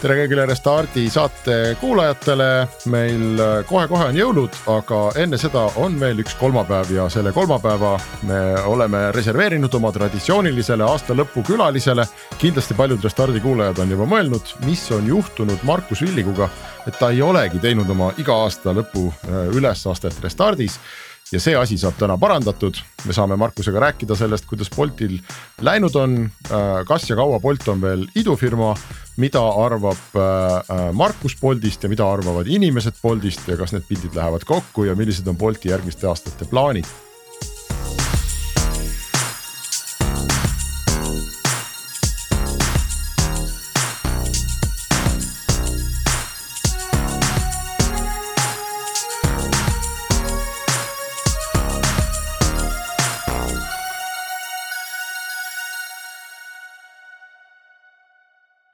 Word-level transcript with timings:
tere 0.00 0.14
kõigile 0.16 0.46
Restardi 0.48 1.02
saate 1.12 1.54
kuulajatele, 1.80 2.46
meil 2.92 3.40
kohe-kohe 3.68 4.06
on 4.08 4.16
jõulud, 4.16 4.54
aga 4.72 5.00
enne 5.20 5.36
seda 5.40 5.66
on 5.82 5.98
meil 6.00 6.22
üks 6.22 6.32
kolmapäev 6.40 6.92
ja 6.94 7.04
selle 7.12 7.34
kolmapäeva 7.36 7.92
me 8.28 8.38
oleme 8.70 9.02
reserveerinud 9.12 9.74
oma 9.76 9.92
traditsioonilisele 9.92 10.86
aasta 10.86 11.16
lõpu 11.16 11.44
külalisele. 11.44 12.06
kindlasti 12.38 12.74
paljud 12.78 13.04
Restardi 13.04 13.44
kuulajad 13.44 13.82
on 13.84 13.92
juba 13.92 14.08
mõelnud, 14.08 14.54
mis 14.64 14.86
on 14.96 15.06
juhtunud 15.06 15.68
Markus 15.68 16.00
Villiguga, 16.06 16.48
et 16.88 16.96
ta 16.98 17.10
ei 17.10 17.20
olegi 17.22 17.60
teinud 17.60 17.90
oma 17.90 18.12
iga 18.16 18.40
aasta 18.46 18.72
lõpu 18.72 19.10
äh, 19.10 19.52
ülesastet 19.52 20.16
Restardis 20.24 20.80
ja 21.32 21.40
see 21.42 21.54
asi 21.56 21.78
saab 21.78 21.98
täna 21.98 22.16
parandatud, 22.20 22.78
me 23.06 23.14
saame 23.14 23.36
Markusega 23.40 23.82
rääkida 23.86 24.16
sellest, 24.18 24.48
kuidas 24.50 24.70
Boltil 24.74 25.18
läinud 25.62 25.94
on, 25.98 26.16
äh, 26.50 26.80
kas 26.88 27.08
ja 27.10 27.16
kaua 27.18 27.40
Bolt 27.40 27.68
on 27.68 27.82
veel 27.82 28.06
idufirma, 28.18 28.72
mida 29.20 29.42
arvab 29.64 30.16
äh, 30.16 30.24
äh, 30.24 30.88
Markus 30.92 31.36
Boltist 31.40 31.84
ja 31.84 31.92
mida 31.92 32.08
arvavad 32.10 32.50
inimesed 32.50 32.98
Boltist 33.02 33.48
ja 33.48 33.58
kas 33.60 33.76
need 33.76 33.86
pildid 33.88 34.16
lähevad 34.16 34.46
kokku 34.48 34.88
ja 34.88 34.98
millised 34.98 35.28
on 35.28 35.38
Bolti 35.38 35.70
järgmiste 35.70 36.10
aastate 36.10 36.48
plaanid 36.50 36.88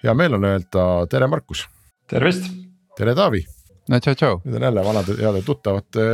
hea 0.06 0.14
meel 0.14 0.38
on 0.38 0.46
öelda 0.46 0.86
tere, 1.10 1.26
Markus. 1.30 1.66
tervist. 2.10 2.48
tere, 2.98 3.14
Taavi. 3.18 3.42
no 3.90 4.00
tšau, 4.02 4.18
tšau. 4.18 4.40
nüüd 4.44 4.58
on 4.58 4.66
jälle 4.68 4.84
vanade 4.86 5.16
heade 5.20 5.42
tuttavate 5.46 6.04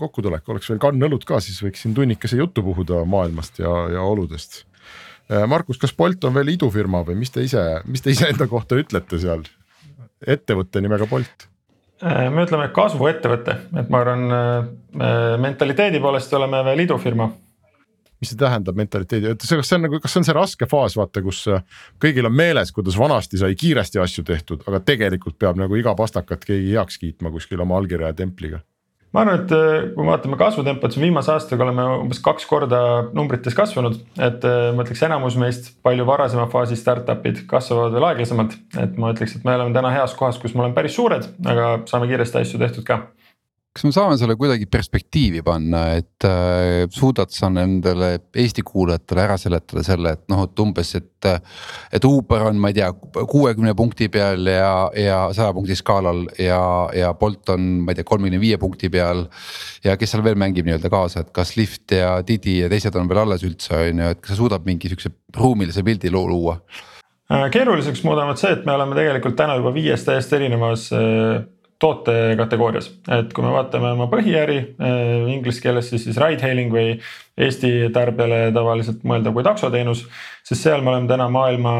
kokkutulek, 0.00 0.48
oleks 0.48 0.70
veel 0.70 0.80
kann 0.82 1.08
õlut 1.08 1.26
ka, 1.28 1.40
siis 1.44 1.60
võiks 1.62 1.84
siin 1.84 1.94
tunnikese 1.94 2.40
juttu 2.40 2.64
puhuda 2.66 3.04
maailmast 3.06 3.60
ja, 3.62 3.74
ja 3.94 4.06
oludest. 4.06 4.64
Äh, 5.30 5.46
Markus, 5.50 5.78
kas 5.82 5.94
Bolt 5.94 6.24
on 6.26 6.34
veel 6.34 6.54
idufirma 6.56 7.04
või 7.06 7.18
mis 7.22 7.34
te 7.34 7.44
ise, 7.46 7.62
mis 7.86 8.02
te 8.02 8.14
iseenda 8.14 8.48
kohta 8.50 8.78
ütlete 8.78 9.20
seal 9.22 9.46
ettevõtte 10.26 10.82
nimega 10.82 11.06
Bolt? 11.10 11.48
Äh, 12.02 12.26
me 12.30 12.46
ütleme 12.46 12.68
kasvuettevõte, 12.74 13.58
et 13.78 13.90
ma 13.90 14.02
arvan 14.02 14.26
mentaliteedi 15.42 16.00
poolest 16.02 16.32
oleme 16.34 16.64
veel 16.66 16.86
idufirma 16.86 17.30
mis 18.20 18.32
see 18.32 18.38
tähendab 18.40 18.78
mentaliteedi, 18.78 19.34
et 19.34 19.44
see, 19.44 19.58
kas 19.60 19.70
see 19.70 19.78
on 19.78 19.86
nagu, 19.86 20.00
kas 20.02 20.14
see 20.14 20.22
on 20.22 20.28
see 20.28 20.36
raske 20.36 20.68
faas, 20.70 20.96
vaata, 20.98 21.22
kus 21.24 21.42
äh, 21.52 21.64
kõigil 22.02 22.28
on 22.28 22.36
meeles, 22.36 22.72
kuidas 22.76 22.96
vanasti 23.00 23.40
sai 23.40 23.56
kiiresti 23.58 24.00
asju 24.02 24.24
tehtud, 24.26 24.64
aga 24.70 24.80
tegelikult 24.92 25.38
peab 25.40 25.60
nagu 25.60 25.76
iga 25.76 25.96
pastakat 25.98 26.46
keegi 26.48 26.72
heaks 26.72 27.02
kiitma 27.02 27.32
kuskil 27.34 27.60
oma 27.64 27.78
allkirja 27.80 28.12
ja 28.12 28.16
templiga 28.16 28.62
ma 29.16 29.22
arvan, 29.24 29.42
et 29.44 29.52
äh, 29.54 29.86
kui 29.94 30.04
me 30.04 30.12
vaatame 30.12 30.36
kasvutempot, 30.36 30.92
siis 30.92 31.04
viimase 31.06 31.32
aastaga 31.32 31.64
oleme 31.64 31.84
umbes 32.02 32.20
kaks 32.24 32.44
korda 32.50 32.80
numbrites 33.16 33.56
kasvanud, 33.56 33.96
et 34.20 34.44
äh, 34.44 34.70
ma 34.76 34.84
ütleks, 34.84 35.04
enamus 35.06 35.38
meist 35.40 35.70
palju 35.86 36.04
varasema 36.08 36.44
faasi 36.52 36.76
startup'id 36.76 37.46
kasvavad 37.48 37.96
veel 37.96 38.08
aeglasemalt. 38.10 38.58
et 38.82 38.98
ma 39.00 39.14
ütleks, 39.14 39.38
et 39.38 39.46
me 39.48 39.54
oleme 39.56 39.72
täna 39.76 39.94
heas 39.94 40.12
kohas, 40.18 40.40
kus 40.42 40.54
me 40.54 40.66
oleme 40.66 40.76
päris 40.76 40.98
suured, 40.98 41.30
aga 41.48 41.70
saame 41.88 42.10
kiiresti 42.10 42.42
asju 42.42 42.60
tehtud 42.60 42.84
ka 42.88 43.06
kas 43.76 43.84
me 43.84 43.92
saame 43.92 44.16
selle 44.16 44.38
kuidagi 44.40 44.64
perspektiivi 44.72 45.42
panna, 45.44 45.82
et 45.98 46.24
äh, 46.24 46.86
suudad 46.92 47.32
sa 47.34 47.50
nendele 47.52 48.14
Eesti 48.36 48.64
kuulajatele 48.64 49.22
ära 49.26 49.36
seletada 49.40 49.84
selle, 49.84 50.14
et 50.16 50.24
noh, 50.32 50.46
et 50.48 50.64
umbes, 50.64 50.94
et. 50.96 51.28
et 51.92 52.04
Uber 52.06 52.46
on, 52.46 52.58
ma 52.62 52.70
ei 52.70 52.76
tea, 52.78 52.88
kuuekümne 53.16 53.74
punkti 53.76 54.08
peal 54.12 54.46
ja, 54.48 54.72
ja 54.96 55.20
saja 55.36 55.52
punkti 55.56 55.76
skaalal 55.76 56.24
ja, 56.40 56.60
ja 56.94 57.12
Bolt 57.18 57.50
on, 57.52 57.64
ma 57.84 57.92
ei 57.92 57.98
tea, 57.98 58.06
kolmekümne 58.06 58.40
viie 58.40 58.60
punkti 58.62 58.90
peal. 58.92 59.26
ja 59.84 59.96
kes 59.98 60.14
seal 60.14 60.24
veel 60.24 60.38
mängib 60.38 60.68
nii-öelda 60.68 60.90
kaasa, 60.92 61.24
et 61.24 61.32
kas 61.36 61.56
Lyft 61.58 61.92
ja 61.96 62.16
Didi 62.26 62.60
ja 62.62 62.70
teised 62.72 62.96
on 62.96 63.10
veel 63.10 63.24
alles 63.24 63.44
üldse 63.46 63.74
on 63.76 64.04
ju, 64.04 64.12
et 64.14 64.22
kas 64.22 64.36
sa 64.36 64.40
suudad 64.40 64.68
mingi 64.68 64.92
sihukese 64.92 65.12
ruumilise 65.36 65.84
pildi 65.86 66.12
luua? 66.14 66.60
Äh, 67.26 67.48
keeruliseks 67.50 68.04
muudavad 68.06 68.38
see, 68.38 68.52
et 68.54 68.66
me 68.68 68.76
oleme 68.76 68.94
tegelikult 68.94 69.34
täna 69.38 69.56
juba 69.58 69.72
viies 69.74 70.04
täiesti 70.06 70.36
erinevas 70.38 70.86
äh, 70.94 71.40
tootekategoorias, 71.82 72.88
et 73.18 73.32
kui 73.36 73.44
me 73.44 73.52
vaatame 73.52 73.90
oma 73.92 74.06
põhiäri 74.08 74.56
äh, 74.80 75.26
inglise 75.34 75.60
keeles 75.60 75.90
siis, 75.90 76.06
siis 76.06 76.18
ride 76.20 76.44
hailing 76.44 76.72
või 76.72 76.96
Eesti 77.36 77.90
tarbijale 77.92 78.48
tavaliselt 78.56 79.02
mõeldav 79.04 79.36
kui 79.36 79.44
taksoteenus, 79.44 80.06
siis 80.46 80.62
seal 80.64 80.84
me 80.84 80.94
oleme 80.94 81.10
täna 81.10 81.28
maailma 81.32 81.74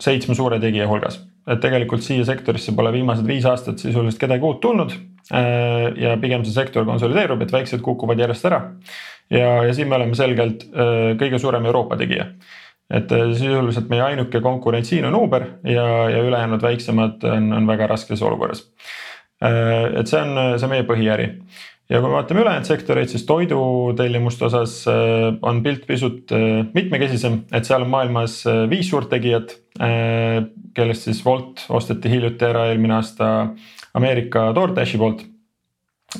seitsme 0.00 0.36
suure 0.36 0.60
tegija 0.62 0.88
hulgas. 0.88 1.20
et 1.44 1.60
tegelikult 1.60 2.00
siia 2.00 2.24
sektorisse 2.24 2.72
pole 2.72 2.92
viimased 2.92 3.26
viis 3.28 3.44
aastat 3.44 3.78
sisuliselt 3.78 4.20
kedagi 4.20 4.48
uut 4.48 4.62
tulnud 4.64 4.94
äh, 4.96 5.92
ja 6.00 6.16
pigem 6.20 6.44
see 6.44 6.56
sektor 6.56 6.86
konsolideerub, 6.88 7.42
et 7.44 7.52
väiksed 7.52 7.84
kukuvad 7.84 8.18
järjest 8.18 8.48
ära. 8.48 8.62
ja, 9.30 9.64
ja 9.68 9.74
siin 9.74 9.88
me 9.88 10.00
oleme 10.00 10.16
selgelt 10.16 10.64
äh, 10.72 11.12
kõige 11.20 11.38
suurem 11.38 11.66
Euroopa 11.66 12.00
tegija 12.00 12.32
et 12.94 13.12
sisuliselt 13.36 13.88
meie 13.88 14.02
ainuke 14.04 14.40
konkurent 14.44 14.86
siin 14.86 15.04
on 15.08 15.14
Uber 15.16 15.46
ja, 15.64 15.84
ja 16.12 16.20
ülejäänud 16.24 16.62
väiksemad 16.62 17.24
on, 17.28 17.52
on 17.52 17.66
väga 17.66 17.86
raskes 17.92 18.22
olukorras 18.22 18.64
et 19.42 20.06
see 20.08 20.20
on, 20.20 20.36
see 20.58 20.66
on 20.66 20.70
meie 20.70 20.84
põhiäri 20.88 21.30
ja 21.90 22.00
kui 22.00 22.08
me 22.08 22.16
vaatame 22.16 22.42
ülejäänud 22.42 22.68
sektoreid, 22.68 23.10
siis 23.12 23.26
toidutellimuste 23.28 24.46
osas 24.48 24.78
äh, 24.88 25.36
on 25.42 25.62
pilt 25.62 25.86
pisut 25.86 26.32
äh, 26.32 26.64
mitmekesisem, 26.74 27.42
et 27.52 27.68
seal 27.68 27.84
on 27.84 27.92
maailmas 27.92 28.42
viis 28.70 28.90
suurt 28.90 29.10
tegijat. 29.12 29.60
kellest 30.74 31.08
siis 31.08 31.24
Wolt 31.26 31.64
osteti 31.68 32.10
hiljuti 32.10 32.44
ära 32.46 32.68
eelmine 32.70 32.94
aasta 32.94 33.28
Ameerika 33.94 34.52
DoorDashi 34.54 34.98
poolt. 34.98 35.24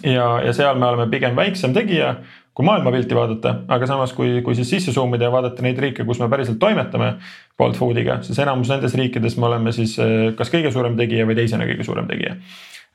ja, 0.03 0.41
ja 0.43 0.53
seal 0.53 0.79
me 0.79 0.87
oleme 0.87 1.07
pigem 1.11 1.37
väiksem 1.37 1.75
tegija, 1.75 2.17
kui 2.55 2.67
maailmapilti 2.67 3.15
vaadata, 3.15 3.55
aga 3.69 3.87
samas, 3.87 4.13
kui, 4.13 4.43
kui 4.43 4.55
siis 4.59 4.71
sisse 4.71 4.93
zoom 4.93 5.15
ida 5.15 5.29
ja 5.29 5.33
vaadata 5.33 5.63
neid 5.63 5.79
riike, 5.79 6.05
kus 6.05 6.19
me 6.19 6.29
päriselt 6.29 6.59
toimetame 6.59 7.15
Bolt 7.59 7.79
Foodiga, 7.79 8.19
siis 8.27 8.39
enamus 8.43 8.75
nendes 8.75 8.95
riikides 8.99 9.39
me 9.39 9.47
oleme 9.47 9.73
siis 9.73 9.97
kas 10.37 10.51
kõige 10.51 10.75
suurem 10.75 10.99
tegija 10.99 11.27
või 11.31 11.39
teisena 11.39 11.71
kõige 11.71 11.87
suurem 11.87 12.11
tegija 12.11 12.35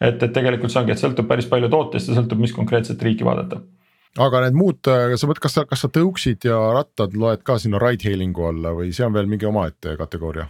et, 0.01 0.23
et 0.23 0.31
tegelikult 0.33 0.71
see 0.71 0.81
ongi, 0.81 0.95
et 0.95 1.01
sõltub 1.01 1.27
päris 1.29 1.49
palju 1.49 1.69
tootest 1.71 2.11
ja 2.11 2.17
sõltub, 2.19 2.39
mis 2.41 2.55
konkreetset 2.55 3.01
riiki 3.03 3.27
vaadata 3.27 3.61
aga 4.17 4.45
need 4.45 4.57
muud, 4.57 4.79
sa 4.83 5.27
mõtled, 5.29 5.41
kas 5.43 5.57
sa, 5.59 5.65
kas 5.69 5.83
sa 5.85 5.89
tõuksid 5.93 6.47
ja 6.49 6.57
rattad 6.75 7.13
loed 7.13 7.43
ka 7.45 7.59
sinna 7.61 7.81
ride 7.81 8.09
hailing'u 8.09 8.47
alla 8.49 8.73
või 8.77 8.93
see 8.95 9.05
on 9.05 9.13
veel 9.13 9.29
mingi 9.29 9.47
omaette 9.49 9.95
kategooria? 9.99 10.47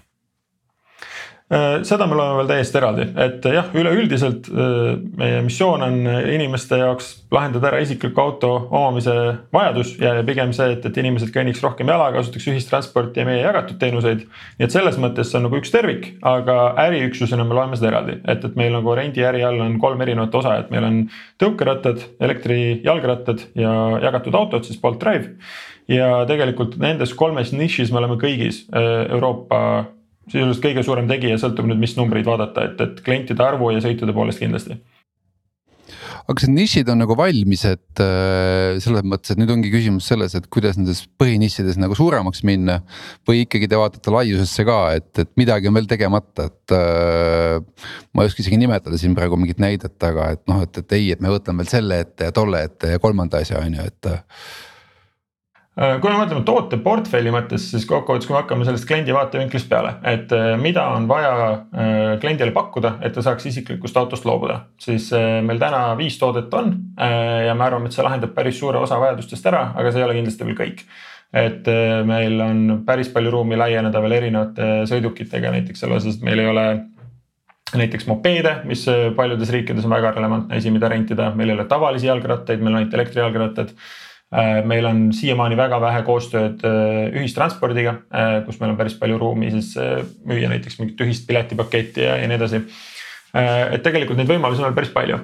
Äh, 1.49 1.79
seda 1.81 2.05
me 2.05 2.13
loeme 2.13 2.35
veel 2.37 2.49
täiesti 2.51 2.77
eraldi, 2.77 3.07
et 3.17 3.45
jah, 3.49 3.71
üleüldiselt 3.73 4.51
äh, 4.53 4.99
meie 5.17 5.39
missioon 5.41 5.81
on 5.81 5.95
inimeste 6.05 6.77
jaoks 6.77 7.07
lahendada 7.33 7.71
ära 7.71 7.79
isikliku 7.81 8.21
auto 8.21 8.51
omamise 8.67 9.15
vajadus 9.55 9.95
ja 9.97 10.11
pigem 10.27 10.53
see, 10.53 10.75
et, 10.75 10.85
et 10.85 10.99
inimesed 11.01 11.33
kõnniks 11.33 11.63
rohkem 11.65 11.89
jala, 11.89 12.11
kasutaks 12.13 12.45
ühistransporti 12.53 13.23
ja 13.23 13.25
meie 13.25 13.41
jagatud 13.41 13.81
teenuseid. 13.81 14.27
nii 14.59 14.69
et 14.69 14.77
selles 14.77 15.01
mõttes 15.01 15.33
see 15.33 15.41
on 15.41 15.47
nagu 15.47 15.57
üks 15.57 15.73
tervik, 15.73 16.11
aga 16.21 16.59
äriüksusena 16.85 17.49
me 17.49 17.57
loeme 17.57 17.81
seda 17.81 17.95
eraldi, 17.95 18.19
et, 18.29 18.45
et 18.45 18.61
meil 18.61 18.77
nagu 18.77 18.97
rendiäri 19.01 19.41
all 19.49 19.65
on 19.65 19.81
kolm 19.81 20.05
erinevat 20.05 20.41
osa, 20.43 20.59
et 20.61 20.69
meil 20.69 20.85
on 20.85 21.03
tõukerattad, 21.41 22.11
elektrijalgrattad 22.29 23.47
ja 23.57 23.73
jagatud 24.05 24.37
autod, 24.37 24.69
siis 24.69 24.77
Bolt 24.77 25.01
Drive 25.01 25.33
ja 25.89 26.27
tegelikult 26.29 26.77
nendes 26.77 27.17
kolmes 27.17 27.57
nišis 27.57 27.89
me 27.89 28.03
oleme 28.03 28.21
kõigis 28.21 28.67
äh, 28.69 29.07
Euroopa 29.09 29.61
sisuliselt 30.29 30.63
kõige 30.63 30.85
suurem 30.85 31.09
tegija, 31.09 31.39
sõltub 31.41 31.67
nüüd, 31.69 31.81
mis 31.81 31.97
numbreid 31.97 32.27
vaadata, 32.27 32.69
et, 32.69 32.81
et 32.85 33.03
klientide 33.05 33.45
arvu 33.45 33.73
ja 33.73 33.83
sõitude 33.83 34.15
poolest 34.15 34.41
kindlasti 34.41 34.79
aga 36.29 36.37
kas 36.37 36.45
need 36.45 36.59
nišid 36.61 36.89
on 36.93 36.99
nagu 37.01 37.15
valmis, 37.17 37.63
et 37.65 38.01
äh, 38.03 38.77
selles 38.83 39.05
mõttes, 39.09 39.33
et 39.33 39.39
nüüd 39.41 39.49
ongi 39.49 39.71
küsimus 39.73 40.05
selles, 40.11 40.35
et 40.37 40.45
kuidas 40.53 40.77
nendes 40.77 41.01
põhinišides 41.17 41.79
nagu 41.81 41.97
suuremaks 41.97 42.43
minna. 42.45 42.79
või 43.25 43.43
ikkagi 43.47 43.69
te 43.69 43.79
vaatate 43.79 44.13
laiusesse 44.13 44.65
ka, 44.67 44.77
et, 44.99 45.09
et 45.23 45.31
midagi 45.41 45.71
on 45.71 45.79
veel 45.79 45.89
tegemata, 45.89 46.45
et 46.51 46.75
äh,. 46.77 47.89
ma 48.13 48.23
ei 48.23 48.29
oska 48.29 48.43
isegi 48.45 48.61
nimetada 48.61 49.01
siin 49.01 49.17
praegu 49.17 49.39
mingit 49.41 49.61
näidet, 49.61 49.97
aga 50.05 50.31
et 50.37 50.45
noh, 50.49 50.61
et, 50.65 50.81
et 50.83 50.97
ei, 50.99 51.11
et 51.15 51.21
me 51.23 51.33
võtame 51.33 51.63
veel 51.63 51.73
selle 51.73 52.01
ette 52.05 52.29
ja 52.29 52.35
tolle 52.35 52.61
ette 52.69 52.93
ja 52.93 53.01
kolmanda 53.01 53.41
asja 53.41 53.63
on 53.65 53.79
ju, 53.79 53.89
et 53.89 54.13
kui 55.79 56.11
me 56.11 56.17
mõtleme 56.17 56.43
tooteportfelli 56.43 57.31
mõttes, 57.31 57.69
siis 57.71 57.85
kokkuvõttes, 57.87 58.27
kui 58.27 58.35
me 58.35 58.41
hakkame 58.41 58.65
sellest 58.67 58.87
kliendi 58.87 59.13
vaatevinklist 59.15 59.69
peale, 59.71 59.93
et 60.11 60.31
äh, 60.35 60.51
mida 60.59 60.83
on 60.95 61.05
vaja 61.07 61.35
äh, 61.39 62.17
kliendile 62.19 62.51
pakkuda, 62.55 62.97
et 63.05 63.15
ta 63.15 63.23
saaks 63.23 63.47
isiklikust 63.47 63.97
autost 63.99 64.27
loobuda, 64.27 64.59
siis 64.81 65.07
meil 65.45 65.61
täna 65.61 65.93
viis 65.99 66.17
toodet 66.19 66.53
on 66.57 66.73
ja 66.99 67.53
me 67.55 67.65
arvame, 67.65 67.87
et 67.87 67.95
see 67.95 68.03
lahendab 68.03 68.33
päris 68.35 68.59
suure 68.59 68.81
osa 68.81 68.99
vajadustest 68.99 69.47
ära, 69.47 69.69
aga 69.79 69.93
see 69.93 70.01
ei 70.01 70.07
ole 70.07 70.17
kindlasti 70.17 70.47
veel 70.47 70.57
kõik. 70.57 70.83
Et 71.39 71.67
meil 72.09 72.41
on 72.41 72.61
päris 72.87 73.11
palju 73.13 73.31
ruumi 73.31 73.57
laieneda 73.59 74.01
veel 74.01 74.15
erinevate 74.17 74.69
sõidukitega, 74.89 75.51
näiteks 75.53 75.83
selles 75.85 76.01
osas, 76.01 76.17
et 76.17 76.25
meil 76.25 76.41
ei 76.41 76.49
ole 76.49 76.65
näiteks 77.77 78.09
mopeede, 78.09 78.55
mis 78.65 78.83
paljudes 79.15 79.53
riikides 79.53 79.85
on 79.85 79.93
väga 79.93 80.15
relevantne 80.17 80.57
asi, 80.57 80.73
mida 80.73 80.89
rentida, 80.89 81.29
meil 81.37 81.53
ei 81.53 81.59
ole 81.59 81.67
tavalisi 81.69 82.09
jalgrattaid, 82.09 82.63
meil 82.63 82.73
on 82.73 82.81
ainult 82.81 82.97
elektrijalgrattad. 82.97 83.75
Äh, 83.75 84.08
meil 84.65 84.85
on 84.85 85.07
siiamaani 85.13 85.57
väga 85.57 85.79
vähe 85.81 86.01
koostööd 86.05 86.61
äh, 86.67 87.07
ühistranspordiga, 87.17 87.95
äh, 88.13 88.33
kus 88.45 88.59
meil 88.61 88.75
on 88.75 88.77
päris 88.77 88.93
palju 88.99 89.17
ruumi 89.17 89.49
siis 89.55 89.71
müüa 90.29 90.51
näiteks 90.51 90.77
mingit 90.81 91.01
ühist 91.01 91.25
piletipaketti 91.27 92.05
ja, 92.05 92.19
ja 92.21 92.27
nii 92.29 92.37
edasi. 92.37 92.61
et 93.33 93.83
tegelikult 93.85 94.17
neid 94.17 94.29
võimalusi 94.29 94.61
on 94.61 94.69
veel 94.69 94.77
päris 94.77 94.93
palju. 94.93 95.17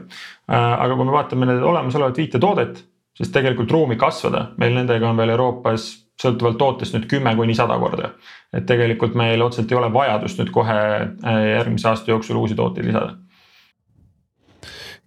aga 0.47 0.95
kui 0.95 1.05
me 1.05 1.13
vaatame 1.13 1.49
need 1.49 1.61
olemasolevat 1.65 2.17
viite 2.17 2.41
toodet, 2.41 2.81
siis 3.17 3.31
tegelikult 3.33 3.71
ruumi 3.71 3.97
kasvada, 3.97 4.51
meil 4.61 4.73
nendega 4.77 5.09
on 5.09 5.17
veel 5.17 5.33
Euroopas 5.33 5.87
sõltuvalt 6.21 6.57
tootest 6.57 6.95
nüüd 6.95 7.07
kümme 7.11 7.33
kuni 7.35 7.55
sada 7.57 7.77
korda. 7.81 8.11
et 8.53 8.65
tegelikult 8.65 9.15
meil 9.15 9.41
otseselt 9.41 9.71
ei 9.71 9.77
ole 9.77 9.93
vajadust 9.93 10.41
nüüd 10.41 10.51
kohe 10.53 10.81
järgmise 11.53 11.89
aasta 11.89 12.11
jooksul 12.11 12.41
uusi 12.41 12.55
tooteid 12.55 12.89
lisada 12.89 13.17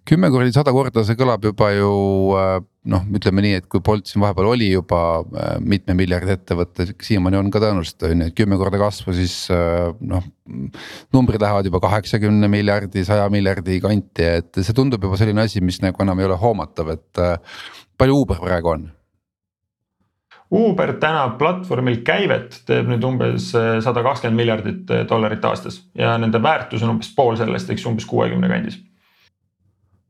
kümme 0.09 0.29
korda, 0.33 0.49
sada 0.53 0.73
korda, 0.73 1.03
see 1.05 1.17
kõlab 1.17 1.43
juba 1.45 1.69
ju 1.75 1.89
äh, 2.37 2.57
noh, 2.89 3.05
ütleme 3.19 3.43
nii, 3.45 3.59
et 3.59 3.67
kui 3.69 3.81
Bolt 3.85 4.09
siin 4.09 4.23
vahepeal 4.23 4.49
oli 4.51 4.71
juba 4.71 5.01
äh, 5.21 5.55
mitme 5.61 5.95
miljardi 5.97 6.33
ettevõte, 6.33 6.87
siiamaani 7.05 7.39
on 7.39 7.51
ka 7.53 7.61
tõenäoliselt 7.61 8.07
on 8.07 8.23
ju, 8.25 8.29
et 8.31 8.37
kümme 8.37 8.57
korda 8.61 8.81
kasvu, 8.81 9.13
siis 9.17 9.35
äh, 9.53 9.89
noh. 9.99 10.25
numbrid 11.15 11.41
lähevad 11.43 11.69
juba 11.69 11.81
kaheksakümne 11.83 12.49
miljardi, 12.51 13.05
saja 13.07 13.27
miljardi 13.33 13.77
kanti, 13.83 14.29
et 14.41 14.61
see 14.61 14.77
tundub 14.77 15.05
juba 15.05 15.19
selline 15.19 15.45
asi, 15.45 15.61
mis 15.61 15.81
nagu 15.85 16.05
enam 16.05 16.21
ei 16.21 16.29
ole 16.29 16.39
hoomatav, 16.41 16.95
et 16.95 17.25
palju 17.99 18.23
Uber 18.23 18.41
praegu 18.41 18.73
on? 18.73 18.89
Uber 20.49 20.95
täna 20.97 21.27
platvormil 21.37 21.99
käivet 22.01 22.63
teeb 22.65 22.87
nüüd 22.89 23.03
umbes 23.05 23.51
sada 23.53 24.01
kakskümmend 24.01 24.41
miljardit 24.41 24.93
dollarit 25.11 25.43
aastas 25.45 25.83
ja 25.93 26.15
nende 26.17 26.41
väärtus 26.41 26.81
on 26.81 26.95
umbes 26.95 27.11
pool 27.13 27.37
sellest, 27.37 27.69
eks 27.69 27.85
umbes 27.85 28.09
kuuekümne 28.09 28.49
kandis 28.49 28.79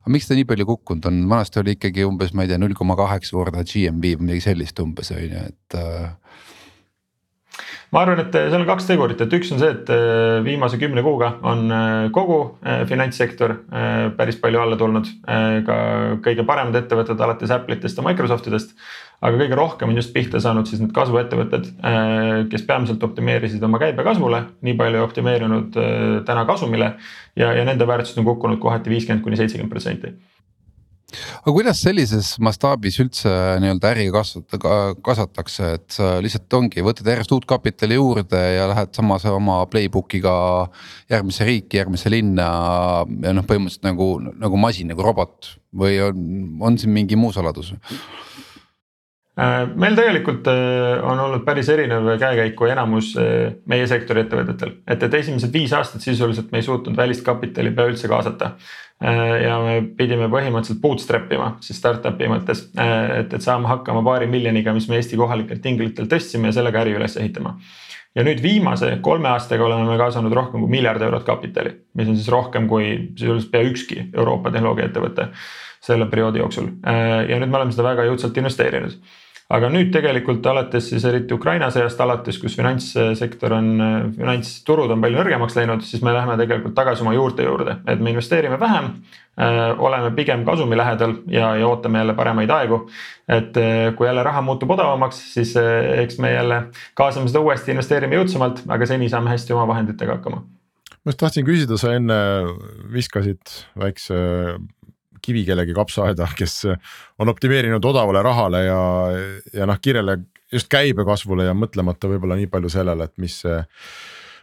aga 0.10 0.18
miks 0.18 0.26
ta 0.26 0.34
nii 0.34 0.48
palju 0.50 0.66
kukkunud 0.66 1.06
on, 1.06 1.18
vanasti 1.30 1.60
oli 1.62 1.76
ikkagi 1.78 2.06
umbes, 2.08 2.34
ma 2.34 2.44
ei 2.44 2.50
tea, 2.50 2.58
null 2.58 2.74
koma 2.74 2.96
kaheksa 2.98 3.36
korda 3.38 3.62
GMV 3.62 4.16
või 4.18 4.26
midagi 4.26 4.48
sellist 4.48 4.82
umbes 4.82 5.12
on 5.14 5.22
ju, 5.22 5.44
et 5.52 5.78
äh, 5.78 6.08
ma 7.94 8.04
arvan, 8.04 8.22
et 8.22 8.36
seal 8.38 8.62
on 8.62 8.68
kaks 8.70 8.88
tegurit, 8.90 9.22
et 9.24 9.36
üks 9.40 9.52
on 9.56 9.62
see, 9.62 9.74
et 9.74 9.92
äh, 9.94 10.40
viimase 10.46 10.80
kümne 10.82 11.04
kuuga 11.06 11.34
on 11.48 11.66
äh, 11.74 12.06
kogu 12.16 12.40
finantssektor 12.90 13.56
päris 14.18 14.38
palju 14.42 14.62
alla 14.62 14.78
tulnud. 14.78 15.08
ka 15.66 15.76
kõige 16.24 16.46
paremad 16.48 16.76
ettevõtted 16.80 17.22
alates 17.22 17.52
Apple'itest 17.54 17.98
ja 17.98 18.06
Microsoftidest 18.06 18.74
aga 19.20 19.40
kõige 19.42 19.58
rohkem 19.58 19.92
on 19.92 20.00
just 20.00 20.14
pihta 20.16 20.40
saanud 20.44 20.68
siis 20.70 20.80
need 20.80 20.94
kasvuettevõtted, 20.96 21.68
kes 22.52 22.66
peamiselt 22.68 23.04
optimeerisid 23.04 23.64
oma 23.68 23.82
käibe 23.82 24.06
kasvule, 24.08 24.44
nii 24.64 24.78
palju 24.80 25.04
optimeerinud 25.04 25.80
täna 26.28 26.46
kasumile 26.48 26.94
ja, 27.36 27.52
ja 27.52 27.66
nende 27.68 27.88
väärtused 27.88 28.22
on 28.22 28.28
kukkunud 28.30 28.62
kohati 28.64 28.94
viiskümmend 28.94 29.26
kuni 29.26 29.40
seitsekümmend 29.40 29.74
protsenti 29.74 30.16
aga 31.42 31.54
kuidas 31.56 31.82
sellises 31.84 32.32
mastaabis 32.44 33.00
üldse 33.04 33.32
nii-öelda 33.64 33.92
äri 33.94 34.08
kasvata, 34.14 34.60
kasvatakse, 35.06 35.72
et 35.80 35.98
sa 35.98 36.12
lihtsalt 36.24 36.58
ongi, 36.60 36.84
võtad 36.86 37.10
järjest 37.10 37.34
uut 37.36 37.48
kapitali 37.50 38.00
juurde 38.00 38.42
ja 38.56 38.70
lähed 38.72 38.94
samas 38.98 39.26
oma 39.30 39.62
playbook'iga 39.72 40.34
järgmisse 41.12 41.48
riiki, 41.48 41.82
järgmisse 41.82 42.12
linna. 42.14 42.50
ja 43.26 43.36
noh, 43.36 43.46
põhimõtteliselt 43.46 43.88
nagu, 43.90 44.12
nagu 44.40 44.62
masin, 44.62 44.90
nagu 44.94 45.06
robot 45.06 45.56
või 45.76 46.00
on, 46.04 46.26
on 46.66 46.82
siin 46.82 46.94
mingi 46.94 47.20
muu 47.20 47.34
saladus? 47.36 47.76
Äh, 49.40 49.70
meil 49.80 49.96
tegelikult 49.96 50.48
äh, 50.52 51.00
on 51.06 51.20
olnud 51.24 51.46
päris 51.48 51.70
erinev 51.72 52.10
käekäik 52.20 52.58
kui 52.60 52.72
enamus 52.74 53.14
äh, 53.22 53.54
meie 53.72 53.86
sektori 53.88 54.26
ettevõtetel, 54.26 54.74
et, 54.84 55.06
et 55.06 55.16
esimesed 55.22 55.54
viis 55.54 55.72
aastat 55.78 56.04
sisuliselt 56.04 56.50
me 56.52 56.60
ei 56.60 56.66
suutnud 56.66 56.98
välist 56.98 57.24
kapitali 57.24 57.72
üldse 57.72 58.10
kaasata. 58.12 58.56
Ja 59.00 59.60
me 59.64 59.76
pidime 59.96 60.28
põhimõtteliselt 60.28 60.82
bootstrap 60.84 61.30
ima 61.32 61.54
siis 61.64 61.78
startup'i 61.80 62.28
mõttes, 62.28 62.66
et, 62.76 63.32
et 63.32 63.44
saama 63.44 63.70
hakkama 63.72 64.02
paari 64.04 64.28
miljoniga, 64.28 64.74
mis 64.76 64.90
me 64.92 64.98
Eesti 65.00 65.20
kohalikelt 65.20 65.62
tinglitelt 65.64 66.12
tõstsime 66.12 66.52
ja 66.52 66.58
sellega 66.58 66.82
äri 66.84 66.98
üles 66.98 67.16
ehitama 67.16 67.56
ja 68.18 68.26
nüüd 68.26 68.42
viimase 68.44 68.92
kolme 69.06 69.30
aastaga 69.32 69.66
oleme 69.68 69.86
me 69.88 69.98
kaasanud 70.02 70.34
rohkem 70.36 70.64
kui 70.66 70.74
miljard 70.74 71.02
eurot 71.06 71.24
kapitali, 71.28 71.76
mis 71.96 72.12
on 72.12 72.18
siis 72.18 72.30
rohkem 72.34 72.68
kui 72.68 72.92
sisuliselt 73.16 73.52
pea 73.54 73.64
ükski 73.70 74.10
Euroopa 74.10 74.52
tehnoloogiaettevõte 74.52 75.30
selle 75.86 76.10
perioodi 76.12 76.42
jooksul. 76.42 76.72
ja 76.84 77.40
nüüd 77.40 77.50
me 77.50 77.60
oleme 77.62 77.72
seda 77.72 77.88
väga 77.92 78.08
jõudsalt 78.10 78.38
investeerinud 78.42 78.98
aga 79.50 79.70
nüüd 79.74 79.90
tegelikult 79.94 80.46
alates 80.52 80.92
siis 80.92 81.06
eriti 81.10 81.34
Ukraina 81.34 81.72
sõjast 81.74 82.02
alates, 82.04 82.38
kus 82.42 82.54
finantssektor 82.58 83.56
on, 83.58 83.70
finantsturud 84.18 84.94
on 84.94 85.02
palju 85.02 85.18
nõrgemaks 85.18 85.58
läinud, 85.58 85.82
siis 85.86 86.04
me 86.06 86.14
läheme 86.14 86.36
tegelikult 86.38 86.76
tagasi 86.78 87.06
oma 87.06 87.16
juurte 87.16 87.48
juurde, 87.48 87.80
et 87.90 88.04
me 88.04 88.14
investeerime 88.14 88.60
vähem 88.62 88.92
äh,. 89.40 89.80
oleme 89.80 90.12
pigem 90.16 90.46
kasumi 90.46 90.78
lähedal 90.78 91.18
ja, 91.34 91.56
ja 91.58 91.68
ootame 91.68 92.04
jälle 92.04 92.14
paremaid 92.14 92.50
aegu. 92.50 92.84
et 93.28 93.58
äh, 93.58 93.96
kui 93.96 94.08
jälle 94.08 94.24
raha 94.24 94.42
muutub 94.42 94.72
odavamaks, 94.78 95.34
siis 95.34 95.58
äh, 95.58 96.00
eks 96.04 96.20
me 96.20 96.34
jälle 96.34 96.64
kaasame 96.94 97.28
seda 97.28 97.42
uuesti, 97.42 97.72
investeerime 97.72 98.22
jõudsamalt, 98.22 98.64
aga 98.68 98.86
seni 98.86 99.10
saame 99.10 99.34
hästi 99.34 99.54
oma 99.54 99.68
vahenditega 99.74 100.20
hakkama 100.20 100.44
ma 101.00 101.14
just 101.14 101.20
tahtsin 101.24 101.46
küsida, 101.48 101.78
sa 101.80 101.96
enne 101.98 102.20
viskasid 102.94 103.56
väikse 103.80 104.20
kivi 105.22 105.46
kellegi 105.48 105.76
kapsaaeda, 105.78 106.28
kes 106.38 106.62
on 107.20 107.32
optimeerinud 107.32 107.86
odavale 107.86 108.24
rahale 108.26 108.64
ja, 108.66 108.82
ja 109.54 109.68
noh, 109.70 109.80
kiirele 109.82 110.20
just 110.54 110.70
käibekasvule 110.72 111.46
ja 111.46 111.58
mõtlemata 111.58 112.10
võib-olla 112.10 112.38
nii 112.40 112.50
palju 112.52 112.72
sellele, 112.74 113.10
et 113.10 113.18
mis 113.22 113.42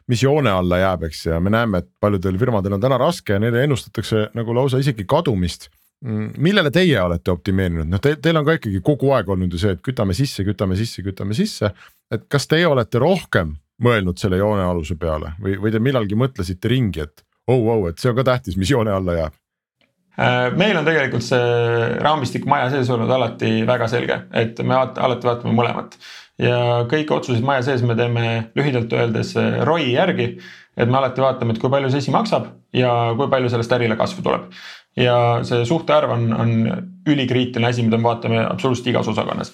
mis 0.06 0.22
joone 0.22 0.50
alla 0.50 0.78
jääb, 0.78 1.08
eks 1.08 1.24
ja 1.26 1.40
me 1.42 1.50
näeme, 1.50 1.82
et 1.82 1.88
paljudel 2.00 2.38
firmadel 2.38 2.76
on 2.76 2.82
täna 2.82 2.98
raske 3.00 3.34
ja 3.34 3.42
neile 3.42 3.64
ennustatakse 3.66 4.28
nagu 4.38 4.54
lausa 4.54 4.78
isegi 4.82 5.06
kadumist. 5.08 5.68
millele 6.36 6.70
teie 6.70 7.00
olete 7.00 7.32
optimeerinud, 7.32 7.88
noh 7.88 8.00
te, 8.04 8.12
teil 8.20 8.36
on 8.36 8.44
ka 8.44 8.58
ikkagi 8.58 8.82
kogu 8.84 9.14
aeg 9.16 9.30
olnud 9.32 9.52
ju 9.52 9.58
see, 9.58 9.72
et 9.72 9.80
kütame 9.82 10.14
sisse, 10.14 10.44
kütame 10.44 10.76
sisse, 10.76 11.02
kütame 11.02 11.34
sisse. 11.34 11.70
et 12.12 12.26
kas 12.28 12.46
teie 12.46 12.66
olete 12.68 13.00
rohkem 13.00 13.56
mõelnud 13.82 14.20
selle 14.20 14.36
joonealuse 14.36 14.96
peale 15.00 15.32
või, 15.40 15.56
või 15.60 15.72
te 15.72 15.80
millalgi 15.80 16.14
mõtlesite 16.14 16.68
ringi, 16.68 17.00
et 17.00 17.24
oh, 17.48 17.64
oh, 17.72 17.88
et 17.88 17.98
see 17.98 18.12
on 18.12 18.18
ka 18.20 18.26
tähtis, 18.28 18.56
mis 18.60 18.70
joone 18.70 18.92
alla 18.92 19.16
jääb? 19.16 19.34
Äh, 20.16 20.50
meil 20.56 20.76
on 20.78 20.86
tegelikult 20.86 21.24
see 21.24 21.40
raamistik 22.00 22.46
maja 22.48 22.70
sees 22.72 22.88
olnud 22.92 23.10
alati 23.12 23.50
väga 23.68 23.88
selge, 23.92 24.22
et 24.32 24.62
me 24.64 24.78
alati 24.78 25.28
vaatame 25.28 25.52
mõlemat. 25.56 25.98
ja 26.40 26.84
kõik 26.88 27.10
otsused 27.16 27.44
maja 27.44 27.62
sees 27.64 27.82
me 27.84 27.94
teeme 27.96 28.24
lühidalt 28.56 28.92
öeldes 28.92 29.34
äh, 29.36 29.60
ROI 29.64 29.92
järgi. 29.92 30.38
et 30.76 30.88
me 30.88 30.96
alati 30.96 31.20
vaatame, 31.20 31.52
et 31.52 31.60
kui 31.60 31.70
palju 31.70 31.90
see 31.92 32.00
asi 32.04 32.16
maksab 32.16 32.48
ja 32.72 33.12
kui 33.16 33.28
palju 33.28 33.52
sellest 33.52 33.72
ärile 33.72 33.96
kasvu 33.96 34.24
tuleb. 34.24 34.48
ja 34.96 35.44
see 35.44 35.64
suhtarv 35.68 36.16
on, 36.16 36.32
on 36.32 36.52
ülikriitiline 37.06 37.68
asi, 37.68 37.84
mida 37.84 38.00
me 38.00 38.08
vaatame 38.08 38.40
absoluutselt 38.46 38.94
igas 38.94 39.12
osakonnas 39.12 39.52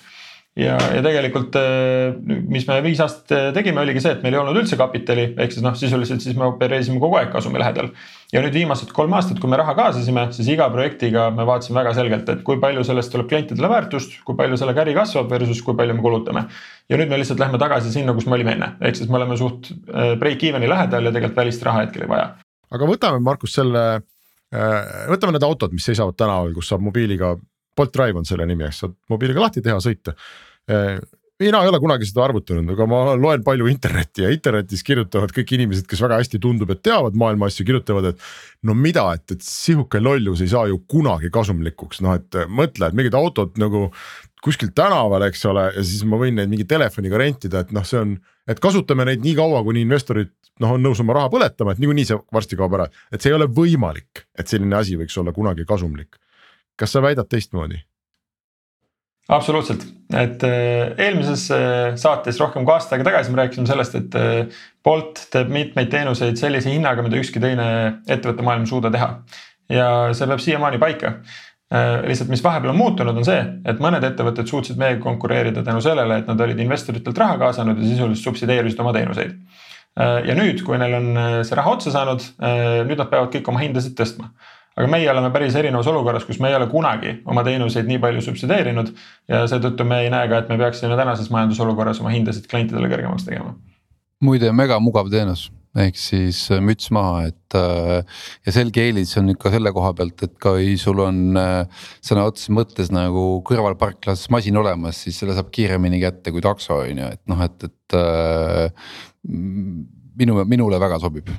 ja, 0.59 0.75
ja 0.93 1.01
tegelikult 1.05 1.57
äh, 1.57 2.13
mis 2.53 2.67
me 2.69 2.77
viis 2.85 3.01
aastat 3.01 3.33
äh, 3.33 3.47
tegime, 3.57 3.81
oligi 3.83 4.03
see, 4.05 4.13
et 4.17 4.25
meil 4.25 4.37
ei 4.37 4.41
olnud 4.43 4.59
üldse 4.61 4.77
kapitali, 4.81 5.31
ehk 5.41 5.55
siis 5.55 5.65
noh, 5.65 5.77
sisuliselt 5.79 6.25
siis 6.25 6.37
me 6.37 6.45
opereerisime 6.51 7.01
kogu 7.01 7.17
aeg 7.21 7.31
kasumi 7.33 7.61
lähedal. 7.63 7.89
ja 8.33 8.43
nüüd 8.45 8.57
viimased 8.57 8.93
kolm 8.97 9.17
aastat, 9.17 9.41
kui 9.41 9.51
me 9.51 9.57
raha 9.61 9.75
kaasasime, 9.79 10.27
siis 10.37 10.51
iga 10.53 10.69
projektiga 10.73 11.31
me 11.33 11.47
vaatasime 11.49 11.81
väga 11.81 11.95
selgelt, 11.97 12.29
et 12.29 12.43
kui 12.45 12.61
palju 12.61 12.85
sellest 12.89 13.13
tuleb 13.15 13.31
klientidele 13.33 13.71
väärtust, 13.73 14.19
kui 14.27 14.37
palju 14.37 14.59
sellega 14.61 14.85
äri 14.85 14.97
kasvab 14.97 15.33
versus 15.33 15.63
kui 15.65 15.77
palju 15.79 15.97
me 15.97 16.05
kulutame. 16.05 16.45
ja 16.89 17.01
nüüd 17.01 17.13
me 17.13 17.21
lihtsalt 17.21 17.41
lähme 17.41 17.61
tagasi 17.61 17.93
sinna, 17.95 18.13
kus 18.17 18.29
me 18.29 18.37
olime 18.37 18.57
enne, 18.59 18.75
ehk 18.81 18.99
siis 19.01 19.09
me 19.09 19.21
oleme 19.21 19.39
suht 19.41 19.73
äh, 19.73 20.15
break-even'i 20.21 20.69
lähedal 20.69 21.09
ja 21.09 21.15
tegelikult 21.15 21.45
välist 21.45 21.65
raha 21.65 21.87
hetkel 21.87 22.05
ei 22.05 22.13
vaja. 22.13 22.29
aga 22.73 22.89
võtame, 22.89 23.25
Markus, 23.25 23.57
selle, 23.57 24.03
võtame 25.09 25.33
need 25.33 25.45
autod, 25.49 25.73
mis 25.73 25.85
seisavad 25.89 26.17
tänaval, 26.17 26.53
kus 26.53 26.69
saab 26.69 26.85
mobiiliga 26.85 27.33
Bolt 27.77 27.93
Drive 27.97 28.21
on 28.21 28.29
selle 28.29 28.47
nimi, 28.49 28.67
eks 28.69 28.85
saad 28.85 28.95
mobiiliga 29.13 29.45
lahti 29.45 29.63
teha, 29.65 29.81
sõita. 29.83 30.15
mina 31.43 31.59
ei 31.65 31.71
ole 31.73 31.79
kunagi 31.83 32.07
seda 32.07 32.23
arvutanud, 32.27 32.69
aga 32.75 32.87
ma 32.87 32.99
loen 33.19 33.43
palju 33.43 33.67
internetti 33.67 34.23
ja 34.23 34.31
internetis 34.31 34.85
kirjutavad 34.87 35.33
kõik 35.35 35.55
inimesed, 35.57 35.89
kes 35.91 36.03
väga 36.05 36.21
hästi 36.21 36.39
tundub, 36.43 36.71
et 36.71 36.83
teavad 36.85 37.17
maailma 37.19 37.49
asju, 37.51 37.67
kirjutavad, 37.67 38.13
et. 38.13 38.27
no 38.63 38.77
mida, 38.79 39.09
et, 39.17 39.25
et 39.35 39.43
sihuke 39.43 40.01
lollus 40.01 40.45
ei 40.45 40.53
saa 40.53 40.69
ju 40.71 40.79
kunagi 40.89 41.33
kasumlikuks, 41.35 42.03
noh 42.05 42.21
et 42.21 42.45
mõtle, 42.49 42.89
et 42.89 42.99
mingid 42.99 43.17
autod 43.19 43.59
nagu 43.59 43.89
kuskil 44.43 44.71
tänaval, 44.75 45.27
eks 45.29 45.45
ole, 45.51 45.69
ja 45.77 45.83
siis 45.87 46.05
ma 46.07 46.19
võin 46.19 46.37
neid 46.39 46.51
mingi 46.51 46.67
telefoniga 46.69 47.19
rentida, 47.19 47.63
et 47.63 47.75
noh, 47.75 47.85
see 47.87 48.01
on, 48.01 48.17
et 48.51 48.63
kasutame 48.63 49.07
neid 49.07 49.23
nii 49.23 49.37
kaua, 49.39 49.63
kuni 49.67 49.85
investorid 49.87 50.33
noh, 50.63 50.75
on 50.77 50.83
nõus 50.83 51.01
oma 51.03 51.17
raha 51.17 51.31
põletama, 51.33 51.75
et 51.75 51.83
niikuinii 51.83 52.09
see 52.09 52.19
varsti 52.35 52.59
kaob 52.59 52.75
ära, 52.79 52.89
et 53.11 53.23
see 53.23 53.31
ei 53.33 53.39
ole 53.39 53.49
võimalik, 53.51 54.27
et 54.39 54.51
selline 54.51 54.79
asi 54.79 54.99
võiks 54.99 55.17
olla 55.19 55.35
kunagi 55.35 55.67
kasumlik 55.69 56.19
kas 56.77 56.95
sa 56.95 57.03
väidad 57.05 57.29
teistmoodi? 57.31 57.83
absoluutselt, 59.33 59.85
et 60.19 60.43
äh, 60.45 60.93
eelmises 61.07 61.47
äh, 61.55 61.95
saates 62.01 62.41
rohkem 62.43 62.67
kui 62.67 62.75
aasta 62.75 62.97
aega 62.97 63.07
tagasi 63.07 63.31
me 63.33 63.39
rääkisime 63.39 63.69
sellest, 63.71 63.95
et 64.01 64.17
äh, 64.19 64.59
Bolt 64.85 65.29
teeb 65.33 65.53
mitmeid 65.53 65.93
teenuseid 65.93 66.41
sellise 66.41 66.73
hinnaga, 66.73 67.05
mida 67.07 67.21
ükski 67.21 67.41
teine 67.43 67.67
ettevõte 68.11 68.43
maailmas 68.43 68.69
ei 68.69 68.75
suuda 68.75 68.91
teha. 68.93 69.09
ja 69.73 69.89
see 70.13 70.29
peab 70.29 70.43
siiamaani 70.43 70.83
paika. 70.83 71.17
lihtsalt, 72.05 72.29
mis 72.29 72.43
vahepeal 72.45 72.75
on 72.75 72.77
muutunud, 72.77 73.17
on 73.17 73.25
see, 73.25 73.39
et 73.65 73.79
mõned 73.81 74.05
ettevõtted 74.05 74.51
suutsid 74.51 74.77
meiega 74.77 75.01
konkureerida 75.01 75.63
tänu 75.65 75.81
sellele, 75.81 76.19
et 76.21 76.27
nad 76.29 76.41
olid 76.45 76.59
investoritelt 76.61 77.17
raha 77.17 77.39
kaasanud 77.41 77.79
ja 77.81 77.87
sisuliselt 77.87 78.27
subsideerisid 78.27 78.83
oma 78.83 78.93
teenuseid. 78.93 79.39
ja 79.97 80.35
nüüd, 80.37 80.61
kui 80.67 80.77
neil 80.83 80.99
on 80.99 81.09
see 81.47 81.57
raha 81.57 81.73
otsa 81.79 81.95
saanud, 81.95 82.27
nüüd 82.91 83.01
nad 83.01 83.09
peavad 83.09 83.33
kõik 83.33 83.49
oma 83.49 83.63
hindasid 83.63 83.97
tõstma 83.97 84.29
aga 84.77 84.91
meie 84.91 85.09
oleme 85.11 85.31
päris 85.35 85.57
erinevas 85.59 85.89
olukorras, 85.93 86.27
kus 86.29 86.41
me 86.41 86.51
ei 86.51 86.59
ole 86.59 86.69
kunagi 86.73 87.19
oma 87.29 87.45
teenuseid 87.47 87.89
nii 87.89 88.01
palju 88.03 88.23
subsideerinud 88.29 88.93
ja 89.29 89.45
seetõttu 89.51 89.87
me 89.89 90.03
ei 90.05 90.13
näe 90.13 90.29
ka, 90.31 90.43
et 90.43 90.53
me 90.53 90.61
peaksime 90.61 90.97
tänases 90.99 91.31
majandusolukorras 91.35 92.01
oma 92.05 92.15
hindasid 92.15 92.49
klientidele 92.51 92.91
kõrgemaks 92.93 93.27
tegema. 93.29 93.57
muide, 94.23 94.53
mega 94.57 94.79
mugav 94.81 95.11
teenus 95.13 95.51
ehk 95.79 95.97
siis 95.97 96.45
äh, 96.53 96.61
müts 96.65 96.91
maha, 96.93 97.29
et 97.31 97.57
äh, 97.57 98.25
ja 98.47 98.55
selge 98.55 98.83
eelis 98.85 99.15
on 99.21 99.33
ikka 99.33 99.53
selle 99.55 99.73
koha 99.73 99.93
pealt, 99.97 100.25
et 100.27 100.35
kui 100.43 100.75
sul 100.81 101.01
on 101.05 101.39
äh, 101.41 101.85
sõna 102.05 102.27
otseses 102.29 102.53
mõttes 102.53 102.93
nagu 102.93 103.25
kõrvalparklas 103.49 104.27
masin 104.35 104.61
olemas, 104.61 105.01
siis 105.07 105.23
selle 105.23 105.37
saab 105.37 105.49
kiiremini 105.55 106.03
kätte 106.03 106.35
kui 106.35 106.45
takso 106.45 106.83
on 106.83 107.01
ju, 107.05 107.09
et 107.17 107.23
noh, 107.33 107.41
et, 107.47 107.69
et 107.71 107.97
minu, 110.21 110.43
minule 110.49 110.81
väga 110.83 111.01
sobib 111.03 111.33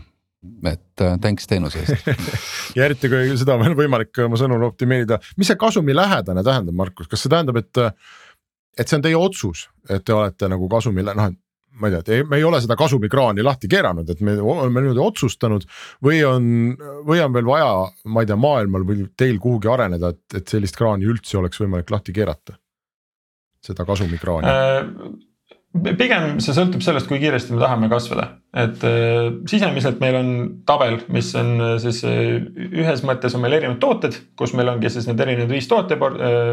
et 0.69 1.01
äh, 1.01 1.15
thanks 1.21 1.47
teenuse 1.49 1.83
eest. 1.83 2.09
Ja 2.77 2.87
eriti 2.87 3.09
kui 3.11 3.37
seda 3.37 3.55
on 3.57 3.65
veel 3.67 3.77
võimalik 3.77 4.23
oma 4.25 4.39
sõnul 4.39 4.65
optimeerida, 4.67 5.19
mis 5.37 5.49
see 5.51 5.59
kasumilähedane 5.59 6.43
tähendab, 6.45 6.75
Markus, 6.77 7.09
kas 7.11 7.23
see 7.23 7.31
tähendab, 7.31 7.59
et, 7.61 7.81
et 8.79 8.89
see 8.89 8.97
on 8.97 9.05
teie 9.05 9.19
otsus, 9.19 9.67
et 9.89 10.03
te 10.05 10.15
olete 10.15 10.49
nagu 10.51 10.69
kasumile 10.71 11.15
noh, 11.17 11.29
et 11.29 11.39
ma 11.81 11.89
ei 11.89 11.95
tea, 11.95 12.21
et 12.21 12.29
me 12.29 12.37
ei 12.37 12.45
ole 12.45 12.59
seda 12.61 12.77
kasumikraani 12.77 13.45
lahti 13.45 13.69
keeranud, 13.69 14.09
et 14.09 14.21
me 14.25 14.35
oleme 14.37 14.83
niimoodi 14.83 15.01
otsustanud 15.01 15.65
või 16.05 16.21
on, 16.27 16.47
või 17.07 17.21
on 17.23 17.33
veel 17.33 17.47
vaja, 17.49 17.69
ma 18.13 18.23
ei 18.23 18.29
tea, 18.29 18.37
maailmal 18.37 18.85
või 18.89 19.07
teil 19.17 19.39
kuhugi 19.41 19.71
areneda, 19.73 20.13
et, 20.13 20.39
et 20.41 20.55
sellist 20.55 20.77
kraani 20.77 21.09
üldse 21.09 21.39
oleks 21.41 21.61
võimalik 21.63 21.93
lahti 21.93 22.15
keerata? 22.15 22.57
seda 23.63 23.85
kasumikraani. 23.87 24.49
Äh 24.51 25.29
pigem 25.73 26.37
see 26.43 26.53
sõltub 26.53 26.83
sellest, 26.85 27.07
kui 27.09 27.17
kiiresti 27.21 27.55
me 27.55 27.61
tahame 27.61 27.87
kasvada, 27.89 28.27
et 28.61 28.83
äh, 28.85 29.31
sisemiselt 29.49 29.97
meil 30.03 30.17
on 30.19 30.29
tabel, 30.69 30.99
mis 31.13 31.31
on 31.39 31.49
äh, 31.57 31.71
siis 31.81 32.03
äh, 32.05 32.43
ühes 32.69 33.01
mõttes 33.07 33.33
on 33.33 33.41
meil 33.41 33.57
erinevad 33.57 33.79
tooted, 33.81 34.19
kus 34.37 34.53
meil 34.57 34.69
ongi 34.69 34.91
siis 34.93 35.07
need 35.09 35.23
erinevad 35.25 35.53
viis 35.55 35.69
toote, 35.71 35.97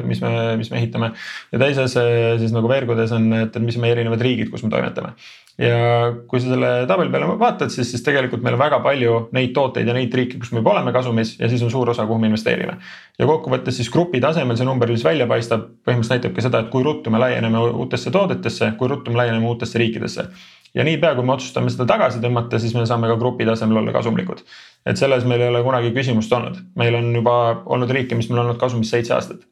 mis 0.09 0.23
me, 0.25 0.33
mis 0.61 0.73
me 0.73 0.81
ehitame. 0.81 1.13
ja 1.53 1.61
teises 1.61 1.99
siis 2.41 2.57
nagu 2.57 2.71
veergudes 2.71 3.13
on, 3.17 3.29
et 3.43 3.61
mis 3.61 3.77
on 3.77 3.85
meie 3.85 3.99
erinevad 3.99 4.25
riigid, 4.25 4.49
kus 4.53 4.65
me 4.65 4.73
toimetame 4.73 5.13
ja 5.59 6.13
kui 6.29 6.41
sa 6.41 6.53
selle 6.53 6.69
tabeli 6.89 7.11
peale 7.13 7.29
vaatad, 7.41 7.73
siis, 7.73 7.91
siis 7.93 8.05
tegelikult 8.05 8.45
meil 8.45 8.57
on 8.57 8.63
väga 8.63 8.79
palju 8.85 9.17
neid 9.37 9.53
tooteid 9.57 9.89
ja 9.89 9.97
neid 9.97 10.15
riike, 10.17 10.39
kus 10.41 10.53
me 10.55 10.63
juba 10.63 10.75
oleme 10.75 10.93
kasumis 10.95 11.35
ja 11.41 11.51
siis 11.51 11.63
on 11.67 11.73
suur 11.73 11.91
osa, 11.93 12.07
kuhu 12.09 12.21
me 12.23 12.31
investeerime. 12.31 12.79
ja 13.19 13.29
kokkuvõttes 13.29 13.77
siis 13.77 13.91
grupi 13.93 14.21
tasemel 14.21 14.57
see 14.57 14.69
number, 14.69 14.91
mis 14.91 15.05
välja 15.05 15.27
paistab, 15.31 15.67
põhimõtteliselt 15.85 16.17
näitabki 16.17 16.47
seda, 16.47 16.65
et 16.65 16.73
kui 16.73 16.85
ruttu 16.87 17.13
me 17.13 17.21
laieneme 17.21 17.61
uutesse 17.85 18.11
toodetesse, 18.15 18.73
kui 18.79 18.89
ruttu 18.89 19.13
me 19.13 19.23
laieneme 19.23 19.47
uutesse 19.47 19.79
riikidesse. 19.79 20.29
ja 20.75 20.85
niipea, 20.87 21.15
kui 21.15 21.27
me 21.27 21.33
otsustame 21.35 21.71
seda 21.71 21.87
tagasi 21.87 22.21
tõmmata, 22.23 22.59
siis 22.63 22.75
me 22.75 22.87
saame 22.87 23.09
ka 23.11 23.17
grupi 23.21 23.47
tasemel 23.47 23.83
olla 23.83 23.93
kasumlikud. 23.93 24.45
et 24.87 24.97
selles 24.97 25.25
meil 25.25 25.41
ei 25.41 25.49
ole 25.49 25.63
kunagi 25.63 25.93
küsimust 25.97 26.33
olnud, 26.33 26.61
meil 26.77 26.95
on 26.95 27.15
juba 27.15 27.39
olnud 27.67 27.91
riike, 27.91 28.15
mis 28.15 28.31
meil 28.31 28.41
on 28.41 28.47
olnud 28.47 28.61
kasumis 28.61 28.91
seitse 28.91 29.15
aastat 29.15 29.49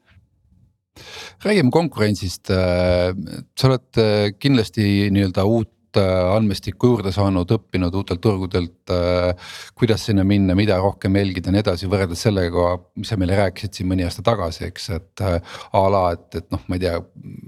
räägime 1.43 1.71
konkurentsist, 1.71 2.49
sa 2.51 3.67
oled 3.69 3.99
kindlasti 4.43 5.07
nii-öelda 5.15 5.45
uut 5.47 5.69
Äh, 5.97 6.35
andmestikku 6.35 6.91
juurde 6.91 7.09
saanud, 7.09 7.49
õppinud 7.49 7.95
uutelt 7.97 8.19
turgudelt, 8.21 8.91
äh, 8.93 9.53
kuidas 9.73 10.03
sinna 10.05 10.21
minna, 10.27 10.53
mida 10.53 10.75
rohkem 10.77 11.15
jälgida 11.17 11.49
ja 11.49 11.55
nii 11.55 11.63
edasi, 11.63 11.87
võrreldes 11.89 12.21
sellega, 12.27 12.75
mis 12.99 13.09
sa 13.09 13.15
meile 13.17 13.33
rääkisid 13.39 13.79
siin 13.79 13.89
mõni 13.89 14.05
aasta 14.05 14.21
tagasi, 14.21 14.67
eks, 14.67 14.85
et 14.93 15.23
äh, 15.25 15.39
a 15.73 15.81
la, 15.89 16.03
et, 16.13 16.27
et 16.43 16.45
noh, 16.53 16.61
ma 16.69 16.77
ei 16.77 16.83
tea, 16.83 16.99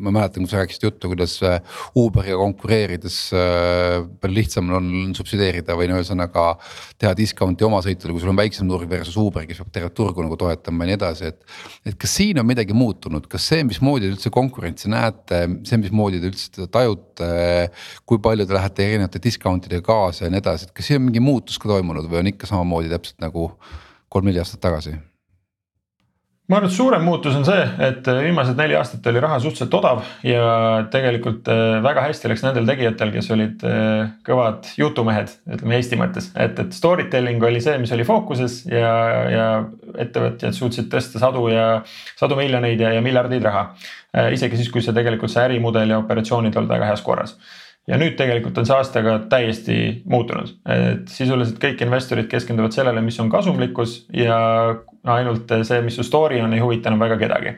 ma 0.01 0.13
mäletan, 0.15 0.41
kui 0.41 0.49
sa 0.49 0.63
rääkisid 0.63 0.87
juttu, 0.87 1.11
kuidas 1.11 1.35
Uberiga 2.01 2.39
konkureerides 2.39 3.19
palju 4.23 4.39
lihtsam 4.39 4.73
on 4.73 4.89
subsideerida 5.17 5.77
või 5.77 5.91
no 5.91 5.99
ühesõnaga 6.01 6.47
teha 6.97 7.13
discount'i 7.17 7.67
oma 7.67 7.83
sõitudele, 7.85 8.17
kui 8.17 8.25
sul 8.25 8.33
on 8.33 8.41
väiksem 8.41 8.73
turg 8.73 8.89
versus 8.89 9.21
Uber, 9.21 9.45
kes 9.45 9.61
peab 9.61 9.71
tervet 9.77 9.97
turgu 10.01 10.25
nagu 10.25 10.39
toetama 10.41 10.87
ja 10.87 10.95
nii 10.95 10.97
edasi, 10.97 11.29
et. 11.29 11.45
et 11.93 12.01
kas 12.01 12.17
siin 12.17 12.41
on 12.41 12.49
midagi 12.49 12.73
muutunud, 12.73 13.29
kas 13.29 13.45
see, 13.53 13.61
mismoodi 13.69 14.09
te 14.09 14.15
üldse 14.15 14.33
konkurentsi 14.33 14.89
näete, 14.89 15.43
see, 15.67 15.81
mismoodi 15.85 16.23
te 16.23 16.33
üldse 16.33 16.49
seda 16.49 16.69
tajute, 16.79 17.31
kui 18.09 18.17
palju 18.17 18.30
palju 18.31 18.47
te 18.47 18.57
lähete 18.57 18.87
erinevate 18.87 19.21
discount 19.23 19.69
idega 19.69 19.85
kaasa 19.91 20.25
ja 20.25 20.33
nii 20.33 20.41
edasi, 20.41 20.67
et 20.67 20.75
kas 20.75 20.89
siin 20.89 21.01
on 21.01 21.07
mingi 21.09 21.23
muutus 21.23 21.61
ka 21.61 21.71
toimunud 21.71 22.09
või 22.09 22.23
on 22.23 22.33
ikka 22.33 22.49
samamoodi 22.49 22.91
täpselt 22.91 23.23
nagu 23.23 23.51
kolm-neli 24.11 24.41
aastat 24.41 24.63
tagasi? 24.63 24.97
ma 26.51 26.57
arvan, 26.57 26.67
et 26.67 26.75
suurem 26.75 27.03
muutus 27.07 27.35
on 27.37 27.45
see, 27.47 27.61
et 27.85 28.07
viimased 28.11 28.57
neli 28.59 28.75
aastat 28.75 29.05
oli 29.07 29.21
raha 29.23 29.37
suhteliselt 29.39 29.75
odav 29.77 30.01
ja 30.27 30.41
tegelikult 30.91 31.47
äh, 31.51 31.77
väga 31.85 32.03
hästi 32.09 32.27
läks 32.27 32.43
nendel 32.43 32.67
tegijatel, 32.67 33.13
kes 33.13 33.29
olid 33.31 33.63
äh, 33.67 34.09
kõvad 34.27 34.67
jutumehed, 34.75 35.31
ütleme 35.55 35.77
Eesti 35.77 35.99
mõttes, 36.01 36.27
et, 36.35 36.59
et 36.59 36.75
story 36.75 37.07
telling 37.13 37.43
oli 37.47 37.63
see, 37.63 37.77
mis 37.79 37.95
oli 37.95 38.03
fookuses 38.07 38.65
ja, 38.67 38.91
ja 39.31 39.47
ettevõtjad 40.03 40.57
suutsid 40.57 40.91
tõsta 40.91 41.23
sadu 41.23 41.47
ja 41.53 41.69
sadu 42.19 42.35
miljoneid 42.39 42.83
ja, 42.83 42.91
ja 42.97 43.05
miljardeid 43.05 43.47
raha. 43.47 43.69
Äh, 44.11 44.33
isegi 44.35 44.59
siis, 44.59 44.73
kui 44.73 44.83
see 44.83 44.97
tegelikult 44.97 45.31
see 45.31 45.45
ärimudel 45.47 45.95
ja 45.95 46.03
operatsioonid 46.03 46.59
olid 46.59 46.75
väga 46.75 46.91
heas 46.91 47.05
korras 47.05 47.37
ja 47.89 47.97
nüüd 47.99 48.17
tegelikult 48.19 48.57
on 48.61 48.67
see 48.67 48.77
aastaga 48.77 49.15
täiesti 49.31 49.77
muutunud, 50.09 50.53
et 50.69 51.07
sisuliselt 51.11 51.61
kõik 51.61 51.81
investorid 51.85 52.29
keskenduvad 52.31 52.75
sellele, 52.75 53.01
mis 53.05 53.17
on 53.23 53.31
kasumlikkus 53.31 54.03
ja 54.15 54.37
ainult 55.15 55.53
see, 55.67 55.81
mis 55.85 55.97
su 55.97 56.05
story 56.05 56.41
on, 56.43 56.53
ei 56.53 56.61
huvita 56.61 56.91
enam 56.91 57.01
väga 57.01 57.17
kedagi. 57.21 57.55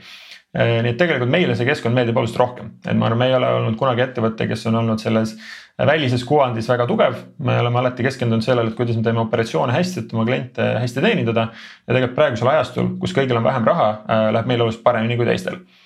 nii 0.53 0.91
et 0.91 0.97
tegelikult 1.01 1.31
meile 1.33 1.55
see 1.57 1.65
keskkond 1.65 1.97
meeldib 1.97 2.17
oluliselt 2.17 2.39
rohkem, 2.39 2.71
et 2.85 2.93
ma 2.93 3.07
arvan, 3.07 3.19
me 3.23 3.27
ei 3.31 3.35
ole 3.35 3.47
olnud 3.57 3.77
kunagi 3.77 4.03
ettevõte, 4.05 4.45
kes 4.47 4.67
on 4.69 4.77
olnud 4.83 5.01
selles 5.01 5.33
välises 5.81 6.21
kuvandis 6.29 6.69
väga 6.69 6.85
tugev, 6.85 7.15
me 7.41 7.55
oleme 7.59 7.81
alati 7.81 8.05
keskendunud 8.05 8.45
sellele, 8.45 8.69
et 8.69 8.77
kuidas 8.77 8.99
me 8.99 9.03
teeme 9.03 9.23
operatsioone 9.23 9.73
hästi, 9.73 10.03
et 10.03 10.13
oma 10.13 10.27
kliente 10.29 10.67
hästi 10.83 11.01
teenindada. 11.01 11.47
ja 11.87 11.95
tegelikult 11.95 12.19
praegusel 12.19 12.53
ajastul, 12.53 12.93
kus 13.01 13.17
kõigil 13.17 13.41
on 13.41 13.49
vähem 13.49 13.65
raha, 13.65 13.89
läheb 14.37 14.53
meil 14.53 14.61
oluliselt 14.61 14.85
paremini 14.85 15.17
kui 15.17 15.25
teistel 15.25 15.57
Äh, 15.57 15.82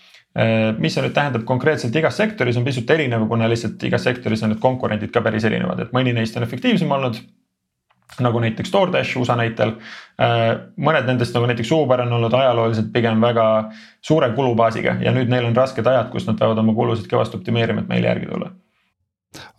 mis 0.77 0.93
see 0.93 1.01
nüüd 1.01 1.15
tähendab 1.15 1.47
konkreetselt 1.49 1.95
igas 1.97 2.19
sektoris 2.19 2.57
on 2.59 2.65
pisut 2.67 2.89
erinev, 2.93 3.23
kuna 3.29 3.47
lihtsalt 3.49 3.81
igas 3.87 4.03
sektoris 4.05 4.43
on 4.45 4.51
need 4.53 4.61
konkurendid 4.61 5.09
ka 5.13 5.23
päris 5.25 5.47
erinevad, 5.49 5.79
et 5.81 5.95
mõni 5.95 6.13
neist 6.13 6.37
on 6.37 6.45
efektiivsem 6.45 6.91
olnud 6.93 7.17
nagu 8.23 8.39
näiteks 8.41 8.71
DoorDash 8.73 9.19
USA 9.19 9.35
näitel. 9.37 9.75
Äh, 10.21 10.45
mõned 10.81 11.07
nendest 11.09 11.35
nagu 11.35 11.49
näiteks 11.49 11.71
Uber 11.75 12.01
on 12.05 12.15
olnud 12.17 12.33
ajalooliselt 12.33 12.89
pigem 12.93 13.21
väga 13.21 13.47
suure 14.01 14.31
kulubaasiga 14.35 14.97
ja 15.03 15.13
nüüd 15.15 15.29
neil 15.31 15.45
on 15.49 15.57
rasked 15.57 15.85
ajad, 15.85 16.09
kus 16.13 16.27
nad 16.29 16.39
peavad 16.39 16.61
oma 16.63 16.75
kulusid 16.77 17.09
kõvasti 17.11 17.37
optimeerima, 17.39 17.83
et 17.83 17.91
meile 17.91 18.11
järgi 18.11 18.29
tulla. 18.31 18.51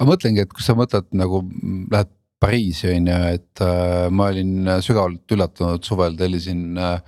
ma 0.01 0.09
mõtlengi, 0.09 0.43
et 0.43 0.53
kui 0.53 0.65
sa 0.65 0.77
mõtled 0.79 1.11
nagu 1.17 1.45
lähed 1.93 2.15
Pariisi 2.39 2.87
on 2.93 3.09
ju, 3.11 3.15
et 3.35 3.61
äh, 3.67 4.05
ma 4.15 4.29
olin 4.31 4.69
sügavalt 4.79 5.33
üllatunud 5.35 5.83
suvel 5.83 6.15
tellisin 6.19 6.79
äh, 6.79 7.01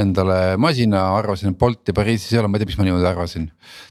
endale 0.00 0.56
masina, 0.56 1.02
arvasin, 1.18 1.52
et 1.52 1.58
Bolti 1.60 1.92
Pariisis 1.92 2.32
ei 2.32 2.40
ole, 2.40 2.48
ma 2.48 2.56
ei 2.56 2.62
tea, 2.62 2.70
miks 2.70 2.78
ma 2.80 2.86
niimoodi 2.86 3.08
arvasin. 3.10 3.48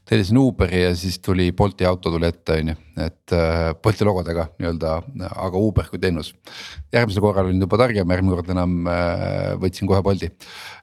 tellisin 0.08 0.38
Uberi 0.40 0.80
ja 0.82 0.94
siis 0.98 1.20
tuli 1.22 1.52
Bolti 1.54 1.86
auto 1.86 2.10
tuli 2.10 2.26
ette, 2.26 2.56
on 2.58 2.70
ju, 2.72 2.76
et 3.04 3.34
äh, 3.36 3.68
Bolti 3.78 4.06
logodega 4.08 4.48
nii-öelda, 4.58 4.96
aga 5.30 5.60
Uber 5.62 5.86
kui 5.90 6.00
teenus. 6.02 6.32
järgmisel 6.92 7.22
korral 7.22 7.46
olin 7.46 7.62
juba 7.62 7.78
targem, 7.78 8.10
järgmine 8.10 8.34
kord 8.34 8.50
enam 8.50 8.88
äh, 8.90 9.52
võtsin 9.62 9.90
kohe 9.90 10.02
Bolti. 10.02 10.32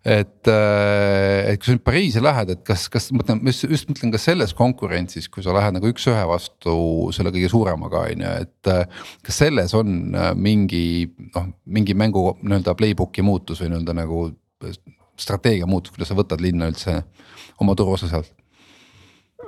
et 0.05 0.47
äh,, 0.47 1.49
et 1.51 1.59
kui 1.59 1.67
sa 1.67 1.75
nüüd 1.75 1.83
Pariisi 1.83 2.23
lähed, 2.23 2.53
et 2.55 2.61
kas, 2.63 2.85
kas 2.93 3.09
mõtlen, 3.11 3.41
just, 3.51 3.65
just 3.67 3.91
mõtlen, 3.91 4.13
kas 4.15 4.27
selles 4.29 4.55
konkurentsis, 4.55 5.27
kui 5.27 5.43
sa 5.43 5.55
lähed 5.57 5.75
nagu 5.75 5.91
üks-ühe 5.91 6.21
vastu 6.29 6.77
selle 7.15 7.33
kõige 7.35 7.49
suuremaga, 7.51 8.05
on 8.07 8.23
ju, 8.23 8.37
et 8.45 8.71
kas 9.25 9.41
selles 9.43 9.75
on 9.75 10.15
mingi 10.39 11.09
noh, 11.35 11.51
mingi 11.67 11.97
mängu 11.97 12.23
nii-öelda 12.39 12.77
playbook'i 12.79 13.25
muutus 13.25 13.59
või 13.59 13.73
nii-öelda 13.73 13.97
nagu 13.99 14.29
strateegia 15.19 15.67
muutus, 15.69 15.93
kuidas 15.95 16.11
sa 16.11 16.17
võtad 16.17 16.41
linna 16.43 16.69
üldse 16.71 17.01
oma 17.59 17.75
turuosa 17.75 18.09
sealt? 18.11 18.31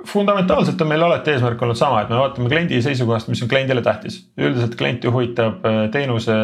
fundamentaalselt 0.08 0.80
on 0.82 0.88
meil 0.90 1.02
alati 1.06 1.30
eesmärk 1.34 1.60
olnud 1.62 1.78
sama, 1.78 2.00
et 2.02 2.08
me 2.10 2.16
vaatame 2.18 2.50
kliendi 2.50 2.80
seisukohast, 2.82 3.28
mis 3.30 3.42
on 3.44 3.50
kliendile 3.50 3.84
tähtis. 3.86 4.22
üldiselt 4.38 4.74
klienti 4.78 5.10
huvitab 5.12 5.66
äh, 5.68 5.82
teenuse 5.94 6.34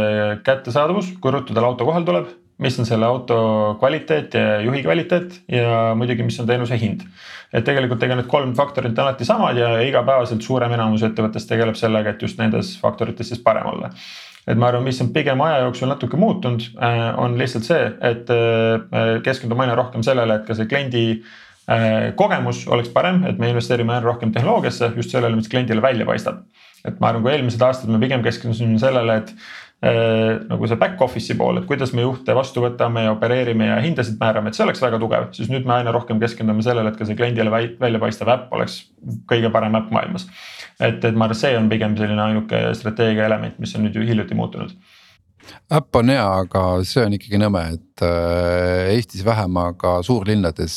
kättesaadavus, 0.47 1.15
kui 1.21 1.33
ruttu 1.35 1.57
tal 1.57 1.67
auto 1.67 1.89
kohale 1.89 2.07
tuleb, 2.07 2.29
mis 2.63 2.79
on 2.79 2.87
selle 2.87 3.07
auto 3.07 3.39
kvaliteet 3.81 4.35
ja 4.35 4.61
juhi 4.61 4.83
kvaliteet 4.83 5.41
ja 5.55 5.95
muidugi, 5.99 6.27
mis 6.27 6.39
on 6.41 6.47
teenuse 6.47 6.79
hind. 6.79 7.03
et 7.53 7.65
tegelikult 7.65 8.03
ega 8.05 8.17
need 8.19 8.29
kolm 8.29 8.53
faktorit 8.55 8.99
on 8.99 9.07
alati 9.07 9.25
samad 9.25 9.57
ja 9.57 9.71
igapäevaselt 9.81 10.43
suurem 10.45 10.73
enamus 10.77 11.03
ettevõttest 11.07 11.49
tegeleb 11.49 11.79
sellega, 11.81 12.13
et 12.13 12.23
just 12.23 12.39
nendes 12.39 12.75
faktorites 12.81 13.33
siis 13.33 13.41
parem 13.41 13.67
olla 13.73 13.91
et 14.49 14.57
ma 14.57 14.71
arvan, 14.71 14.87
mis 14.87 15.01
on 15.05 15.11
pigem 15.13 15.43
aja 15.45 15.61
jooksul 15.67 15.91
natuke 15.93 16.17
muutunud, 16.21 16.65
äh, 16.81 17.03
on 17.21 17.37
lihtsalt 17.41 17.69
see, 17.69 17.85
et 18.11 18.33
äh, 18.33 19.19
keskendume 19.27 19.67
aina 19.67 19.77
rohkem 19.79 20.05
sellele, 20.07 20.41
et 20.41 20.49
ka 20.49 20.57
see 20.59 20.71
kliendi 20.71 21.05
kogemus 22.17 22.63
oleks 22.73 22.89
parem, 22.95 23.19
et 23.29 23.37
me 23.37 23.51
investeerime 23.51 23.93
aina 23.93 24.07
rohkem 24.07 24.31
tehnoloogiasse 24.33 24.87
just 24.97 25.13
sellele, 25.13 25.37
mis 25.37 25.51
kliendile 25.53 25.83
välja 25.85 26.07
paistab. 26.09 26.39
et 26.81 26.97
ma 27.03 27.11
arvan, 27.11 27.21
kui 27.27 27.33
eelmised 27.35 27.61
aastad 27.61 27.91
me 27.93 27.99
pigem 28.01 28.23
keskendusime 28.25 28.79
sellele, 28.81 29.19
et 29.21 29.35
Äh, 29.79 30.41
nagu 30.51 30.67
see 30.67 30.75
back 30.75 30.99
office'i 31.07 31.37
pool, 31.39 31.61
et 31.61 31.67
kuidas 31.69 31.93
me 31.95 32.03
juhte 32.03 32.35
vastu 32.35 32.65
võtame 32.65 33.05
ja 33.05 33.13
opereerime 33.13 33.69
ja 33.69 33.77
hindasid 33.79 34.17
määrame, 34.19 34.51
et 34.51 34.59
see 34.59 34.65
oleks 34.65 34.81
väga 34.83 34.99
tugev, 34.99 35.29
siis 35.37 35.47
nüüd 35.53 35.69
me 35.71 35.77
aina 35.77 35.93
rohkem 35.95 36.19
keskendume 36.19 36.65
sellele, 36.67 36.91
et 36.91 36.99
ka 36.99 37.07
see 37.07 37.15
kliendile 37.15 37.53
välja 37.53 38.01
paistev 38.03 38.33
äpp 38.35 38.57
oleks 38.59 38.81
kõige 39.31 39.53
parem 39.55 39.79
äpp 39.79 39.93
maailmas. 39.95 40.27
Et, 40.81 41.05
et 41.05 41.15
ma 41.15 41.29
arvan, 41.29 41.41
see 41.41 41.57
on 41.59 41.69
pigem 41.73 41.97
selline 41.99 42.23
ainuke 42.23 42.63
strateegia 42.79 43.27
element, 43.27 43.59
mis 43.59 43.75
on 43.77 43.87
nüüd 43.87 43.99
ju 43.99 44.07
hiljuti 44.07 44.39
muutunud 44.39 44.75
äpp 45.73 45.97
on 45.97 46.11
hea, 46.13 46.25
aga 46.43 46.63
see 46.87 47.05
on 47.05 47.15
ikkagi 47.17 47.41
nõme, 47.41 47.63
et 47.77 48.05
äh, 48.05 48.91
Eestis 48.95 49.25
vähem, 49.27 49.57
aga 49.61 49.99
suurlinnades 50.07 50.77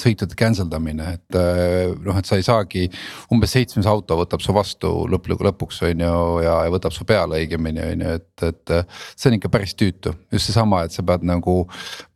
sõitude 0.00 0.36
cancel 0.38 0.68
damine, 0.70 1.16
et 1.18 1.38
äh, 1.38 1.90
noh, 2.04 2.18
et 2.18 2.28
sa 2.28 2.38
ei 2.38 2.46
saagi. 2.46 2.86
umbes 3.32 3.54
seitsmes 3.54 3.88
auto 3.90 4.18
võtab 4.20 4.42
su 4.44 4.54
vastu 4.56 4.92
lõppude 5.10 5.50
lõpuks 5.50 5.82
on 5.88 6.04
ju 6.04 6.14
ja, 6.44 6.56
ja 6.66 6.72
võtab 6.72 6.94
su 6.94 7.06
peale 7.08 7.42
õigemini 7.42 7.84
on 7.86 8.06
ju, 8.06 8.14
et, 8.20 8.46
et. 8.48 8.74
see 9.16 9.30
on 9.30 9.38
ikka 9.38 9.52
päris 9.52 9.74
tüütu, 9.78 10.14
just 10.32 10.50
seesama, 10.50 10.84
et 10.86 10.96
sa 10.96 11.04
pead 11.06 11.26
nagu 11.26 11.62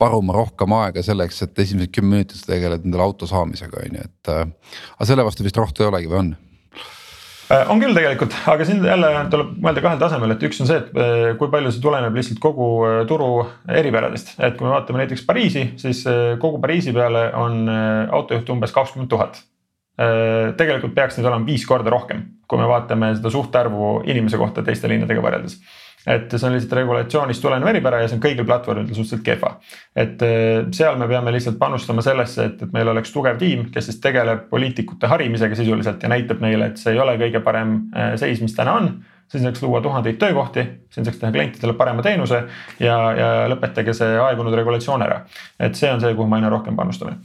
varuma 0.00 0.36
rohkem 0.36 0.74
aega 0.80 1.04
selleks, 1.04 1.42
et 1.46 1.64
esimesed 1.66 1.94
kümme 1.94 2.18
minutit 2.18 2.40
sa 2.40 2.54
tegeled 2.54 2.86
endale 2.86 3.06
auto 3.06 3.28
saamisega 3.30 3.82
on 3.84 4.00
ju, 4.00 4.08
et. 4.08 4.34
Äh, 4.34 4.80
aga 4.96 5.12
selle 5.12 5.26
vastu 5.26 5.46
vist 5.46 5.60
rohtu 5.60 5.84
ei 5.84 5.92
olegi 5.92 6.10
või 6.10 6.22
on? 6.24 6.34
Äh, 7.52 7.68
on 7.68 7.80
küll 7.82 7.92
tegelikult, 7.92 8.34
aga 8.48 8.64
siin 8.64 8.80
jälle 8.86 9.08
tuleb 9.32 9.56
mõelda 9.60 9.82
kahel 9.84 10.00
tasemel, 10.00 10.32
et 10.32 10.44
üks 10.48 10.62
on 10.64 10.68
see, 10.68 10.78
et 10.80 10.94
äh, 10.96 11.24
kui 11.40 11.50
palju 11.52 11.72
see 11.74 11.82
tuleneb 11.84 12.16
lihtsalt 12.16 12.40
kogu 12.40 12.68
äh, 12.88 13.00
turu 13.08 13.30
eripäradest. 13.68 14.34
et 14.38 14.56
kui 14.56 14.64
me 14.64 14.72
vaatame 14.72 15.02
näiteks 15.02 15.26
Pariisi, 15.28 15.66
siis 15.80 16.04
kogu 16.40 16.60
Pariisi 16.62 16.94
peale 16.96 17.26
on 17.36 17.68
autojuhte 17.68 18.54
umbes 18.54 18.72
kakskümmend 18.72 19.10
tuhat. 19.12 19.42
tegelikult 20.58 20.90
peaks 20.94 21.14
neid 21.14 21.28
olema 21.28 21.46
viis 21.46 21.62
korda 21.70 21.90
rohkem, 21.92 22.24
kui 22.50 22.58
me 22.58 22.64
vaatame 22.66 23.12
seda 23.14 23.30
suhtarvu 23.30 24.00
inimese 24.10 24.40
kohta 24.40 24.64
teiste 24.66 24.88
linnadega 24.90 25.22
võrreldes 25.22 25.60
et 26.06 26.34
see 26.36 26.48
on 26.48 26.54
lihtsalt 26.54 26.76
regulatsioonist 26.80 27.42
tulenev 27.42 27.70
eripära 27.70 28.02
ja 28.02 28.08
see 28.10 28.18
on 28.18 28.24
kõigil 28.24 28.46
platvormidel 28.48 28.96
suhteliselt 28.96 29.24
kehva. 29.24 29.54
et 29.96 30.22
äh, 30.22 30.66
seal 30.76 30.98
me 31.00 31.08
peame 31.08 31.32
lihtsalt 31.32 31.58
panustama 31.58 32.04
sellesse, 32.04 32.50
et, 32.50 32.62
et 32.62 32.76
meil 32.76 32.88
oleks 32.92 33.12
tugev 33.12 33.38
tiim, 33.40 33.68
kes 33.74 33.90
siis 33.90 34.00
tegeleb 34.04 34.48
poliitikute 34.50 35.08
harimisega 35.10 35.56
sisuliselt 35.58 36.02
ja 36.02 36.12
näitab 36.12 36.44
neile, 36.44 36.72
et 36.72 36.80
see 36.82 36.92
ei 36.94 37.00
ole 37.00 37.16
kõige 37.20 37.40
parem 37.44 37.76
äh, 37.96 38.14
seis, 38.20 38.42
mis 38.44 38.56
täna 38.56 38.78
on 38.80 38.92
siin 39.32 39.44
saaks 39.46 39.62
luua 39.62 39.80
tuhandeid 39.80 40.18
töökohti, 40.20 40.62
siin 40.92 41.06
saaks 41.06 41.18
teha 41.18 41.32
klientidele 41.32 41.72
parema 41.78 42.02
teenuse 42.04 42.42
ja, 42.80 42.98
ja 43.16 43.30
lõpetage 43.50 43.94
see 43.96 44.18
aegunud 44.20 44.54
regulatsioon 44.54 45.02
ära. 45.02 45.22
et 45.58 45.74
see 45.74 45.90
on 45.90 46.02
see, 46.02 46.12
kuhu 46.14 46.28
me 46.28 46.36
aina 46.38 46.52
rohkem 46.52 46.76
panustame 46.76 47.16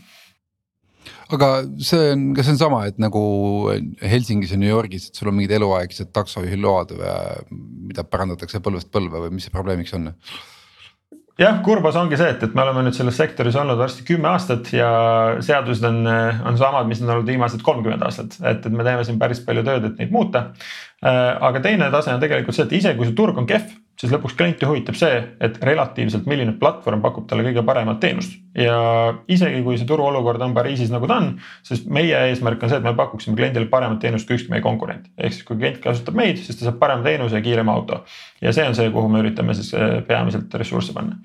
aga 1.36 1.50
see 1.84 2.14
on, 2.14 2.30
kas 2.38 2.48
see 2.48 2.56
on 2.56 2.62
sama, 2.62 2.84
et 2.90 3.02
nagu 3.02 3.22
Helsingis 4.02 4.54
ja 4.56 4.60
New 4.62 4.70
Yorgis, 4.70 5.10
et 5.10 5.20
sul 5.20 5.32
on 5.32 5.38
mingid 5.38 5.54
eluaegsed 5.60 6.14
taksojuhiload 6.16 6.96
või 6.98 7.60
mida 7.90 8.06
pärandatakse 8.06 8.62
põlvest 8.66 8.90
põlve 8.94 9.26
või 9.26 9.36
mis 9.38 9.48
see 9.48 9.54
probleemiks 9.54 9.94
on? 9.98 10.14
jah, 11.40 11.60
kurbas 11.64 11.96
ongi 12.00 12.18
see, 12.20 12.30
et, 12.34 12.42
et 12.44 12.56
me 12.56 12.66
oleme 12.66 12.84
nüüd 12.86 12.98
selles 12.98 13.18
sektoris 13.20 13.56
olnud 13.60 13.80
varsti 13.80 14.04
kümme 14.08 14.28
aastat 14.32 14.74
ja 14.76 14.90
seadused 15.46 15.86
on, 15.88 16.02
on 16.50 16.58
samad, 16.60 16.90
mis 16.90 17.04
on 17.04 17.14
olnud 17.14 17.30
viimased 17.30 17.64
kolmkümmend 17.66 18.04
aastat, 18.08 18.36
et, 18.42 18.66
et 18.66 18.76
me 18.76 18.86
teeme 18.88 19.06
siin 19.08 19.22
päris 19.22 19.40
palju 19.46 19.64
tööd, 19.68 19.88
et 19.88 20.02
neid 20.02 20.12
muuta. 20.16 20.50
aga 21.02 21.62
teine 21.64 21.88
tase 21.94 22.12
on 22.12 22.20
tegelikult 22.20 22.58
see, 22.58 22.68
et 22.68 22.76
isegi 22.82 23.00
kui 23.00 23.08
see 23.08 23.16
turg 23.18 23.40
on 23.40 23.48
kehv 23.50 23.72
siis 24.00 24.14
lõpuks 24.14 24.36
klienti 24.40 24.68
huvitab 24.68 24.96
see, 24.96 25.16
et 25.44 25.58
relatiivselt, 25.66 26.28
milline 26.30 26.54
platvorm 26.60 27.02
pakub 27.04 27.26
talle 27.28 27.44
kõige 27.48 27.64
paremat 27.68 28.00
teenust. 28.04 28.38
ja 28.56 28.78
isegi 29.32 29.62
kui 29.64 29.78
see 29.78 29.88
turuolukord 29.88 30.42
on 30.42 30.54
Pariisis 30.56 30.92
nagu 30.94 31.08
ta 31.08 31.20
on, 31.22 31.34
siis 31.64 31.84
meie 31.86 32.18
eesmärk 32.30 32.64
on 32.64 32.72
see, 32.72 32.80
et 32.80 32.88
me 32.88 32.96
pakuksime 32.98 33.38
kliendile 33.38 33.70
paremat 33.72 34.00
teenust 34.04 34.28
kui 34.28 34.40
ükski 34.40 34.54
meie 34.54 34.64
konkurent. 34.66 35.10
ehk 35.18 35.36
siis 35.36 35.48
kui 35.48 35.60
klient 35.60 35.82
kasutab 35.84 36.16
meid, 36.20 36.40
siis 36.40 36.60
ta 36.60 36.70
saab 36.70 36.80
parema 36.80 37.04
teenuse 37.04 37.36
ja 37.36 37.46
kiirema 37.46 37.76
auto. 37.76 38.04
ja 38.42 38.54
see 38.56 38.68
on 38.68 38.76
see, 38.76 38.92
kuhu 38.96 39.12
me 39.12 39.24
üritame 39.26 39.58
siis 39.58 39.74
eh, 39.74 40.00
peamiselt 40.08 40.54
ressursse 40.64 40.96
panna 40.96 41.20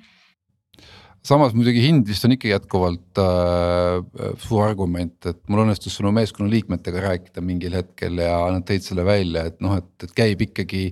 samas 1.25 1.55
muidugi 1.57 1.81
hind 1.81 2.09
vist 2.09 2.27
on 2.27 2.35
ikka 2.35 2.51
jätkuvalt 2.51 3.21
äh, 3.23 4.35
suur 4.43 4.67
argument, 4.67 5.17
et 5.31 5.41
mul 5.49 5.63
õnnestus 5.65 5.97
sinu 5.97 6.13
meeskonna 6.15 6.51
liikmetega 6.53 7.01
rääkida 7.07 7.45
mingil 7.45 7.79
hetkel 7.79 8.21
ja 8.21 8.37
nad 8.53 8.67
tõid 8.69 8.85
selle 8.85 9.07
välja, 9.09 9.47
et 9.49 9.57
noh, 9.65 9.79
et, 9.81 9.89
et 10.05 10.13
käib 10.17 10.45
ikkagi 10.45 10.85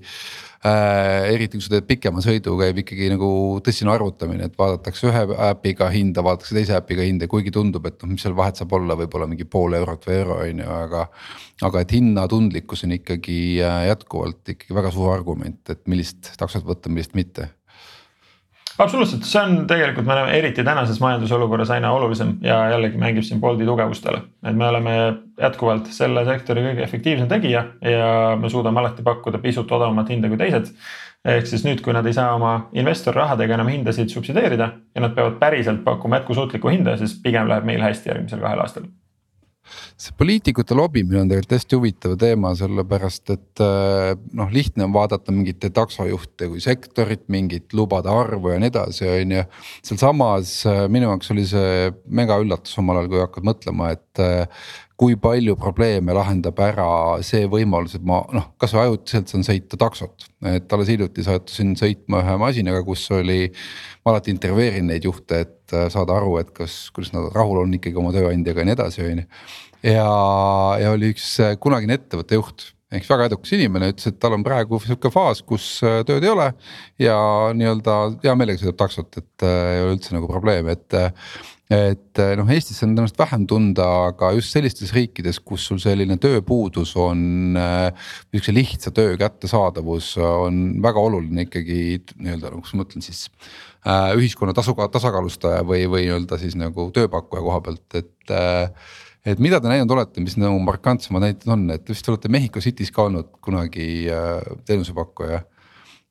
äh,. 0.64 1.28
eriti 1.35 1.59
kui 1.59 1.66
sa 1.66 1.74
teed 1.74 1.88
pikema 1.90 2.24
sõidu, 2.24 2.57
käib 2.62 2.80
ikkagi 2.80 3.12
nagu 3.12 3.28
tõsine 3.66 3.92
arvutamine, 3.92 4.48
et 4.48 4.57
vaadatakse 4.57 5.11
ühe 5.11 5.24
äpiga 5.50 5.92
hinda, 5.92 6.24
vaadatakse 6.24 6.57
teise 6.57 6.78
äpiga 6.80 7.04
hinda, 7.04 7.28
kuigi 7.28 7.52
tundub, 7.52 7.90
et 7.90 8.00
noh, 8.00 8.14
mis 8.14 8.24
seal 8.24 8.37
vahet 8.38 8.61
saab 8.61 8.72
olla, 8.78 8.96
võib-olla 9.02 9.28
mingi 9.28 9.44
pool 9.44 9.76
eurot 9.76 10.09
või 10.09 10.20
euro 10.22 10.40
on 10.46 10.64
ju, 10.64 10.74
aga. 10.80 11.09
aga 11.68 11.85
et 11.85 11.92
hinnatundlikkus 11.94 12.87
on 12.88 12.96
ikkagi 12.96 13.40
äh, 13.61 13.83
jätkuvalt 13.92 14.57
ikkagi 14.57 14.80
väga 14.80 14.96
suur 14.96 15.12
argument, 15.12 15.61
et 15.68 15.85
millist 15.92 16.33
taksot 16.40 16.64
võtta, 16.64 16.88
millist 16.88 17.12
mitte 17.18 17.52
absoluutselt, 18.78 19.26
see 19.28 19.42
on 19.42 19.66
tegelikult, 19.68 20.06
me 20.06 20.14
oleme 20.14 20.38
eriti 20.38 20.64
tänases 20.64 21.00
majandusolukorras 21.00 21.70
aina 21.74 21.92
olulisem 21.92 22.35
ja 22.44 22.58
jällegi 22.70 22.98
mängib 23.00 23.26
siin 23.26 23.40
Bolti 23.40 23.66
tugevustele. 23.68 24.22
et 24.48 24.56
me 24.56 24.68
oleme 24.68 24.96
jätkuvalt 25.40 25.87
selle 25.92 26.24
sektori 26.24 26.64
kõige 26.64 26.85
efektiivsem 26.87 27.28
tegija 27.28 27.64
ja 27.80 28.37
me 28.40 28.50
suudame 28.50 28.80
alati 28.80 29.02
pakkuda 29.02 29.38
pisut 29.38 29.72
odavamat 29.72 30.08
hinda 30.08 30.28
kui 30.28 30.40
teised. 30.40 30.72
ehk 31.24 31.46
siis 31.46 31.64
nüüd, 31.64 31.82
kui 31.82 31.92
nad 31.92 32.06
ei 32.06 32.16
saa 32.16 32.35
oma 32.35 32.68
investorrahadega 32.72 33.54
enam 33.54 33.68
hindasid 33.68 34.08
subsideerida 34.11 34.72
ja 34.94 35.00
nad 35.00 35.14
peavad 35.14 35.38
päriselt 35.38 35.85
pakkuma 35.85 36.16
jätkusuutlikku 36.16 36.68
hinda, 36.68 36.96
siis 36.96 37.20
pigem 37.22 37.48
läheb 37.48 37.64
meil 37.64 37.82
hästi 37.82 38.11
järgmisel 38.11 38.40
kahel 38.40 38.61
aastal 38.61 38.90
see 40.01 40.14
poliitikute 40.18 40.77
lobimine 40.77 41.22
on 41.22 41.31
tegelikult 41.31 41.57
hästi 41.57 41.79
huvitav 41.79 42.16
teema, 42.20 42.53
sellepärast 42.59 43.33
et 43.35 43.62
äh, 43.64 44.12
noh, 44.38 44.53
lihtne 44.53 44.87
on 44.87 44.94
vaadata 44.94 45.35
mingite 45.35 45.70
taksojuhte 45.75 46.51
kui 46.53 46.62
sektorit, 46.64 47.25
mingit 47.33 47.77
lubade 47.77 48.11
arvu 48.12 48.53
ja 48.53 48.61
nii 48.62 48.72
edasi, 48.72 49.09
on 49.09 49.37
ju. 49.38 49.44
sealsamas 49.87 50.55
äh, 50.68 50.85
minu 50.92 51.11
jaoks 51.11 51.35
oli 51.35 51.46
see 51.48 51.90
mega 52.07 52.38
üllatus 52.42 52.79
omal 52.83 53.01
ajal, 53.03 53.12
kui 53.12 53.22
hakkad 53.22 53.48
mõtlema, 53.53 53.92
et 53.96 54.22
äh, 54.22 54.64
kui 55.02 55.16
palju 55.18 55.56
probleeme 55.58 56.14
lahendab 56.14 56.60
ära 56.62 56.88
see 57.26 57.48
võimalus, 57.50 57.96
et 57.98 58.04
ma 58.06 58.20
noh, 58.36 58.52
kasvõi 58.60 58.84
ajutiselt 58.84 59.32
saan 59.32 59.42
sõita 59.46 59.78
taksot. 59.80 60.28
et 60.46 60.74
alles 60.74 60.92
hiljuti 60.92 61.24
sattusin 61.26 61.72
sõitma 61.78 62.20
ühe 62.22 62.36
masinaga, 62.38 62.84
kus 62.86 63.08
oli, 63.14 63.48
ma 64.04 64.12
alati 64.12 64.30
intervjueerin 64.30 64.86
neid 64.92 65.08
juhte, 65.08 65.40
et 65.42 65.74
äh, 65.74 65.88
saada 65.90 66.20
aru, 66.20 66.36
et 66.38 66.52
kas, 66.54 66.76
kuidas 66.94 67.10
nad 67.16 67.32
rahul 67.34 67.64
on 67.64 67.74
ikkagi 67.74 67.98
oma 67.98 68.14
tööandjaga 68.14 68.62
ja 68.62 68.68
nii 68.68 68.76
edasi, 68.76 69.02
on 69.08 69.24
ju. 69.24 69.26
ja, 69.90 70.06
ja 70.84 70.94
oli 70.94 71.10
üks 71.16 71.32
äh, 71.42 71.56
kunagine 71.58 71.98
ettevõtte 71.98 72.38
juht 72.38 72.68
ehk 72.92 73.08
väga 73.08 73.26
edukas 73.30 73.54
inimene 73.56 73.88
ütles, 73.90 74.06
et 74.06 74.20
tal 74.22 74.36
on 74.36 74.44
praegu 74.46 74.78
sihuke 74.84 75.10
faas, 75.10 75.42
kus 75.42 75.80
äh, 75.82 76.02
tööd 76.06 76.22
ei 76.22 76.30
ole. 76.30 76.52
ja 77.02 77.16
nii-öelda 77.58 77.98
hea 78.22 78.36
meelega 78.38 78.62
sõidab 78.62 78.78
taksot, 78.84 79.18
et 79.18 79.48
ei 79.50 79.82
ole 79.82 79.96
üldse 79.96 80.14
nagu 80.14 80.30
probleemi, 80.30 80.78
et 80.78 81.02
et 81.72 82.20
eh, 82.20 82.32
noh, 82.38 82.48
Eestis 82.52 82.82
on 82.85 82.92
tõenäoliselt 82.92 83.20
vähem 83.20 83.44
tunda, 83.48 83.87
aga 84.11 84.32
just 84.37 84.54
sellistes 84.54 84.92
riikides, 84.94 85.38
kus 85.40 85.64
sul 85.70 85.80
selline 85.82 86.18
tööpuudus 86.20 86.94
on. 87.00 87.22
Eh, 87.58 88.08
niisuguse 88.32 88.54
lihtsa 88.56 88.92
töö 88.94 89.14
kättesaadavus 89.20 90.14
on 90.22 90.62
väga 90.85 91.04
oluline 91.08 91.46
ikkagi 91.46 91.78
nii-öelda 92.16 92.50
nagu, 92.50 92.62
kuidas 92.62 92.76
ma 92.78 92.87
ütlen 92.88 93.04
siis 93.04 93.22
äh,. 93.87 94.12
ühiskonna 94.18 94.54
tasuga 94.56 94.88
tasakaalustaja 94.92 95.62
või, 95.66 95.87
või 95.90 96.06
nii-öelda 96.08 96.40
siis 96.42 96.58
nagu 96.61 96.90
tööpakkuja 96.94 97.46
koha 97.46 97.62
pealt, 97.68 97.87
et 97.98 98.37
et 99.22 99.38
mida 99.38 99.61
te 99.62 99.70
näinud 99.70 99.90
olete, 99.94 100.22
mis 100.24 100.35
nagu 100.40 100.58
markantsemad 100.66 101.22
näited 101.22 101.50
on, 101.52 101.68
et 101.70 101.88
vist 101.88 102.08
olete 102.11 102.30
Mehhiko 102.32 102.61
City's 102.62 102.90
ka 102.94 103.06
olnud 103.06 103.30
kunagi 103.44 103.87
teenusepakkuja 104.66 105.44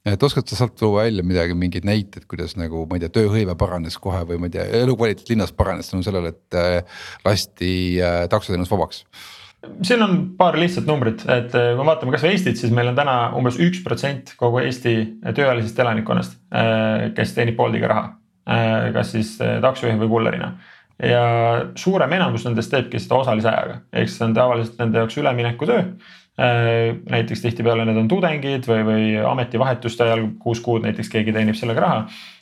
et 0.06 0.24
oskad 0.24 0.50
sa 0.50 0.58
sealt 0.58 0.76
tuua 0.80 1.04
välja 1.04 1.24
midagi, 1.26 1.56
mingeid 1.58 1.86
näiteid, 1.86 2.26
kuidas 2.30 2.56
nagu 2.58 2.86
ma 2.90 2.98
ei 2.98 3.04
tea, 3.04 3.12
tööhõive 3.20 3.56
paranes 3.60 4.00
kohe 4.02 4.24
või 4.30 4.40
ma 4.42 4.50
ei 4.50 4.56
tea, 4.56 4.66
elukvaliteet 4.82 5.30
linnas 5.30 5.54
paranes 5.54 5.92
tänu 5.92 6.06
sellele, 6.06 6.34
et 6.34 6.58
äh, 6.58 7.06
lasti 7.26 7.74
äh, 8.02 8.24
taksoteenus 8.32 8.72
vabaks? 8.72 9.06
siin 9.86 10.02
on 10.02 10.16
paar 10.40 10.58
lihtsat 10.58 10.88
numbrit, 10.90 11.22
et 11.30 11.54
äh, 11.54 11.72
kui 11.78 11.86
vaatame 11.86 12.16
kasvõi 12.16 12.34
Eestit, 12.34 12.58
siis 12.58 12.74
meil 12.74 12.90
on 12.90 12.98
täna 12.98 13.16
umbes 13.38 13.60
üks 13.62 13.84
protsent 13.86 14.34
kogu 14.40 14.64
Eesti 14.64 14.96
tööealisest 15.22 15.80
elanikkonnast, 15.84 16.38
kes 17.16 17.34
teenib 17.38 17.60
Boltiga 17.60 17.92
raha. 17.92 18.08
kas 18.94 19.12
siis 19.14 19.36
taksojuhi 19.38 20.00
või 20.02 20.10
kullerina 20.10 20.56
ja 20.98 21.22
suurem 21.78 22.14
enamus 22.18 22.44
nendest 22.46 22.72
teebki 22.74 23.00
seda 23.00 23.20
osalise 23.22 23.50
ajaga, 23.52 23.78
ehk 23.94 24.10
siis 24.10 24.18
see 24.18 24.26
on 24.26 24.34
tavaliselt 24.34 24.82
nende 24.82 24.98
jaoks 24.98 25.18
üleminekutöö 25.22 25.84
Äh, 25.86 26.21
näiteks 26.41 27.43
tihtipeale 27.43 27.86
need 27.86 27.99
on 28.01 28.08
tudengid 28.10 28.65
või, 28.69 28.86
või 28.88 29.08
ametivahetuste 29.30 30.06
ajal 30.08 30.23
kuus 30.41 30.62
kuud 30.63 30.86
näiteks 30.88 31.12
keegi 31.12 31.34
teenib 31.36 31.58
sellega 31.60 31.84
raha. 31.84 31.99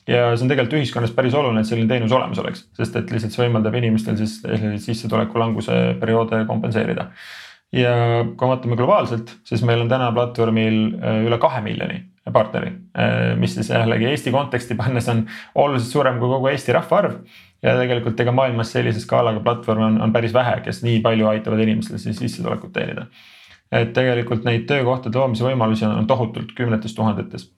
ja 0.08 0.30
see 0.36 0.46
on 0.46 0.52
tegelikult 0.52 0.78
ühiskonnas 0.80 1.12
päris 1.16 1.36
oluline, 1.36 1.64
et 1.66 1.68
selline 1.68 1.90
teenus 1.90 2.14
olemas 2.16 2.40
oleks, 2.40 2.64
sest 2.78 2.96
et 2.96 3.12
lihtsalt 3.12 3.36
see 3.36 3.44
võimaldab 3.44 3.76
inimestel 3.76 4.18
siis 4.20 4.40
sissetuleku 4.86 5.40
languse 5.42 5.76
perioode 6.00 6.46
kompenseerida. 6.48 7.10
ja 7.76 7.96
kui 8.36 8.48
vaatame 8.48 8.78
globaalselt, 8.80 9.36
siis 9.44 9.66
meil 9.68 9.84
on 9.84 9.92
täna 9.92 10.14
platvormil 10.16 10.80
äh, 11.02 11.26
üle 11.28 11.42
kahe 11.42 11.62
miljoni 11.66 12.04
partneri. 12.34 12.72
mis 13.38 13.56
siis 13.56 13.70
jällegi 13.70 14.06
Eesti 14.06 14.32
konteksti 14.32 14.76
pannes 14.76 15.10
on 15.10 15.26
oluliselt 15.56 15.92
suurem 15.92 16.20
kui 16.20 16.30
kogu 16.30 16.48
Eesti 16.48 16.74
rahvaarv. 16.74 17.20
ja 17.64 17.76
tegelikult 17.76 18.20
ega 18.20 18.32
maailmas 18.32 18.72
sellise 18.72 19.02
skaalaga 19.04 19.40
platvorme 19.44 19.86
on, 19.86 20.02
on 20.02 20.14
päris 20.14 20.34
vähe, 20.34 20.62
kes 20.64 20.84
nii 20.84 21.02
palju 21.04 21.28
aitavad 21.28 21.60
inimestele 21.60 22.00
siis 22.00 22.18
sissetulekut 22.18 22.74
teenida. 22.74 23.06
Et 23.72 23.94
tegelikult 23.94 24.46
neid 24.48 24.68
töökohtade 24.70 25.18
loomise 25.18 25.46
võimalusi 25.46 25.86
on, 25.88 26.08
tohutult 26.10 26.54
kümnetes 26.58 26.96
tuhandetes 26.98 27.50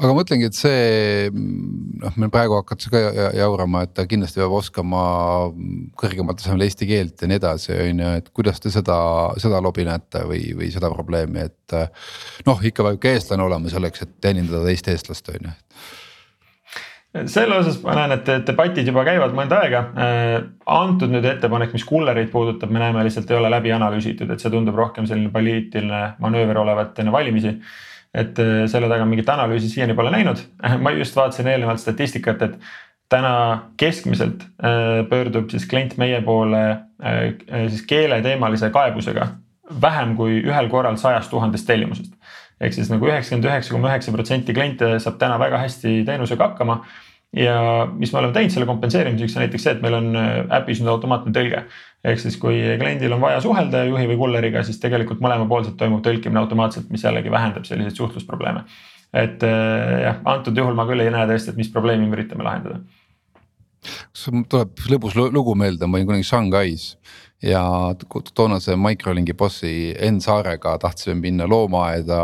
aga 0.00 0.14
mõtlengi, 0.16 0.48
et 0.48 0.56
see 0.56 1.30
noh, 1.30 2.16
meil 2.20 2.32
praegu 2.32 2.56
hakatakse 2.58 2.90
ka 2.92 3.30
jaurama, 3.36 3.84
et 3.86 3.94
ta 3.96 4.06
kindlasti 4.08 4.42
peab 4.42 4.54
oskama 4.58 5.02
kõrgemal 6.00 6.36
tasemel 6.38 6.66
eesti 6.66 6.88
keelt 6.90 7.22
ja 7.22 7.30
nii 7.30 7.40
edasi, 7.40 7.72
on 7.76 8.02
ju, 8.04 8.12
et 8.20 8.30
kuidas 8.36 8.60
te 8.62 8.72
seda, 8.74 8.98
seda 9.42 9.62
lobi 9.64 9.86
näete 9.88 10.24
või, 10.28 10.42
või 10.58 10.70
seda 10.74 10.90
probleemi, 10.92 11.46
et. 11.50 11.78
noh, 12.48 12.62
ikka 12.66 12.86
peab 12.86 12.98
ikka 12.98 13.14
eestlane 13.14 13.46
olema 13.46 13.72
selleks, 13.72 14.06
et 14.06 14.16
teenindada 14.24 14.64
teist 14.66 14.90
eestlast, 14.90 15.30
on 15.34 15.50
ju 15.50 15.58
selle 17.26 17.56
osas 17.58 17.80
ma 17.82 17.96
näen, 17.98 18.14
et 18.14 18.28
debatid 18.46 18.86
juba 18.86 19.02
käivad 19.06 19.34
mõnda 19.34 19.60
aega. 19.64 19.84
antud 20.66 21.10
nüüd 21.10 21.26
ettepanek, 21.26 21.72
mis 21.74 21.84
kullereid 21.84 22.30
puudutab, 22.30 22.70
me 22.70 22.82
näeme 22.82 23.02
lihtsalt 23.06 23.30
ei 23.30 23.38
ole 23.38 23.50
läbi 23.50 23.72
analüüsitud, 23.74 24.30
et 24.30 24.42
see 24.42 24.52
tundub 24.52 24.78
rohkem 24.78 25.08
selline 25.10 25.32
poliitiline 25.34 26.02
manööver 26.22 26.62
olevat 26.62 26.98
enne 27.02 27.12
valimisi 27.12 27.56
et 28.14 28.38
äh, 28.42 28.64
selle 28.70 28.90
taga 28.90 29.06
mingit 29.08 29.28
analüüsi 29.30 29.70
siiani 29.70 29.94
pole 29.98 30.12
näinud. 30.14 30.42
ma 30.84 30.94
just 30.96 31.16
vaatasin 31.16 31.50
eelnevalt 31.50 31.82
statistikat, 31.82 32.42
et 32.42 32.58
täna 33.10 33.34
keskmiselt 33.80 34.44
äh, 34.62 35.02
pöördub 35.10 35.50
siis 35.50 35.66
klient 35.70 35.96
meie 35.98 36.20
poole 36.26 36.64
äh, 36.70 37.22
siis 37.68 37.84
keeleteemalise 37.90 38.70
kaebusega 38.74 39.32
vähem 39.82 40.16
kui 40.18 40.40
ühel 40.42 40.68
korral 40.70 40.98
sajast 40.98 41.30
tuhandest 41.30 41.66
tellimusest. 41.66 42.14
Ehk 42.60 42.76
siis 42.76 42.90
nagu 42.92 43.06
üheksakümmend 43.08 43.48
üheksa 43.50 43.76
koma 43.76 43.92
üheksa 43.92 44.12
protsenti 44.16 44.56
kliente 44.56 44.98
saab 45.00 45.20
täna 45.20 45.38
väga 45.40 45.62
hästi 45.62 46.00
teenusega 46.08 46.50
hakkama 46.50 46.82
ja 47.36 47.86
mis 47.92 48.12
me 48.12 48.18
oleme 48.18 48.34
teinud 48.34 48.52
selle 48.52 48.66
kompenseerimiseks 48.66 49.36
on 49.36 49.44
näiteks 49.44 49.66
see, 49.66 49.76
et 49.76 49.82
meil 49.84 49.96
on 50.00 50.10
äpis 50.60 50.82
nüüd 50.82 50.92
automaatne 50.92 51.32
tõlge 51.34 51.64
ehk 52.04 52.22
siis, 52.22 52.36
kui 52.40 52.60
kliendil 52.80 53.12
on 53.16 53.20
vaja 53.22 53.40
suhelda 53.44 53.84
juhi 53.88 54.06
või 54.10 54.18
kulleriga, 54.22 54.62
siis 54.64 54.80
tegelikult 54.80 55.20
mõlemapoolselt 55.24 55.76
toimub 55.80 56.02
tõlkimine 56.04 56.40
automaatselt, 56.40 56.88
mis 56.92 57.04
jällegi 57.04 57.32
vähendab 57.32 57.66
selliseid 57.68 57.98
suhtlusprobleeme. 57.98 58.64
et 59.12 59.42
äh, 59.42 60.00
jah, 60.04 60.20
antud 60.24 60.56
juhul 60.56 60.74
ma 60.78 60.86
küll 60.86 61.02
ei 61.02 61.10
näe 61.10 61.26
tõesti, 61.26 61.50
et 61.50 61.56
mis 61.58 61.70
probleemi 61.72 62.06
me 62.06 62.16
üritame 62.16 62.46
lahendada. 62.46 62.78
Tuleb 64.50 64.84
lõbus 64.90 65.16
lugu 65.16 65.54
meelde, 65.58 65.86
ma 65.86 65.98
olin 65.98 66.08
kunagi 66.10 66.26
Shanghais 66.26 66.92
ja 67.44 67.62
toonase 68.36 68.76
Microlinki 68.76 69.32
bossi 69.38 69.94
Enn 69.96 70.20
Saarega 70.20 70.76
tahtsime 70.82 71.16
minna 71.22 71.48
loomaaeda, 71.48 72.20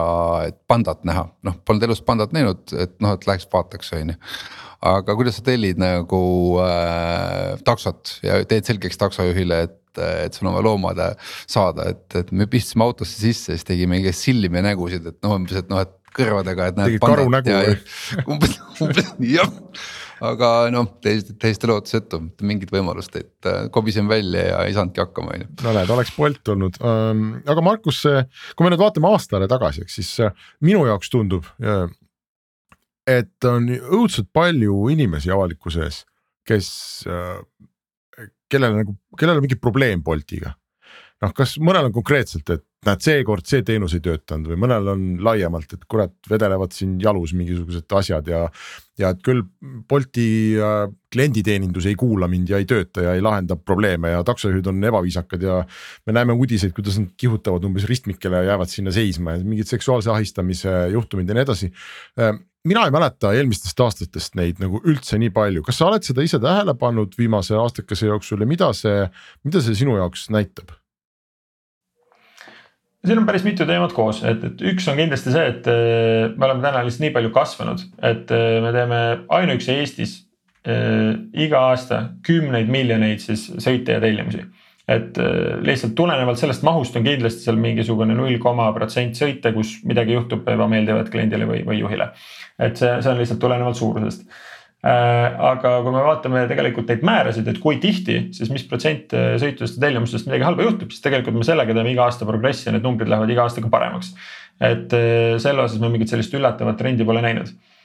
et 0.50 0.59
pandat 0.68 1.06
näha, 1.09 1.24
noh 1.46 1.56
polnud 1.64 1.88
elus 1.88 2.04
pandat 2.04 2.35
näinud, 2.37 2.66
et 2.76 2.94
noh, 3.00 3.16
et 3.16 3.26
läheks 3.28 3.48
vaataks, 3.52 3.94
on 3.96 4.14
ju 4.14 4.20
aga 4.87 5.16
kuidas 5.16 5.38
sa 5.38 5.44
tellid 5.46 5.80
nagu 5.80 6.20
äh, 6.62 7.56
taksot 7.66 8.18
ja 8.26 8.40
teed 8.48 8.68
selgeks 8.68 9.00
taksojuhile, 9.00 9.66
et 9.68 9.82
et 9.96 10.35
sul 10.37 10.44
on 10.50 10.52
vaja 10.52 10.64
loomad 10.66 10.98
saada, 11.48 11.87
et, 11.88 12.04
et 12.18 12.32
me 12.37 12.44
pistasime 12.52 12.85
autosse 12.85 13.16
sisse, 13.16 13.54
siis 13.54 13.64
tegime 13.64 13.96
igast 14.02 14.26
silmi 14.26 14.61
ja 14.61 14.66
nägusid, 14.66 15.06
et 15.09 15.16
noh, 15.24 15.38
umbes, 15.38 15.56
et 15.56 15.70
noh, 15.72 15.80
et 15.80 15.94
kõrvadega, 16.16 16.66
et 16.68 16.80
näed. 16.80 16.96
karu 17.00 17.24
nägu 17.32 17.54
või? 17.54 17.78
umbes, 18.35 18.59
umbes 18.85 19.09
jah, 19.24 19.48
aga 20.24 20.50
noh, 20.72 20.88
täiesti, 21.05 21.37
täiesti 21.40 21.68
lootusetu, 21.70 22.22
mingit 22.46 22.72
võimalust, 22.72 23.16
et 23.18 23.50
äh, 23.50 23.66
kobisin 23.74 24.09
välja 24.09 24.46
ja 24.50 24.64
ei 24.64 24.74
saanudki 24.76 25.02
hakkama, 25.05 25.37
on 25.37 25.44
ju. 25.44 25.52
no 25.66 25.76
näed, 25.76 25.92
oleks 25.92 26.14
Bolt 26.16 26.55
olnud 26.55 26.81
ähm,, 26.81 27.29
aga 27.44 27.64
Markus, 27.64 28.02
kui 28.57 28.66
me 28.66 28.72
nüüd 28.72 28.83
vaatame 28.83 29.11
aastale 29.12 29.48
tagasi, 29.50 29.85
eks 29.85 30.00
siis 30.00 30.12
äh, 30.24 30.50
minu 30.64 30.87
jaoks 30.88 31.12
tundub 31.12 31.48
et 33.07 33.46
on 33.46 33.68
õudselt 33.70 34.29
palju 34.35 34.87
inimesi 34.92 35.31
avalikkuses, 35.33 36.02
kes, 36.46 36.68
äh, 37.11 38.26
kellel 38.50 38.81
nagu, 38.83 38.96
kellel 39.18 39.38
on 39.38 39.46
mingi 39.46 39.59
probleem 39.61 40.02
Boltiga. 40.05 40.57
Noh, 41.24 41.33
kas 41.37 41.57
mõnel 41.62 41.88
on 41.88 41.94
konkreetselt, 41.94 42.50
et 42.52 42.64
näed, 42.87 43.02
seekord 43.02 43.46
see 43.48 43.64
teenus 43.66 43.96
ei 43.96 44.02
töötanud 44.05 44.50
või 44.52 44.59
mõnel 44.66 44.90
on 44.92 45.05
laiemalt, 45.24 45.72
et 45.74 45.85
kurat, 45.90 46.14
vedelevad 46.31 46.74
siin 46.76 46.96
jalus 47.02 47.33
mingisugused 47.37 47.92
asjad 47.98 48.29
ja. 48.31 48.42
ja 49.00 49.12
et 49.14 49.22
küll 49.26 49.42
Bolti 49.88 50.29
äh, 50.61 50.85
klienditeenindus 51.12 51.88
ei 51.90 51.96
kuula 51.98 52.29
mind 52.31 52.52
ja 52.52 52.61
ei 52.62 52.68
tööta 52.68 53.05
ja 53.09 53.14
ei 53.16 53.24
lahenda 53.24 53.57
probleeme 53.59 54.12
ja 54.14 54.24
taksojuhid 54.26 54.70
on 54.70 54.85
ebaviisakad 54.92 55.46
ja. 55.46 55.61
me 56.07 56.16
näeme 56.16 56.37
uudiseid, 56.37 56.74
kuidas 56.76 57.00
nad 57.00 57.11
kihutavad 57.18 57.64
umbes 57.66 57.88
ristmikele 57.90 58.42
ja 58.42 58.52
jäävad 58.52 58.72
sinna 58.72 58.94
seisma 58.94 59.37
ja 59.37 59.42
mingid 59.44 59.72
seksuaalse 59.72 60.12
ahistamise 60.14 60.76
juhtumid 60.94 61.29
ja 61.29 61.38
nii 61.38 61.46
edasi 61.48 61.72
äh, 62.20 62.37
mina 62.66 62.87
ei 62.87 62.94
mäleta 62.94 63.33
eelmistest 63.37 63.81
aastatest 63.83 64.35
neid 64.38 64.62
nagu 64.62 64.81
üldse 64.85 65.18
nii 65.22 65.31
palju, 65.35 65.62
kas 65.66 65.79
sa 65.81 65.90
oled 65.90 66.07
seda 66.07 66.24
ise 66.26 66.40
tähele 66.42 66.74
pannud 66.79 67.14
viimase 67.18 67.55
aastakese 67.59 68.11
jooksul 68.11 68.42
ja 68.42 68.48
mida 68.50 68.72
see, 68.76 69.07
mida 69.46 69.62
see 69.62 69.79
sinu 69.85 69.98
jaoks 70.00 70.29
näitab? 70.35 70.74
Siin 73.06 73.20
on 73.22 73.26
päris 73.28 73.46
mitu 73.46 73.66
teemat 73.68 73.94
koos, 73.96 74.22
et, 74.26 74.44
et 74.44 74.62
üks 74.72 74.86
on 74.90 74.98
kindlasti 74.98 75.32
see, 75.34 75.48
et 75.52 75.70
eh, 75.70 76.28
me 76.34 76.48
oleme 76.48 76.64
täna 76.64 76.84
lihtsalt 76.84 77.06
nii 77.06 77.14
palju 77.16 77.32
kasvanud, 77.34 77.82
et 78.10 78.32
eh, 78.34 78.58
me 78.64 78.72
teeme 78.74 79.00
ainuüksi 79.38 79.74
Eestis 79.76 80.16
äh, 80.66 81.14
iga 81.46 81.66
aasta 81.70 82.02
kümneid 82.26 82.70
miljoneid 82.72 83.22
siis 83.24 83.48
sõite 83.62 83.96
ja 83.96 84.02
tellimusi 84.02 84.44
et 84.86 85.18
äh, 85.18 85.56
lihtsalt 85.66 85.96
tulenevalt 85.98 86.38
sellest 86.38 86.62
mahust 86.66 86.96
on 86.98 87.06
kindlasti 87.06 87.46
seal 87.46 87.58
mingisugune 87.58 88.14
null 88.14 88.38
koma 88.42 88.68
protsent 88.74 89.18
sõite, 89.18 89.50
kus 89.54 89.80
midagi 89.86 90.14
juhtub 90.14 90.46
ebameeldivat 90.52 91.10
kliendile 91.10 91.48
või, 91.48 91.64
või 91.66 91.80
juhile. 91.80 92.12
et 92.58 92.78
see, 92.78 92.92
see 93.02 93.10
on 93.10 93.18
lihtsalt 93.18 93.42
tulenevalt 93.42 93.78
suurusest 93.80 94.22
äh, 94.22 94.44
aga 94.82 95.70
kui 95.82 95.92
me 95.94 96.02
vaatame 96.04 96.44
tegelikult 96.50 96.90
neid 96.92 97.04
määrasid, 97.06 97.46
et 97.50 97.60
kui 97.62 97.78
tihti, 97.82 98.18
siis 98.36 98.50
mis 98.52 98.66
protsent 98.68 99.14
äh, 99.16 99.34
sõitudest 99.42 99.78
ja 99.78 99.86
tellimustest 99.86 100.28
midagi 100.28 100.46
halba 100.46 100.66
juhtub, 100.66 100.92
siis 100.92 101.04
tegelikult 101.04 101.38
me 101.38 101.46
sellega 101.48 101.74
teeme 101.74 101.94
iga 101.94 102.04
aasta 102.06 102.28
progressi 102.28 102.68
ja 102.68 102.76
need 102.76 102.86
numbrid 102.86 103.10
lähevad 103.10 103.32
iga 103.32 103.46
aastaga 103.46 103.72
paremaks. 103.72 104.12
et 104.56 104.92
selle 105.42 105.60
osas 105.66 105.80
me 105.80 105.90
mingit 105.92 106.08
sellist 106.08 106.32
üllatavat 106.32 106.78
trendi 106.80 107.04
pole 107.04 107.20
näinud 107.20 107.50
Äh, 107.52 107.75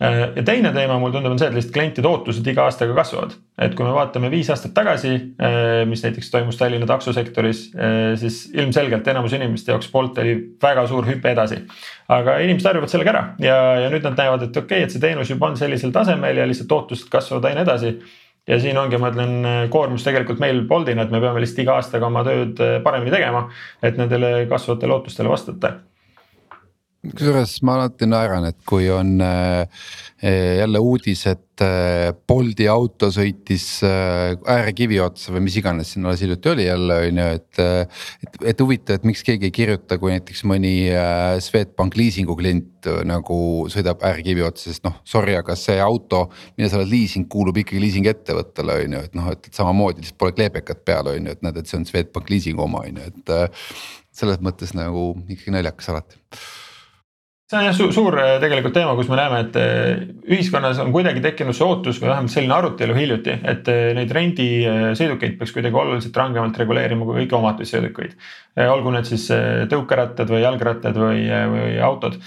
ja 0.00 0.42
teine 0.44 0.72
teema 0.72 0.96
mulle 0.98 1.12
tundub, 1.12 1.34
on 1.34 1.40
see, 1.40 1.48
et 1.50 1.56
lihtsalt 1.56 1.74
klientide 1.74 2.08
ootused 2.08 2.46
iga 2.48 2.64
aastaga 2.68 2.94
kasvavad. 2.96 3.34
et 3.60 3.74
kui 3.76 3.84
me 3.84 3.92
vaatame 3.92 4.30
viis 4.32 4.48
aastat 4.50 4.72
tagasi, 4.74 5.12
äh, 5.42 5.82
mis 5.88 6.02
näiteks 6.04 6.30
toimus 6.32 6.56
Tallinna 6.56 6.86
taksosektoris, 6.88 7.66
äh, 7.76 7.98
siis 8.20 8.46
ilmselgelt 8.54 9.08
enamus 9.12 9.34
inimeste 9.36 9.72
jaoks 9.72 9.90
Bolt 9.92 10.18
oli 10.18 10.34
väga 10.62 10.86
suur 10.88 11.04
hüpe 11.08 11.34
edasi. 11.34 11.60
aga 12.08 12.38
inimesed 12.38 12.70
harjuvad 12.70 12.92
sellega 12.92 13.12
ära 13.12 13.24
ja, 13.44 13.58
ja 13.84 13.92
nüüd 13.92 14.08
nad 14.08 14.16
näevad, 14.16 14.48
et 14.48 14.56
okei 14.56 14.80
okay,, 14.80 14.88
et 14.88 14.96
see 14.96 15.04
teenus 15.04 15.30
juba 15.30 15.52
on 15.52 15.60
sellisel 15.60 15.92
tasemel 15.92 16.40
ja 16.40 16.48
lihtsalt 16.48 16.72
ootused 16.78 17.12
kasvavad 17.12 17.50
aina 17.50 17.66
edasi 17.68 17.98
ja 18.48 18.58
siin 18.60 18.78
ongi, 18.80 18.98
ma 18.98 19.12
ütlen, 19.12 19.36
koormus 19.70 20.06
tegelikult 20.06 20.40
meil 20.40 20.64
Boltina, 20.66 21.04
et 21.04 21.12
me 21.12 21.20
peame 21.20 21.44
lihtsalt 21.44 21.60
iga 21.66 21.76
aastaga 21.76 22.08
oma 22.08 22.24
tööd 22.24 22.64
paremini 22.82 23.12
tegema, 23.12 23.44
et 23.84 24.00
nendele 24.00 24.48
kasvavatele 24.48 24.96
ootustele 24.96 25.28
vastata 25.28 25.76
kusjuures 27.00 27.54
ma 27.64 27.78
alati 27.78 28.04
naeran, 28.08 28.44
et 28.50 28.58
kui 28.68 28.90
on 28.92 29.14
äh, 29.24 29.84
jälle 30.20 30.80
uudis, 30.84 31.22
et 31.30 31.62
äh, 31.64 32.10
Bolti 32.28 32.66
auto 32.68 33.08
sõitis 33.14 33.64
äh, 33.88 34.34
äärekivi 34.52 34.98
otsa 35.00 35.32
või 35.32 35.46
mis 35.46 35.56
iganes 35.56 35.94
siin 35.94 36.04
alles 36.04 36.20
hiljuti 36.20 36.52
oli 36.52 36.66
jälle 36.68 36.98
on 37.06 37.22
ju, 37.22 37.30
et. 37.38 37.62
et, 38.26 38.36
et 38.52 38.60
huvitav, 38.60 39.00
et 39.00 39.08
miks 39.08 39.24
keegi 39.24 39.48
ei 39.48 39.54
kirjuta, 39.54 39.96
kui 40.00 40.12
näiteks 40.12 40.44
mõni 40.48 40.74
Swedbank 41.40 41.96
liisingu 41.96 42.36
klient 42.36 42.90
nagu 43.08 43.40
sõidab 43.72 44.04
äärekivi 44.04 44.44
otsa, 44.44 44.68
sest 44.68 44.84
noh, 44.84 45.00
sorry, 45.08 45.38
aga 45.40 45.56
see 45.56 45.80
auto, 45.80 46.26
mida 46.60 46.68
sa 46.68 46.80
oled 46.80 46.92
liising, 46.92 47.30
kuulub 47.32 47.64
ikkagi 47.64 47.80
liisingettevõttele 47.80 48.80
on 48.84 48.98
ju, 48.98 49.04
et 49.08 49.16
noh, 49.16 49.32
et 49.32 49.52
samamoodi 49.56 50.04
lihtsalt 50.04 50.20
pole 50.20 50.36
kleepekat 50.36 50.84
peal 50.84 51.14
on 51.14 51.32
ju, 51.32 51.32
et 51.32 51.44
näed, 51.48 51.60
et 51.60 51.70
see 51.70 51.80
on 51.80 51.88
Swedbank 51.88 52.32
liisingu 52.32 52.68
oma 52.68 52.84
on 52.84 53.00
ju, 53.00 53.12
et 53.12 53.36
selles 54.20 54.40
mõttes 54.44 54.76
nagu 54.76 55.14
ikkagi 55.30 55.56
naljakas 55.56 55.94
alati 55.94 56.20
see 57.50 57.58
on 57.58 57.64
jah 57.66 57.74
su 57.74 57.88
suur 57.90 58.14
äh, 58.22 58.36
tegelikult 58.38 58.74
teema, 58.76 58.92
kus 58.94 59.08
me 59.10 59.16
näeme, 59.18 59.40
et 59.42 59.56
äh, 59.58 60.02
ühiskonnas 60.30 60.78
on 60.82 60.92
kuidagi 60.94 61.22
tekkinud 61.24 61.56
see 61.56 61.66
ootus 61.66 61.98
või 61.98 62.12
vähemalt 62.12 62.30
selline 62.30 62.54
arutelu 62.54 62.94
hiljuti, 62.94 63.34
et 63.52 63.70
äh, 63.72 63.90
neid 63.96 64.14
rendisõidukeid 64.14 65.34
peaks 65.40 65.54
kuidagi 65.56 65.80
oluliselt 65.82 66.20
rangemalt 66.22 66.60
reguleerima 66.62 67.08
kui 67.08 67.24
kõiki 67.24 67.38
omadussõidukeid. 67.40 68.14
olgu 68.70 68.94
need 68.94 69.10
siis 69.10 69.26
tõukerattad 69.72 70.30
või 70.30 70.44
jalgrattad 70.44 71.02
või, 71.02 71.26
või 71.26 71.74
autod. 71.82 72.20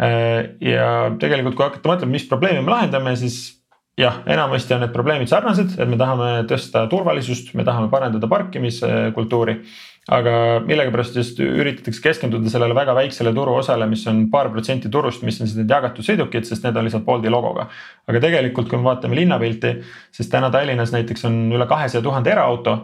ja 0.00 0.88
tegelikult, 1.20 1.56
kui 1.56 1.66
hakata 1.66 1.88
mõtlema, 1.90 2.12
mis 2.16 2.28
probleemi 2.28 2.64
me 2.64 2.72
lahendame, 2.72 3.16
siis 3.20 3.59
jah, 4.00 4.22
enamasti 4.32 4.74
on 4.74 4.84
need 4.84 4.92
probleemid 4.94 5.28
sarnased, 5.28 5.76
et 5.76 5.88
me 5.88 5.98
tahame 6.00 6.30
tõsta 6.48 6.86
turvalisust, 6.90 7.52
me 7.58 7.66
tahame 7.66 7.90
parandada 7.92 8.28
parkimiskultuuri 8.30 9.60
aga 10.08 10.32
millegipärast 10.64 11.16
just 11.18 11.40
üritatakse 11.44 12.02
keskenduda 12.02 12.50
sellele 12.50 12.74
väga 12.74 12.94
väiksele 12.96 13.32
turuosale, 13.36 13.86
mis 13.90 14.06
on 14.10 14.24
paar 14.32 14.48
protsenti 14.50 14.90
turust, 14.92 15.22
mis 15.26 15.40
on 15.40 15.50
siis 15.50 15.58
need 15.60 15.70
jagatud 15.70 16.06
sõidukid, 16.06 16.48
sest 16.48 16.64
need 16.64 16.78
on 16.78 16.86
lihtsalt 16.86 17.04
Bolti 17.06 17.30
logoga. 17.32 17.68
aga 18.08 18.22
tegelikult, 18.22 18.70
kui 18.70 18.78
me 18.78 18.88
vaatame 18.88 19.18
linnapilti, 19.18 19.74
siis 20.16 20.32
täna 20.32 20.50
Tallinnas 20.50 20.94
näiteks 20.96 21.28
on 21.28 21.38
üle 21.52 21.68
kahesaja 21.68 22.02
tuhande 22.02 22.32
eraauto 22.32 22.76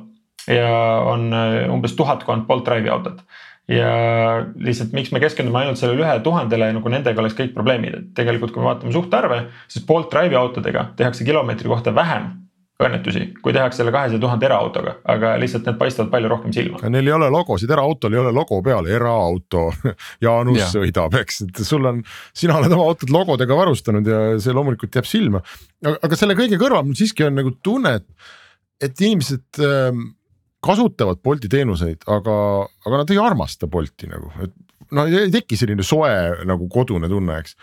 ja 0.46 0.70
on 1.08 1.32
umbes 1.72 1.96
tuhatkond 1.98 2.46
Bolt 2.46 2.68
Drive'i 2.68 2.92
autot 2.92 3.24
ja 3.68 3.90
lihtsalt, 4.54 4.94
miks 4.94 5.12
me 5.14 5.20
keskendume 5.22 5.64
ainult 5.64 5.80
sellele 5.80 6.04
ühe 6.04 6.16
tuhandele, 6.24 6.70
nagu 6.76 6.90
nendega 6.92 7.22
oleks 7.22 7.36
kõik 7.38 7.54
probleemid, 7.56 7.98
et 7.98 8.10
tegelikult, 8.18 8.54
kui 8.54 8.62
me 8.62 8.70
vaatame 8.70 8.94
suhtarve, 8.94 9.40
siis 9.66 9.86
Bolt 9.86 10.10
Drive'i 10.12 10.38
autodega 10.38 10.90
tehakse 10.98 11.26
kilomeetri 11.26 11.70
kohta 11.72 11.94
vähem 11.94 12.34
õnnetusi, 12.76 13.22
kui 13.40 13.54
tehakse 13.56 13.80
selle 13.80 13.92
kahesaja 13.92 14.20
tuhande 14.20 14.44
eraautoga, 14.46 14.98
aga 15.08 15.32
lihtsalt 15.40 15.64
need 15.64 15.78
paistavad 15.80 16.10
palju 16.12 16.28
rohkem 16.28 16.52
silma. 16.52 16.80
Neil 16.92 17.08
ei 17.08 17.14
ole 17.16 17.30
logosid, 17.32 17.70
eraautol 17.72 18.12
ei 18.12 18.20
ole 18.20 18.32
logo 18.36 18.58
peal, 18.64 18.88
eraauto 18.92 19.70
Jaanus 20.24 20.60
ja. 20.60 20.68
sõidab, 20.74 21.16
eks, 21.22 21.40
et 21.46 21.62
sul 21.64 21.88
on, 21.88 22.02
sina 22.36 22.58
oled 22.60 22.74
oma 22.76 22.90
autot 22.90 23.12
logodega 23.12 23.56
varustanud 23.56 24.12
ja 24.12 24.20
see 24.42 24.54
loomulikult 24.56 25.00
jääb 25.00 25.08
silma. 25.08 25.40
aga 25.96 26.20
selle 26.20 26.36
kõige 26.36 26.60
kõrval 26.60 26.84
mul 26.84 26.98
siiski 26.98 27.24
on 27.24 27.40
nagu 27.40 27.54
tunne, 27.64 27.96
et, 28.02 28.30
et 28.90 29.06
inimesed 29.08 29.64
äh, 29.64 30.04
kasutavad 30.66 31.22
Bolti 31.24 31.50
teenuseid, 31.52 32.04
aga, 32.10 32.36
aga 32.86 33.02
nad 33.02 33.14
ei 33.14 33.22
armasta 33.22 33.70
Bolti 33.70 34.10
nagu, 34.10 34.32
et 34.44 34.54
no 34.94 35.06
ei 35.10 35.32
teki 35.34 35.58
selline 35.58 35.86
soe 35.86 36.12
nagu 36.46 36.68
kodune 36.72 37.10
tunne, 37.10 37.40
eks 37.42 37.56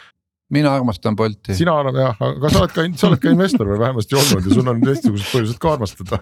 mina 0.54 0.74
armastan 0.76 1.16
Bolti. 1.16 1.56
sina 1.58 1.74
arvad 1.80 1.98
jah, 1.98 2.20
aga 2.22 2.52
sa 2.52 2.62
oled 2.62 2.74
ka, 2.76 2.86
sa 3.00 3.10
oled 3.10 3.22
ka 3.24 3.32
investor 3.34 3.70
või 3.72 3.80
vähemasti 3.82 4.18
olnud 4.20 4.48
ja 4.48 4.58
sul 4.58 4.70
on 4.70 4.82
teistsugused 4.84 5.30
põhjused 5.32 5.60
ka 5.62 5.74
armastada. 5.78 6.20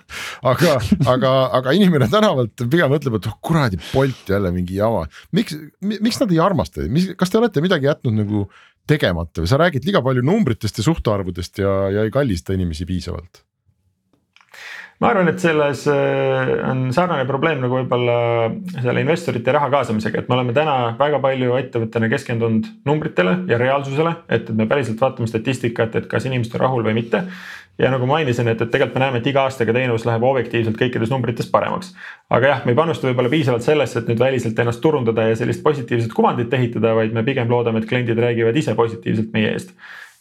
aga, 0.54 0.78
aga, 1.14 1.32
aga 1.60 1.76
inimene 1.78 2.08
tänavalt 2.12 2.66
pigem 2.72 2.92
mõtleb, 2.94 3.18
et 3.20 3.30
oh 3.32 3.38
kuradi 3.44 3.82
Bolt 3.92 4.32
jälle 4.32 4.54
mingi 4.56 4.80
jama. 4.80 5.06
miks, 5.36 5.58
miks 5.82 6.22
nad 6.22 6.34
ei 6.34 6.42
armasta, 6.44 6.88
mis, 6.88 7.12
kas 7.20 7.34
te 7.34 7.42
olete 7.42 7.64
midagi 7.66 7.90
jätnud 7.90 8.22
nagu 8.24 8.46
tegemata 8.90 9.44
või 9.44 9.52
sa 9.52 9.60
räägid 9.62 9.88
liiga 9.88 10.04
palju 10.06 10.24
numbritest 10.26 10.80
ja 10.80 10.88
suhtarvudest 10.88 11.62
ja, 11.62 11.74
ja 11.98 12.06
ei 12.08 12.14
kallista 12.14 12.56
inimesi 12.58 12.88
piisavalt? 12.90 13.44
Ma 15.02 15.10
arvan, 15.10 15.32
et 15.32 15.42
selles 15.42 15.88
äh, 15.90 16.52
on 16.70 16.84
sarnane 16.94 17.26
probleem 17.30 17.64
nagu 17.64 17.80
võib-olla 17.80 18.18
selle 18.76 19.02
investorite 19.02 19.54
raha 19.56 19.72
kaasamisega, 19.74 20.22
et 20.22 20.30
me 20.30 20.38
oleme 20.38 20.54
täna 20.54 20.76
väga 21.00 21.18
palju 21.24 21.56
ettevõttena 21.58 22.10
keskendunud 22.12 22.68
numbritele 22.86 23.40
ja 23.50 23.58
reaalsusele, 23.62 24.14
et, 24.28 24.46
et 24.46 24.54
me 24.58 24.68
päriselt 24.70 25.02
vaatame 25.02 25.30
statistikat, 25.30 25.98
et 25.98 26.06
kas 26.12 26.28
inimesed 26.30 26.54
on 26.60 26.64
rahul 26.66 26.86
või 26.86 26.94
mitte. 27.00 27.24
ja 27.82 27.90
nagu 27.90 28.06
mainisin, 28.06 28.46
et, 28.52 28.62
et 28.62 28.70
tegelikult 28.70 29.00
me 29.00 29.06
näeme, 29.06 29.22
et 29.24 29.30
iga 29.32 29.48
aastaga 29.48 29.74
teenus 29.74 30.06
läheb 30.06 30.24
objektiivselt 30.28 30.78
kõikides 30.78 31.10
numbrites 31.10 31.50
paremaks. 31.50 31.96
aga 32.30 32.54
jah, 32.54 32.62
me 32.66 32.76
ei 32.76 32.78
panusta 32.78 33.10
võib-olla 33.10 33.34
piisavalt 33.34 33.66
sellesse, 33.66 34.00
et 34.00 34.12
nüüd 34.12 34.22
väliselt 34.22 34.60
ennast 34.60 34.84
turundada 34.86 35.26
ja 35.32 35.40
sellist 35.40 35.64
positiivset 35.64 36.14
kuvandit 36.14 36.54
ehitada, 36.54 36.94
vaid 36.94 37.18
me 37.18 37.26
pigem 37.26 37.50
loodame, 37.50 37.82
et 37.82 37.90
kliendid 37.90 38.22
räägivad 38.22 38.58
ise 38.58 38.78
positiivselt 38.78 39.34
meie 39.34 39.56
eest 39.56 39.74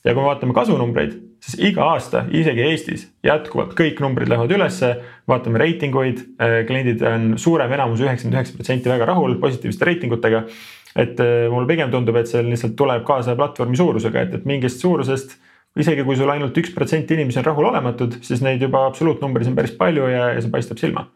ja 0.04 0.14
kui 0.14 0.22
me 0.22 0.30
vaatame 0.30 0.56
kasunumbreid, 0.56 1.18
siis 1.40 1.56
iga 1.70 1.86
aasta, 1.94 2.24
isegi 2.36 2.64
Eestis 2.66 3.06
jätkuvalt 3.24 3.72
kõik 3.78 4.00
numbrid 4.04 4.28
lähevad 4.30 4.52
ülesse. 4.56 4.92
vaatame 5.28 5.58
reitinguid, 5.62 6.24
äh, 6.42 6.60
kliendid 6.66 7.02
on 7.06 7.38
suurem 7.38 7.72
enamus, 7.72 8.00
üheksakümmend 8.00 8.38
üheksa 8.38 8.56
protsenti 8.56 8.90
väga 8.90 9.06
rahul 9.12 9.38
positiivsete 9.40 9.84
reitingutega. 9.84 10.44
et 10.96 11.20
äh, 11.20 11.46
mulle 11.50 11.66
pigem 11.66 11.90
tundub, 11.90 12.16
et 12.16 12.26
see 12.26 12.42
lihtsalt 12.42 12.76
tuleb 12.76 13.04
kaasa 13.06 13.36
platvormi 13.36 13.76
suurusega, 13.76 14.20
et, 14.26 14.34
et 14.34 14.44
mingist 14.44 14.80
suurusest 14.80 15.36
isegi 15.78 16.02
kui 16.04 16.16
sul 16.18 16.30
ainult 16.30 16.56
üks 16.58 16.72
protsent 16.74 17.10
inimesi 17.14 17.38
on 17.38 17.46
rahulolematud, 17.46 18.18
siis 18.26 18.42
neid 18.42 18.62
juba 18.62 18.86
absoluutnumbris 18.88 19.48
on 19.48 19.54
päris 19.54 19.76
palju 19.78 20.08
ja, 20.10 20.32
ja 20.34 20.40
see 20.42 20.50
paistab 20.50 20.80
silma. 20.82 21.06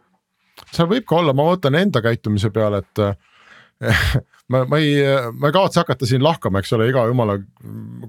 seal 0.71 0.89
võib 0.91 1.09
ka 1.09 1.19
olla, 1.19 1.35
ma 1.35 1.49
mõtlen 1.51 1.81
enda 1.81 2.03
käitumise 2.05 2.53
peale, 2.55 2.85
et 2.85 3.03
ma, 4.53 4.65
ma 4.69 4.79
ei, 4.79 4.99
ma 5.33 5.49
ei 5.49 5.55
kavatse 5.55 5.81
hakata 5.81 6.07
siin 6.09 6.23
lahkama, 6.25 6.61
eks 6.61 6.75
ole, 6.77 6.89
iga 6.91 7.05
jumala 7.09 7.37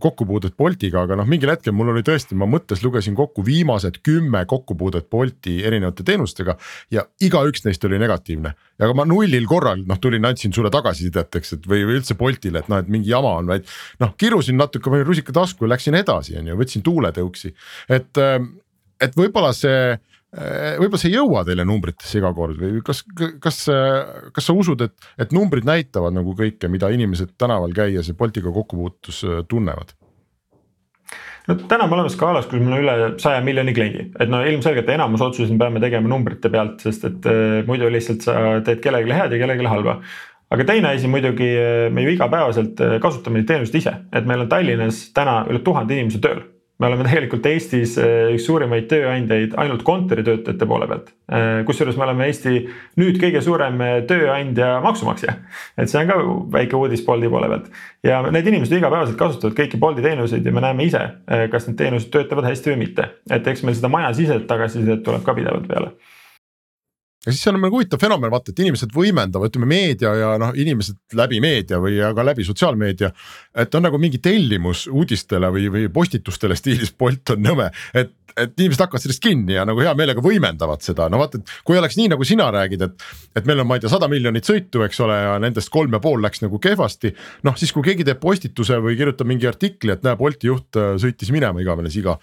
kokkupuudet 0.04 0.56
Boltiga, 0.60 1.06
aga 1.06 1.18
noh, 1.20 1.28
mingil 1.30 1.52
hetkel 1.54 1.76
mul 1.76 1.94
oli 1.94 2.04
tõesti, 2.06 2.36
ma 2.40 2.48
mõttes 2.50 2.84
lugesin 2.84 3.16
kokku 3.16 3.46
viimased 3.46 4.02
kümme 4.06 4.44
kokkupuudet 4.50 5.08
Bolti 5.12 5.58
erinevate 5.68 6.04
teenustega 6.08 6.58
ja 6.94 7.06
igaüks 7.24 7.64
neist 7.68 7.88
oli 7.88 8.00
negatiivne. 8.02 8.52
ja 8.80 8.92
ma 8.98 9.06
nullil 9.08 9.48
korral 9.48 9.86
noh, 9.88 10.00
tulin, 10.02 10.28
andsin 10.28 10.54
sulle 10.56 10.72
tagasisidet, 10.74 11.40
eks, 11.40 11.56
et 11.60 11.70
või, 11.70 11.86
või 11.88 12.02
üldse 12.02 12.18
Boltile, 12.20 12.64
et 12.64 12.72
noh, 12.72 12.84
et 12.84 12.92
mingi 12.92 13.14
jama 13.14 13.38
on, 13.40 13.54
vaid 13.54 13.70
noh, 14.04 14.12
kirusin 14.20 14.60
natuke, 14.60 14.92
panin 14.92 15.08
rusika 15.08 15.36
tasku 15.36 15.66
ja 15.66 15.76
läksin 15.76 15.96
edasi, 16.02 16.36
on 16.40 16.52
ju, 16.52 16.60
võtsin 16.60 16.84
tuuletõuksi, 16.84 17.54
et, 17.96 18.24
et 19.00 19.16
võib-olla 19.16 19.54
see 19.56 19.96
võib-olla 20.36 21.00
see 21.00 21.12
ei 21.12 21.18
jõua 21.18 21.44
teile 21.48 21.66
numbritesse 21.68 22.20
iga 22.20 22.32
kord 22.36 22.60
või 22.60 22.82
kas, 22.86 23.04
kas, 23.44 23.60
kas 24.36 24.48
sa 24.50 24.56
usud, 24.56 24.82
et, 24.84 24.96
et 25.22 25.36
numbrid 25.36 25.68
näitavad 25.68 26.16
nagu 26.16 26.36
kõike, 26.36 26.70
mida 26.72 26.90
inimesed 26.92 27.36
tänaval 27.40 27.76
käies 27.76 28.10
ja 28.12 28.18
Boltiga 28.18 28.52
kokkupuutus 28.56 29.24
äh, 29.28 29.44
tunnevad? 29.48 29.96
no 31.48 31.56
täna 31.70 31.86
me 31.88 31.96
oleme 31.98 32.12
skaalas, 32.12 32.50
kus 32.50 32.60
meil 32.60 32.74
on 32.74 32.84
üle 32.84 33.10
saja 33.22 33.44
miljoni 33.46 33.76
kliendi, 33.78 34.08
et 34.20 34.32
no 34.32 34.42
ilmselgelt 34.44 34.90
enamus 34.92 35.24
otsuseid 35.24 35.54
me 35.56 35.62
peame 35.62 35.84
tegema 35.84 36.12
numbrite 36.12 36.52
pealt, 36.52 36.82
sest 36.84 37.06
et 37.12 37.30
äh, 37.32 37.60
muidu 37.68 37.92
lihtsalt 37.94 38.26
sa 38.26 38.40
teed 38.66 38.82
kellelegi 38.84 39.16
head 39.16 39.36
ja 39.36 39.44
kellelegi 39.44 39.70
halba. 39.72 40.00
Aga 40.54 40.66
teine 40.68 40.92
asi 40.94 41.08
muidugi, 41.10 41.48
me 41.90 42.04
ju 42.06 42.12
igapäevaselt 42.14 42.82
kasutame 43.02 43.40
neid 43.40 43.48
teenuseid 43.50 43.80
ise, 43.80 43.96
et 44.14 44.28
meil 44.30 44.44
on 44.44 44.52
Tallinnas 44.52 45.00
täna 45.16 45.40
üle 45.50 45.64
tuhande 45.66 45.98
inimese 45.98 46.22
tööl 46.22 46.44
me 46.80 46.88
oleme 46.88 47.06
tegelikult 47.08 47.46
Eestis 47.48 47.96
eh, 48.02 48.34
üks 48.36 48.46
suurimaid 48.50 48.88
tööandjaid 48.92 49.54
ainult 49.62 49.84
kontoritöötajate 49.88 50.68
poole 50.68 50.88
pealt. 50.90 51.12
Eh, 51.32 51.62
kusjuures 51.68 51.96
me 52.00 52.04
oleme 52.08 52.28
Eesti 52.28 52.56
nüüd 53.00 53.20
kõige 53.22 53.42
suurem 53.46 53.80
eh, 53.86 53.96
tööandja 54.10 54.74
maksumaksja. 54.84 55.38
et 55.78 55.92
see 55.92 56.02
on 56.02 56.12
ka 56.12 56.18
väike 56.58 56.76
uudis 56.80 57.06
Bolti 57.06 57.32
poole 57.32 57.52
pealt. 57.52 57.72
ja 58.04 58.20
need 58.28 58.52
inimesed 58.52 58.76
igapäevaselt 58.76 59.20
kasutavad 59.20 59.56
kõiki 59.60 59.80
Bolti 59.80 60.04
teenuseid 60.04 60.46
ja 60.46 60.56
me 60.56 60.66
näeme 60.66 60.90
ise, 60.90 61.06
kas 61.52 61.70
need 61.70 61.80
teenused 61.80 62.12
töötavad 62.12 62.50
hästi 62.50 62.74
või 62.74 62.84
mitte. 62.84 63.08
et 63.32 63.48
eks 63.48 63.64
meil 63.64 63.80
seda 63.80 63.92
majasiseselt 63.96 64.48
tagasisidet 64.52 65.04
tuleb 65.08 65.24
ka 65.24 65.38
pidevalt 65.38 65.72
peale 65.72 65.96
ja 67.26 67.34
siis 67.34 67.42
seal 67.44 67.58
on 67.58 67.64
nagu 67.66 67.78
huvitav 67.80 68.02
fenomen, 68.02 68.32
vaata, 68.34 68.54
et 68.54 68.62
inimesed 68.64 68.94
võimendavad, 68.96 69.50
ütleme 69.52 69.70
meedia 69.70 70.14
ja 70.20 70.34
noh, 70.42 70.54
inimesed 70.58 71.18
läbi 71.18 71.42
meedia 71.44 71.80
või 71.82 71.98
ka 71.98 72.26
läbi 72.26 72.46
sotsiaalmeedia. 72.48 73.12
et 73.56 73.76
on 73.76 73.86
nagu 73.88 73.98
mingi 74.02 74.20
tellimus 74.24 74.86
uudistele 74.92 75.50
või, 75.54 75.70
või 75.74 75.90
postitustele 75.94 76.56
stiilis 76.56 76.94
Bolt 76.94 77.34
on 77.34 77.42
nõme, 77.44 77.70
et, 77.94 78.14
et 78.38 78.54
inimesed 78.60 78.86
hakkavad 78.86 79.04
sellest 79.04 79.24
kinni 79.24 79.58
ja 79.58 79.66
nagu 79.66 79.82
hea 79.82 79.94
meelega 79.98 80.22
võimendavad 80.24 80.86
seda, 80.86 81.10
no 81.10 81.20
vaata, 81.22 81.42
et 81.42 81.54
kui 81.68 81.80
oleks 81.80 81.98
nii, 81.98 82.12
nagu 82.14 82.28
sina 82.28 82.50
räägid, 82.54 82.86
et. 82.86 83.08
et 83.36 83.46
meil 83.50 83.64
on, 83.64 83.70
ma 83.70 83.80
ei 83.80 83.84
tea, 83.84 83.92
sada 83.92 84.10
miljonit 84.12 84.48
sõitu, 84.48 84.86
eks 84.86 85.00
ole, 85.06 85.18
ja 85.28 85.38
nendest 85.42 85.72
kolm 85.74 85.96
ja 85.96 86.02
pool 86.04 86.22
läks 86.24 86.44
nagu 86.46 86.60
kehvasti. 86.62 87.16
noh, 87.48 87.58
siis 87.58 87.74
kui 87.74 87.86
keegi 87.86 88.06
teeb 88.08 88.22
postituse 88.22 88.78
või 88.84 88.98
kirjutab 89.00 89.28
mingi 89.30 89.50
artikli, 89.50 89.96
et 89.96 90.06
näe, 90.06 90.18
Bolti 90.20 90.48
juht 90.52 90.78
äh, 90.80 90.96
sõitis 91.02 91.32
minema 91.34 91.62
igavene 91.62 91.92
siga 91.92 92.20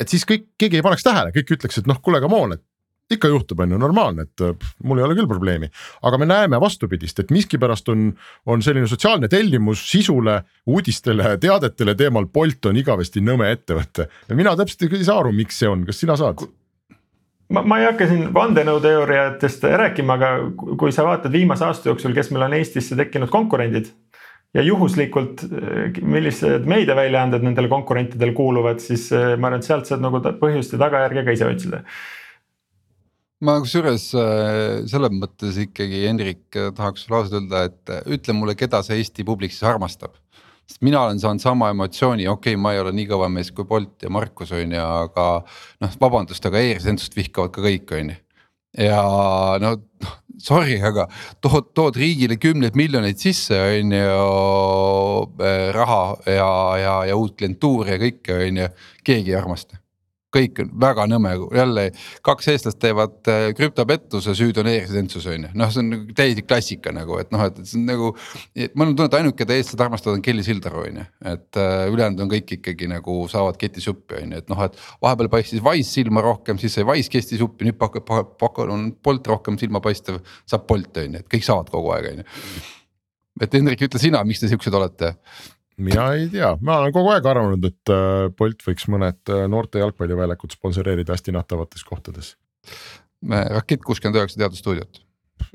et 0.00 0.08
siis 0.08 0.24
kõik, 0.24 0.46
keegi 0.58 0.78
ei 0.80 0.84
paneks 0.84 1.04
tähele, 1.04 1.32
kõik 1.34 1.50
ütleks, 1.58 1.80
et 1.80 1.88
noh, 1.90 1.98
kuule, 2.00 2.22
come 2.24 2.38
on, 2.38 2.54
et 2.56 2.62
ikka 3.10 3.28
juhtub, 3.28 3.60
on 3.60 3.74
ju 3.74 3.78
normaalne, 3.78 4.26
et 4.28 4.44
mul 4.86 5.00
ei 5.00 5.04
ole 5.06 5.16
küll 5.18 5.28
probleemi. 5.30 5.70
aga 6.02 6.18
me 6.18 6.26
näeme 6.26 6.60
vastupidist, 6.60 7.18
et 7.18 7.30
miskipärast 7.30 7.88
on, 7.88 8.10
on 8.46 8.62
selline 8.62 8.86
sotsiaalne 8.86 9.28
tellimus 9.28 9.82
sisule, 9.90 10.40
uudistele, 10.66 11.36
teadetele 11.40 11.94
teemal 11.94 12.26
Bolt 12.26 12.70
on 12.70 12.76
igavesti 12.76 13.20
nõme 13.20 13.50
ettevõte. 13.50 14.08
mina 14.34 14.54
täpselt 14.56 14.92
ei 14.92 15.04
saa 15.04 15.20
aru, 15.24 15.32
miks 15.32 15.58
see 15.58 15.68
on, 15.68 15.84
kas 15.86 16.00
sina 16.00 16.16
saad? 16.16 16.46
ma, 17.50 17.62
ma 17.62 17.80
ei 17.80 17.88
hakka 17.88 18.06
siin 18.10 18.28
vandenõuteooriatest 18.34 19.66
rääkima, 19.82 20.14
aga 20.14 20.76
kui 20.78 20.94
sa 20.94 21.06
vaatad 21.06 21.32
viimase 21.34 21.66
aasta 21.66 21.90
jooksul, 21.90 22.14
kes 22.14 22.30
meil 22.30 22.46
on 22.46 22.54
Eestisse 22.60 22.98
tekkinud 22.98 23.32
konkurendid 23.32 23.90
ja 24.54 24.62
juhuslikult, 24.66 25.44
millised 26.02 26.66
meediaväljaanded 26.70 27.42
nendele 27.46 27.68
konkurentidele 27.70 28.32
kuuluvad, 28.34 28.78
siis 28.82 29.10
ma 29.10 29.50
arvan, 29.50 29.60
et 29.60 29.66
sealt 29.66 29.90
saad 29.90 30.02
nagu 30.02 30.22
põhjust 30.40 30.74
ja 30.74 30.82
tagajärge 30.86 31.26
ka 31.26 31.36
ise 31.36 31.46
otsida 31.50 31.84
ma 33.44 33.56
kusjuures 33.62 34.10
äh, 34.18 34.80
selles 34.90 35.12
mõttes 35.16 35.58
ikkagi, 35.64 36.04
Hendrik, 36.04 36.42
äh, 36.56 36.70
tahaks 36.76 37.06
sulle 37.06 37.20
ausalt 37.20 37.38
öelda, 37.38 37.64
et 37.70 37.92
äh, 37.92 38.02
ütle 38.16 38.36
mulle, 38.36 38.56
keda 38.58 38.82
see 38.84 39.00
Eesti 39.00 39.24
publik 39.26 39.54
siis 39.54 39.64
armastab. 39.70 40.16
sest 40.70 40.84
mina 40.86 41.00
olen 41.02 41.18
saanud 41.18 41.42
sama 41.42 41.70
emotsiooni, 41.72 42.28
okei 42.28 42.54
okay,, 42.54 42.60
ma 42.60 42.74
ei 42.74 42.82
ole 42.82 42.92
nii 42.94 43.08
kõva 43.10 43.30
mees 43.32 43.50
kui 43.50 43.64
Bolt 43.66 44.04
ja 44.04 44.10
Markus 44.12 44.52
on 44.54 44.76
ju, 44.76 44.82
aga 45.06 45.26
noh, 45.80 45.96
vabandust, 46.02 46.46
aga 46.46 46.60
e-residentsust 46.60 47.16
vihkavad 47.16 47.54
ka 47.56 47.64
kõik, 47.64 47.96
on 47.96 48.12
ju. 48.12 48.18
ja 48.84 49.00
no 49.64 49.72
noh, 49.80 50.14
sorry, 50.40 50.76
aga 50.84 51.08
tood, 51.40 51.72
tood 51.74 51.98
riigile 51.98 52.36
kümneid 52.40 52.76
miljoneid 52.78 53.18
sisse, 53.18 53.56
on 53.56 53.96
ju 53.96 54.22
raha 55.80 56.02
ja, 56.28 56.54
ja, 56.84 56.96
ja 57.10 57.16
uut 57.16 57.38
klientuuri 57.40 57.96
ja 57.96 58.02
kõike, 58.04 58.42
on 58.46 58.66
ju, 58.66 58.72
keegi 59.04 59.32
ei 59.32 59.40
armasta 59.40 59.80
kõik 60.34 60.60
on 60.62 60.70
väga 60.82 61.06
nõme, 61.10 61.32
jälle 61.56 61.84
kaks 62.26 62.48
eestlast 62.52 62.78
teevad 62.82 63.30
äh, 63.30 63.48
krüptopettuse, 63.58 64.34
süüd 64.38 64.60
on 64.62 64.70
e-residentsus 64.70 65.26
on 65.30 65.46
ju, 65.46 65.50
noh, 65.58 65.72
see 65.72 65.82
on 65.82 65.90
nagu 65.94 66.16
täiesti 66.16 66.44
klassika 66.46 66.94
nagu, 66.94 67.18
et 67.22 67.32
noh, 67.34 67.44
et 67.48 67.60
see 67.64 67.78
on 67.80 67.86
nagu. 67.88 68.12
mul 68.74 68.92
on 68.92 68.94
tunne, 68.94 69.08
et 69.10 69.18
ainuke, 69.20 69.38
keda 69.42 69.56
eestlased 69.56 69.84
armastavad, 69.84 70.18
on 70.18 70.24
Kelly 70.24 70.46
Sildaru 70.46 70.84
on 70.86 71.02
ju, 71.02 71.06
et 71.32 71.60
äh, 71.60 71.84
ülejäänud 71.90 72.24
on 72.24 72.32
kõik 72.32 72.56
ikkagi 72.60 72.90
nagu 72.90 73.18
saavad 73.32 73.58
ketisuppi 73.60 74.20
on 74.22 74.34
ju, 74.36 74.42
et 74.44 74.52
noh, 74.52 74.64
et. 74.66 74.82
vahepeal 75.02 75.30
paistis 75.32 75.64
Wise 75.64 75.90
silma 75.90 76.22
rohkem, 76.24 76.60
siis 76.62 76.78
sai 76.78 76.86
Wise 76.88 77.10
ketisuppi, 77.12 77.66
nüüd 77.68 77.78
pakub, 77.80 78.06
pakub, 78.06 78.68
on 78.70 78.90
Bolt 79.04 79.26
rohkem 79.30 79.58
silmapaistev, 79.60 80.20
saab 80.48 80.68
Bolt 80.70 81.02
on 81.02 81.18
ju, 81.18 81.24
et 81.24 81.32
kõik 81.32 81.46
saavad 81.46 81.72
kogu 81.72 81.94
aeg 81.96 82.12
on 82.12 82.22
ju. 82.22 82.28
et 83.40 83.56
Hendrik, 83.56 83.82
ütle 83.88 84.02
sina, 84.02 84.22
miks 84.26 84.42
te 84.42 84.50
siuksed 84.50 84.74
olete? 84.76 85.16
Mina 85.84 86.06
ei 86.16 86.28
tea, 86.32 86.54
ma 86.64 86.80
olen 86.80 86.94
kogu 86.94 87.12
aeg 87.14 87.28
arvanud, 87.30 87.68
et 87.68 87.92
äh, 87.92 88.28
Bolt 88.36 88.64
võiks 88.66 88.88
mõned 88.92 89.32
äh, 89.32 89.44
noorte 89.50 89.82
jalgpalliväljakud 89.82 90.56
sponsoreerida 90.56 91.16
hästi 91.16 91.34
nähtavates 91.36 91.86
kohtades. 91.86 92.34
rakett 93.28 93.82
kuuskümmend 93.84 94.16
üheksa 94.20 94.40
teadusstuudiot. 94.40 95.02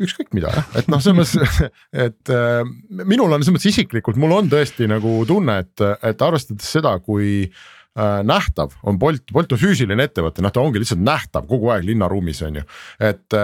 ükskõik 0.01 0.33
mida 0.33 0.51
jah, 0.53 0.67
et 0.81 0.89
noh, 0.91 1.01
selles 1.01 1.35
mõttes, 1.35 1.71
et 2.07 2.33
äh, 2.33 2.61
minul 3.05 3.31
on 3.31 3.41
selles 3.41 3.55
mõttes 3.55 3.71
isiklikult, 3.73 4.19
mul 4.21 4.35
on 4.35 4.51
tõesti 4.51 4.89
nagu 4.89 5.17
tunne, 5.29 5.59
et, 5.65 5.87
et 6.03 6.21
arvestades 6.21 6.69
seda, 6.77 6.97
kui 7.05 7.45
äh, 7.45 8.21
nähtav 8.25 8.77
on 8.83 8.99
Bolt, 9.01 9.29
Bolt 9.33 9.55
on 9.55 9.61
füüsiline 9.61 10.09
ettevõte, 10.09 10.43
noh, 10.45 10.53
ta 10.53 10.63
ongi 10.63 10.81
lihtsalt 10.81 11.03
nähtav 11.05 11.49
kogu 11.49 11.73
aeg 11.73 11.87
linnaruumis 11.87 12.41
on 12.47 12.61
ju. 12.61 12.69
et, 12.99 13.41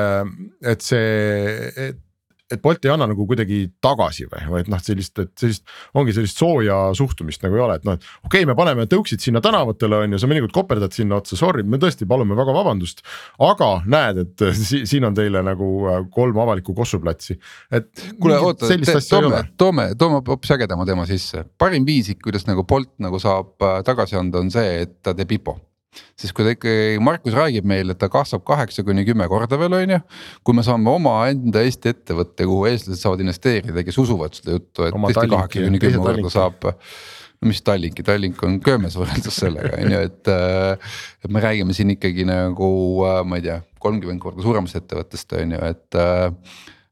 et 0.74 0.88
see, 0.88 1.74
et 1.90 2.02
et 2.52 2.62
Bolt 2.62 2.86
ei 2.86 2.92
anna 2.94 3.08
nagu 3.10 3.26
kuidagi 3.28 3.64
tagasi 3.84 4.28
või, 4.32 4.44
vaid 4.56 4.72
noh, 4.72 4.82
sellist, 4.84 5.18
et 5.24 5.32
sellist 5.40 5.64
ongi 5.98 6.16
sellist 6.16 6.42
sooja 6.42 6.78
suhtumist 6.98 7.44
nagu 7.46 7.58
ei 7.58 7.64
ole, 7.66 7.78
et 7.80 7.88
noh, 7.88 7.98
et 7.98 8.06
okei 8.26 8.42
okay,, 8.42 8.50
me 8.50 8.56
paneme 8.58 8.88
tõuksid 8.92 9.24
sinna 9.24 9.42
tänavatele 9.44 10.04
on 10.06 10.16
ju, 10.16 10.22
sa 10.22 10.30
mõnikord 10.32 10.56
koperdad 10.56 10.96
sinna 10.96 11.22
otsa, 11.22 11.40
sorry, 11.40 11.64
me 11.64 11.80
tõesti 11.82 12.08
palume 12.10 12.38
väga 12.38 12.56
vabandust. 12.56 13.04
aga 13.42 13.72
näed, 13.86 14.22
et 14.26 14.46
si 14.68 14.84
siin 14.90 15.08
on 15.08 15.18
teile 15.18 15.44
nagu 15.46 15.72
äh, 15.88 16.04
kolm 16.14 16.40
avalikku 16.44 16.76
kossuplatsi, 16.78 17.38
et. 17.72 17.92
kuule 18.20 18.40
oota, 18.40 18.70
toome, 19.10 19.44
toome, 19.58 19.90
toome 20.00 20.22
hoopis 20.28 20.56
ägedama 20.58 20.86
teema 20.90 21.08
sisse, 21.10 21.46
parim 21.60 21.88
viis, 21.88 22.12
kuidas 22.24 22.48
nagu 22.50 22.66
Bolt 22.68 22.94
nagu 23.04 23.20
saab 23.22 23.56
äh, 23.64 23.82
tagasi 23.88 24.20
anda, 24.20 24.44
on 24.44 24.54
see, 24.54 24.82
et 24.86 25.00
ta 25.04 25.16
teeb 25.18 25.38
IPO 25.40 25.60
siis 26.20 26.34
kui 26.36 26.46
ta 26.46 26.54
ikkagi, 26.56 27.00
Markus 27.04 27.36
räägib 27.36 27.68
meile, 27.68 27.96
et 27.96 28.02
ta 28.02 28.10
kasvab 28.12 28.44
kaheksa 28.48 28.86
kuni 28.88 29.04
kümme 29.08 29.28
korda 29.32 29.60
veel, 29.60 29.76
on 29.78 29.96
ju. 29.96 30.00
kui 30.48 30.58
me 30.58 30.64
saame 30.66 30.92
omaenda 30.92 31.64
Eesti 31.66 31.92
ettevõtte, 31.92 32.48
kuhu 32.48 32.68
eestlased 32.70 33.04
saavad 33.04 33.24
investeerida, 33.26 33.84
kes 33.88 34.00
usuvad 34.02 34.38
seda 34.38 34.56
juttu, 34.58 34.88
et 34.88 34.96
tõesti 34.96 35.28
kaheksa 35.34 35.66
kuni 35.68 35.82
kümme 35.84 36.04
korda 36.06 36.34
saab. 36.34 36.70
no 37.42 37.50
mis 37.50 37.62
Tallinki, 37.66 38.06
Tallink 38.08 38.42
on 38.48 38.60
köömes 38.64 38.96
võrreldes 39.00 39.40
sellega 39.44 39.74
on 39.82 39.96
ju, 39.96 40.02
et, 40.10 40.34
et 41.26 41.32
me 41.32 41.44
räägime 41.44 41.76
siin 41.78 41.96
ikkagi 41.96 42.28
nagu 42.30 42.72
ma 43.28 43.40
ei 43.40 43.48
tea, 43.48 43.62
kolmkümmend 43.82 44.22
korda 44.22 44.46
suuremast 44.46 44.78
ettevõttest 44.84 45.40
on 45.40 45.58
ju, 45.58 45.64
et. 45.72 46.04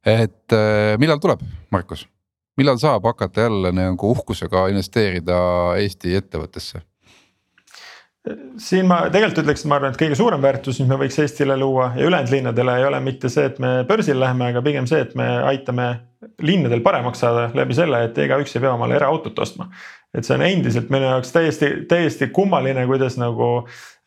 Et 0.10 0.54
millal 0.98 1.20
tuleb, 1.22 1.42
Markus, 1.76 2.06
millal 2.58 2.80
saab 2.82 3.04
hakata 3.06 3.44
jälle 3.46 3.74
nagu 3.76 4.14
uhkusega 4.16 4.70
investeerida 4.72 5.40
Eesti 5.78 6.16
ettevõttesse? 6.18 6.80
Siin 8.60 8.88
ma 8.90 9.00
tegelikult 9.12 9.46
ütleksin, 9.46 9.70
ma 9.72 9.78
arvan, 9.80 9.94
et 9.94 10.00
kõige 10.00 10.18
suurem 10.20 10.42
väärtus, 10.44 10.82
mis 10.82 10.90
me 10.90 10.98
võiks 11.00 11.18
Eestile 11.24 11.56
luua 11.60 11.94
ja 11.96 12.08
ülejäänud 12.08 12.34
linnadele 12.34 12.76
ei 12.80 12.88
ole 12.90 13.00
mitte 13.04 13.32
see, 13.32 13.46
et 13.48 13.60
me 13.64 13.80
börsile 13.88 14.20
läheme, 14.20 14.50
aga 14.52 14.64
pigem 14.66 14.88
see, 14.90 15.00
et 15.06 15.16
me 15.20 15.28
aitame 15.50 15.88
linnadel 16.44 16.84
paremaks 16.84 17.24
saada 17.24 17.48
läbi 17.56 17.78
selle, 17.78 18.02
et 18.10 18.20
igaüks 18.20 18.56
ei 18.56 18.66
pea 18.66 18.74
omale 18.76 18.98
eraautot 19.00 19.40
ostma. 19.40 19.70
et 20.10 20.26
see 20.26 20.34
on 20.34 20.42
endiselt 20.42 20.90
minu 20.90 21.06
jaoks 21.06 21.32
täiesti, 21.32 21.68
täiesti 21.90 22.28
kummaline, 22.34 22.82
kuidas 22.90 23.16
nagu 23.22 23.50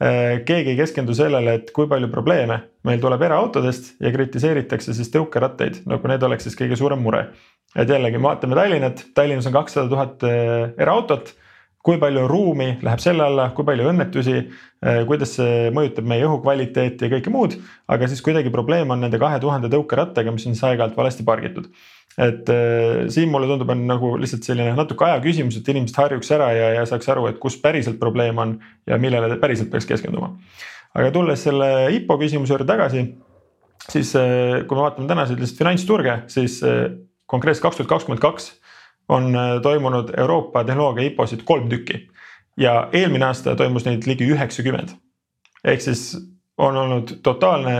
äh, 0.02 0.42
keegi 0.44 0.74
ei 0.74 0.80
keskendu 0.80 1.14
sellele, 1.14 1.54
et 1.60 1.70
kui 1.72 1.86
palju 1.88 2.10
probleeme 2.10 2.58
meil 2.84 3.00
tuleb 3.00 3.22
eraautodest 3.22 3.94
ja 4.02 4.10
kritiseeritakse 4.12 4.96
siis 4.98 5.12
tõukerattaid, 5.14 5.84
nagu 5.86 6.10
need 6.10 6.26
oleks 6.26 6.48
siis 6.48 6.58
kõige 6.58 6.76
suurem 6.76 7.00
mure. 7.00 7.28
et 7.76 7.88
jällegi, 7.88 8.20
vaatame 8.22 8.58
Tallinnat, 8.58 9.06
Tallinnas 9.14 9.46
on 9.48 9.56
kakssada 9.56 9.88
tuhat 9.88 10.26
äh, 10.26 10.74
eraautot 10.76 11.32
kui 11.82 11.98
palju 11.98 12.26
ruumi 12.30 12.68
läheb 12.84 13.00
selle 13.02 13.24
alla, 13.26 13.48
kui 13.56 13.66
palju 13.66 13.88
õnnetusi, 13.90 14.36
eh, 14.38 15.00
kuidas 15.08 15.34
see 15.38 15.70
mõjutab 15.74 16.06
meie 16.08 16.26
õhukvaliteeti 16.28 17.08
ja 17.08 17.12
kõike 17.16 17.32
muud. 17.34 17.56
aga 17.88 18.08
siis 18.08 18.22
kuidagi 18.22 18.52
probleem 18.54 18.90
on 18.90 19.02
nende 19.02 19.18
kahe 19.18 19.40
tuhande 19.42 19.68
tõukerattaga, 19.72 20.30
mis 20.30 20.46
on 20.46 20.54
siis 20.54 20.62
aeg-ajalt 20.64 20.96
valesti 20.96 21.26
pargitud. 21.26 21.66
et 22.18 22.48
äh, 22.52 23.08
siin 23.08 23.30
mulle 23.32 23.48
tundub, 23.48 23.70
on 23.70 23.86
nagu 23.86 24.16
lihtsalt 24.20 24.44
selline 24.44 24.76
natuke 24.76 25.04
aja 25.04 25.20
küsimus, 25.24 25.56
et 25.56 25.68
inimesed 25.68 25.96
harjuks 25.96 26.30
ära 26.30 26.52
ja, 26.52 26.68
ja 26.78 26.86
saaks 26.86 27.08
aru, 27.08 27.26
et 27.26 27.38
kus 27.40 27.56
päriselt 27.56 27.98
probleem 27.98 28.38
on 28.38 28.58
ja 28.86 28.98
millele 28.98 29.38
päriselt 29.40 29.70
peaks 29.70 29.86
keskenduma. 29.86 30.36
aga 30.94 31.10
tulles 31.10 31.42
selle 31.42 31.90
IPO 31.96 32.18
küsimuse 32.20 32.52
juurde 32.52 32.68
tagasi, 32.68 33.06
siis 33.88 34.14
äh, 34.14 34.62
kui 34.68 34.76
me 34.76 34.86
vaatame 34.86 35.08
tänaseid 35.08 35.40
lihtsalt 35.40 35.64
finantsturge, 35.64 36.20
siis 36.28 36.60
konkreetselt 37.26 37.64
kaks 37.64 37.80
tuhat 37.80 37.88
kakskümmend 37.88 38.22
kaks 38.22 38.52
on 39.12 39.36
äh, 39.36 39.60
toimunud 39.62 40.12
Euroopa 40.16 40.64
tehnoloogia 40.64 41.10
IPO-sid 41.10 41.44
kolm 41.44 41.68
tükki 41.68 42.06
ja 42.60 42.88
eelmine 42.92 43.28
aasta 43.30 43.56
toimus 43.56 43.86
neid 43.88 44.06
ligi 44.08 44.28
üheksakümmend. 44.32 44.96
ehk 45.64 45.80
siis 45.80 46.12
on 46.58 46.76
olnud 46.76 47.16
totaalne 47.22 47.74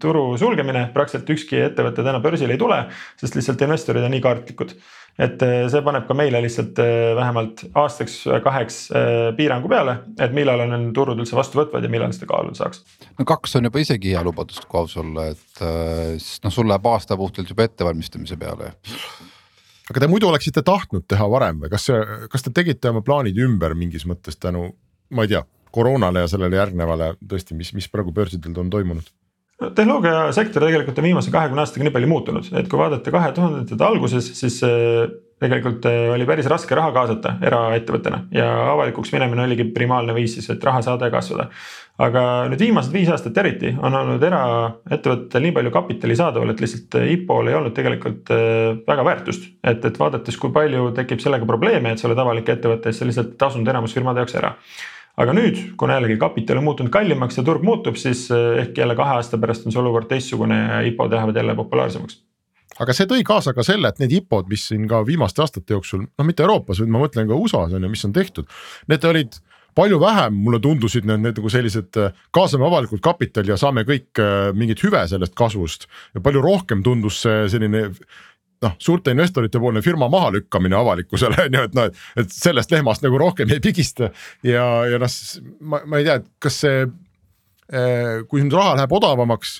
turu 0.00 0.38
sulgemine, 0.40 0.88
praktiliselt 0.94 1.30
ükski 1.30 1.58
ettevõte 1.60 2.02
täna 2.02 2.18
börsile 2.24 2.56
ei 2.56 2.60
tule, 2.60 2.78
sest 3.20 3.36
lihtsalt 3.36 3.60
investorid 3.66 4.04
on 4.04 4.14
nii 4.14 4.22
kartlikud. 4.24 4.74
et 5.18 5.42
äh, 5.46 5.66
see 5.70 5.82
paneb 5.86 6.08
ka 6.08 6.14
meile 6.18 6.40
lihtsalt 6.42 6.78
äh, 6.82 7.12
vähemalt 7.18 7.66
aastaks-kaheks 7.74 8.78
piirangu 9.36 9.70
peale, 9.70 9.98
et 10.18 10.32
millal 10.34 10.64
on 10.64 10.88
turud 10.94 11.20
üldse 11.22 11.36
vastuvõtvad 11.38 11.86
ja 11.86 11.92
millal 11.92 12.14
seda 12.16 12.30
kaaluda 12.32 12.62
saaks. 12.62 12.82
no 13.18 13.28
kaks 13.28 13.56
on 13.60 13.70
juba 13.70 13.84
isegi 13.84 14.14
hea 14.16 14.24
lubadus, 14.26 14.62
kui 14.66 14.80
aus 14.80 14.96
olla, 15.02 15.28
et 15.34 15.62
siis 16.18 16.42
noh, 16.46 16.54
sul 16.54 16.68
läheb 16.70 16.90
aasta 16.90 17.16
puhtalt 17.20 17.54
juba 17.54 17.68
ettevalmistamise 17.70 18.40
peale 18.40 18.74
aga 19.90 20.00
te 20.00 20.10
muidu 20.10 20.28
oleksite 20.30 20.62
tahtnud 20.66 21.06
teha 21.08 21.26
varem 21.30 21.60
või 21.64 21.72
kas 21.72 21.88
kas 22.32 22.46
te 22.46 22.52
tegite 22.54 22.92
oma 22.92 23.04
plaanid 23.04 23.38
ümber 23.40 23.76
mingis 23.78 24.06
mõttes 24.08 24.38
tänu, 24.40 24.70
ma 25.10 25.26
ei 25.26 25.34
tea, 25.34 25.44
koroonale 25.74 26.24
ja 26.24 26.30
sellele 26.30 26.60
järgnevale 26.60 27.14
tõesti, 27.28 27.56
mis, 27.58 27.74
mis 27.76 27.90
praegu 27.90 28.14
börsidel 28.14 28.56
on 28.62 28.72
toimunud? 28.72 29.12
tehnoloogiasektor 29.64 30.64
tegelikult 30.66 30.98
on 30.98 31.06
viimase 31.06 31.30
kahekümne 31.32 31.62
aastaga 31.62 31.86
nii 31.86 31.94
palju 31.94 32.08
muutunud, 32.10 32.48
et 32.58 32.66
kui 32.68 32.78
vaadata 32.80 33.12
kahe 33.14 33.30
tuhandendate 33.36 33.86
alguses, 33.86 34.26
siis 34.40 34.58
tegelikult 35.44 35.86
äh, 35.88 36.10
oli 36.14 36.26
päris 36.28 36.48
raske 36.50 36.76
raha 36.76 36.92
kaasata 36.94 37.36
eraettevõttena 37.44 38.24
ja 38.34 38.46
avalikuks 38.72 39.12
minemine 39.14 39.44
oligi 39.44 39.66
primaalne 39.76 40.14
viis 40.16 40.36
siis, 40.38 40.48
et 40.52 40.64
raha 40.64 40.82
saada 40.84 41.08
ja 41.08 41.14
kasvada. 41.14 41.48
aga 42.04 42.22
nüüd 42.50 42.64
viimased 42.64 42.94
viis 42.94 43.10
aastat 43.12 43.38
eriti 43.42 43.74
on 43.76 43.94
olnud 44.00 44.24
eraettevõtetel 44.30 45.46
nii 45.46 45.54
palju 45.58 45.74
kapitali 45.74 46.16
saadaval, 46.18 46.54
et 46.54 46.64
lihtsalt 46.64 46.98
IPO-l 47.16 47.52
ei 47.52 47.58
olnud 47.60 47.76
tegelikult 47.76 48.34
äh, 48.34 48.72
väga 48.88 49.06
väärtust. 49.10 49.46
et, 49.62 49.84
et 49.84 50.00
vaadates, 50.00 50.40
kui 50.40 50.52
palju 50.54 50.90
tekib 50.96 51.22
sellega 51.22 51.48
probleeme, 51.48 51.92
et 51.92 52.02
sa 52.02 52.08
oled 52.10 52.24
avalik 52.24 52.50
ettevõte, 52.56 52.92
siis 52.92 53.04
sa 53.04 53.10
lihtsalt 53.10 53.38
tasunud 53.38 53.72
enamus 53.74 53.94
firmade 53.94 54.24
jaoks 54.24 54.38
ära 54.40 54.54
aga 55.20 55.34
nüüd, 55.36 55.60
kuna 55.78 56.00
jällegi 56.00 56.18
kapital 56.18 56.58
on 56.58 56.68
muutunud 56.70 56.92
kallimaks 56.94 57.38
ja 57.38 57.46
turg 57.46 57.62
muutub, 57.62 57.98
siis 58.00 58.26
ehk 58.34 58.78
jälle 58.78 58.98
kahe 58.98 59.20
aasta 59.20 59.38
pärast 59.38 59.66
on 59.66 59.74
see 59.74 59.82
olukord 59.82 60.10
teistsugune 60.10 60.58
ja 60.58 60.80
IPO 60.90 61.06
lähevad 61.12 61.38
jälle 61.38 61.54
populaarsemaks 61.54 62.18
aga 62.82 62.96
see 62.96 63.08
tõi 63.10 63.24
kaasa 63.26 63.54
ka 63.56 63.64
selle, 63.66 63.90
et 63.90 64.02
need 64.02 64.14
IPO-d, 64.20 64.50
mis 64.50 64.68
siin 64.70 64.86
ka 64.90 65.02
viimaste 65.06 65.42
aastate 65.44 65.76
jooksul, 65.76 66.06
noh, 66.06 66.26
mitte 66.26 66.46
Euroopas, 66.46 66.82
vaid 66.82 66.92
ma 66.92 67.02
mõtlen 67.04 67.28
ka 67.30 67.38
USA-s 67.38 67.76
on 67.76 67.86
ju, 67.86 67.90
mis 67.92 68.06
on 68.08 68.14
tehtud. 68.16 68.50
Need 68.90 69.06
olid 69.10 69.38
palju 69.74 69.98
vähem, 70.02 70.36
mulle 70.46 70.60
tundusid 70.62 71.06
need, 71.08 71.22
need 71.24 71.40
nagu 71.40 71.50
sellised, 71.50 71.98
kaasame 72.34 72.66
avalikult 72.68 73.02
kapitali 73.04 73.50
ja 73.50 73.58
saame 73.60 73.82
kõik 73.88 74.22
äh, 74.22 74.52
mingit 74.54 74.82
hüve 74.86 75.02
sellest 75.10 75.34
kasvust. 75.38 75.88
ja 76.14 76.22
palju 76.22 76.42
rohkem 76.44 76.84
tundus 76.86 77.20
see 77.24 77.48
selline 77.50 77.88
noh, 78.64 78.76
suurte 78.78 79.12
investorite 79.14 79.60
poolne 79.60 79.82
firma 79.84 80.08
mahalükkamine 80.12 80.76
avalikkusele 80.78 81.40
on 81.46 81.58
ju, 81.58 81.64
et 81.68 81.78
noh, 81.78 82.04
et 82.20 82.34
sellest 82.34 82.74
lehmast 82.74 83.04
nagu 83.04 83.18
rohkem 83.20 83.50
ei 83.50 83.62
pigista. 83.64 84.12
ja, 84.46 84.66
ja 84.90 85.00
noh, 85.02 85.18
ma, 85.60 85.82
ma 85.86 86.00
ei 86.00 86.08
tea, 86.08 86.20
et 86.22 86.30
kas 86.42 86.60
see, 86.64 86.86
äh, 87.72 88.22
kui 88.30 88.44
nüüd 88.44 88.56
raha 88.56 88.78
läheb 88.78 88.94
odavamaks 89.00 89.58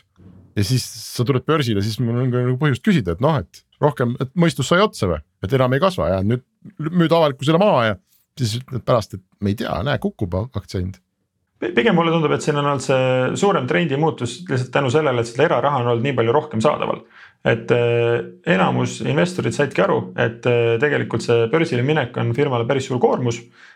ja 0.54 0.66
siis 0.66 0.86
sa 0.86 1.26
tuled 1.26 1.46
börsile, 1.48 1.82
siis 1.84 2.00
mul 2.02 2.24
on 2.24 2.32
ka 2.32 2.42
nagu 2.46 2.58
põhjust 2.60 2.84
küsida, 2.86 3.14
et 3.14 3.22
noh, 3.24 3.38
et 3.42 3.64
rohkem, 3.82 4.16
et 4.22 4.32
mõistus 4.38 4.70
sai 4.70 4.82
otsa 4.84 5.10
või, 5.10 5.22
et 5.44 5.56
enam 5.56 5.76
ei 5.76 5.82
kasva 5.82 6.10
ja 6.12 6.20
nüüd 6.26 6.44
müüd 6.78 7.12
avalikkusele 7.12 7.60
maha 7.60 7.86
ja 7.90 7.96
siis 8.38 8.58
ütled 8.60 8.84
pärast, 8.86 9.18
et 9.18 9.24
me 9.40 9.54
ei 9.54 9.58
tea, 9.58 9.74
näe, 9.86 10.00
kukub 10.02 10.36
aktsia 10.46 10.80
hind 10.80 11.00
pigem 11.72 11.94
mulle 11.96 12.12
tundub, 12.12 12.32
et 12.34 12.44
siin 12.44 12.58
on 12.58 12.66
olnud 12.66 12.82
see 12.84 13.36
suurem 13.40 13.66
trendi 13.68 13.96
muutus 14.00 14.40
lihtsalt 14.48 14.72
tänu 14.74 14.90
sellele, 14.92 15.22
et 15.22 15.30
seda 15.30 15.46
eraraha 15.46 15.80
on 15.82 15.92
olnud 15.92 16.04
nii 16.04 16.16
palju 16.18 16.34
rohkem 16.34 16.64
saadaval. 16.64 17.04
et 17.44 17.72
eh, 17.76 18.22
enamus 18.54 19.02
investorid 19.04 19.52
saidki 19.52 19.82
aru, 19.84 19.98
et 20.16 20.46
eh, 20.48 20.76
tegelikult 20.80 21.24
see 21.26 21.42
börsile 21.52 21.82
minek 21.84 22.16
on 22.16 22.32
firmale 22.36 22.64
päris 22.64 22.88
suur 22.88 23.00
koormus. 23.00 23.36
Äh, 23.36 23.73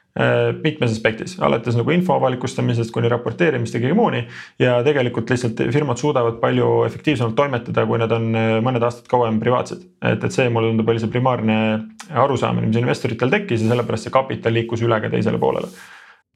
mitmes 0.64 0.90
aspektis, 0.90 1.36
alates 1.44 1.76
nagu 1.78 1.92
info 1.94 2.16
avalikustamisest 2.16 2.90
kuni 2.94 3.10
raporteerimist 3.12 3.76
ja 3.76 3.80
kõige 3.82 3.94
muuni. 3.94 4.24
ja 4.58 4.78
tegelikult 4.82 5.30
lihtsalt 5.30 5.60
firmad 5.72 6.00
suudavad 6.00 6.40
palju 6.40 6.70
efektiivsemalt 6.88 7.36
toimetada, 7.38 7.84
kui 7.86 8.00
nad 8.02 8.12
on 8.16 8.32
äh, 8.34 8.56
mõned 8.64 8.82
aastad 8.82 9.06
kauem 9.10 9.38
privaatsed. 9.38 9.84
et, 10.02 10.24
et 10.24 10.34
see 10.34 10.48
mulle 10.50 10.72
tundub, 10.72 10.88
oli 10.88 11.02
see 11.02 11.12
primaarne 11.12 11.58
arusaamine, 12.10 12.66
mis 12.66 12.80
investoritel 12.80 13.30
tekkis 13.30 13.62
ja 13.62 13.70
sellepärast 13.70 14.08
see 14.08 14.14
kapital 14.14 14.58
liikus 14.58 14.82
üle 14.82 14.98
ka 15.00 15.12
teisele 15.12 15.38
poolele 15.38 15.70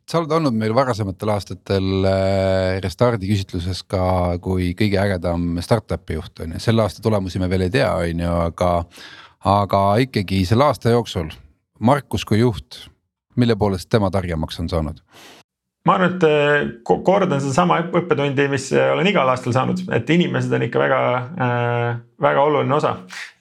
sa 0.06 0.20
oled 0.20 0.32
olnud 0.36 0.54
meil 0.58 0.74
varasematel 0.76 1.34
aastatel 1.34 2.06
äh, 2.06 2.78
Restardi 2.84 3.30
küsitluses 3.30 3.82
ka 3.88 4.38
kui 4.42 4.72
kõige 4.78 5.00
ägedam 5.02 5.58
startup'i 5.64 6.18
juht 6.18 6.42
on 6.44 6.54
ju, 6.54 6.62
selle 6.62 6.84
aasta 6.84 7.02
tulemusi 7.02 7.42
me 7.42 7.50
veel 7.50 7.66
ei 7.66 7.74
tea, 7.80 7.90
on 7.96 8.26
ju, 8.26 8.32
aga. 8.46 8.72
aga 9.42 9.78
ikkagi 10.04 10.44
selle 10.46 10.68
aasta 10.68 10.92
jooksul 10.92 11.32
Markus 11.82 12.22
kui 12.22 12.38
juht, 12.38 12.84
mille 13.36 13.56
poolest 13.56 13.90
tema 13.90 14.10
targemaks 14.10 14.60
on 14.60 14.68
saanud? 14.68 15.00
ma 15.86 15.96
arvan, 15.96 16.12
et 16.14 16.24
eh, 16.28 16.66
kordan 16.86 17.40
sedasama 17.42 17.80
õppetundi, 17.88 18.46
mis 18.52 18.68
eh, 18.76 18.90
olen 18.94 19.08
igal 19.10 19.28
aastal 19.32 19.54
saanud, 19.56 19.82
et 19.96 20.10
inimesed 20.14 20.52
on 20.54 20.66
ikka 20.68 20.82
väga 20.82 20.98
äh,, 21.18 21.86
väga 22.22 22.44
oluline 22.46 22.76
osa. 22.76 22.92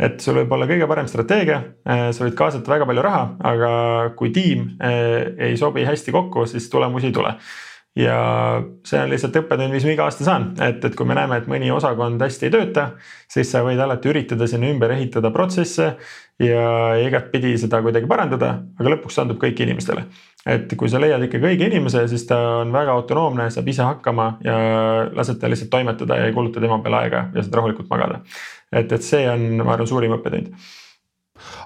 et 0.02 0.22
sul 0.24 0.40
võib 0.42 0.56
olla 0.58 0.70
kõige 0.70 0.88
parem 0.90 1.10
strateegia 1.10 1.60
äh,, 1.86 2.08
sa 2.10 2.26
võid 2.26 2.38
kaasata 2.40 2.74
väga 2.74 2.88
palju 2.90 3.04
raha, 3.06 3.26
aga 3.52 3.74
kui 4.18 4.34
tiim 4.34 4.72
äh, 4.82 5.52
ei 5.52 5.60
sobi 5.60 5.86
hästi 5.86 6.16
kokku, 6.16 6.48
siis 6.50 6.70
tulemusi 6.74 7.12
ei 7.12 7.18
tule 7.20 7.36
ja 7.96 8.18
see 8.88 9.00
on 9.04 9.10
lihtsalt 9.12 9.36
õppetund, 9.42 9.74
mis 9.74 9.84
ma 9.84 9.92
iga 9.92 10.06
aasta 10.08 10.24
saan, 10.24 10.46
et, 10.64 10.80
et 10.88 10.94
kui 10.96 11.08
me 11.08 11.16
näeme, 11.18 11.42
et 11.42 11.48
mõni 11.52 11.72
osakond 11.76 12.22
hästi 12.24 12.48
ei 12.48 12.54
tööta, 12.54 12.86
siis 13.32 13.52
sa 13.52 13.66
võid 13.66 13.82
alati 13.84 14.12
üritada 14.12 14.48
sinna 14.48 14.70
ümber 14.72 14.94
ehitada 14.96 15.32
protsesse 15.36 15.90
ja 16.42 16.68
igatpidi 17.04 17.52
seda 17.60 17.82
kuidagi 17.84 18.08
parandada, 18.08 18.54
aga 18.80 18.94
lõpuks 18.96 19.20
andub 19.24 19.42
kõik 19.44 19.60
inimestele. 19.66 20.06
et 20.48 20.72
kui 20.78 20.90
sa 20.90 21.02
leiad 21.04 21.22
ikkagi 21.28 21.52
õige 21.52 21.68
inimese, 21.68 22.06
siis 22.10 22.24
ta 22.30 22.40
on 22.62 22.72
väga 22.74 22.96
autonoomne, 22.96 23.50
saab 23.52 23.68
ise 23.68 23.84
hakkama 23.84 24.30
ja 24.46 24.56
lased 25.12 25.38
ta 25.42 25.52
lihtsalt 25.52 25.70
toimetada 25.70 26.18
ja 26.18 26.32
ei 26.32 26.34
kuluta 26.34 26.64
tema 26.64 26.80
peale 26.80 27.04
aega 27.04 27.28
ja 27.36 27.44
saad 27.44 27.60
rahulikult 27.60 27.92
magada. 27.92 28.24
et, 28.72 28.88
et 28.92 29.04
see 29.04 29.28
on, 29.30 29.66
ma 29.66 29.76
arvan, 29.76 29.92
suurim 29.92 30.16
õppetund 30.16 30.56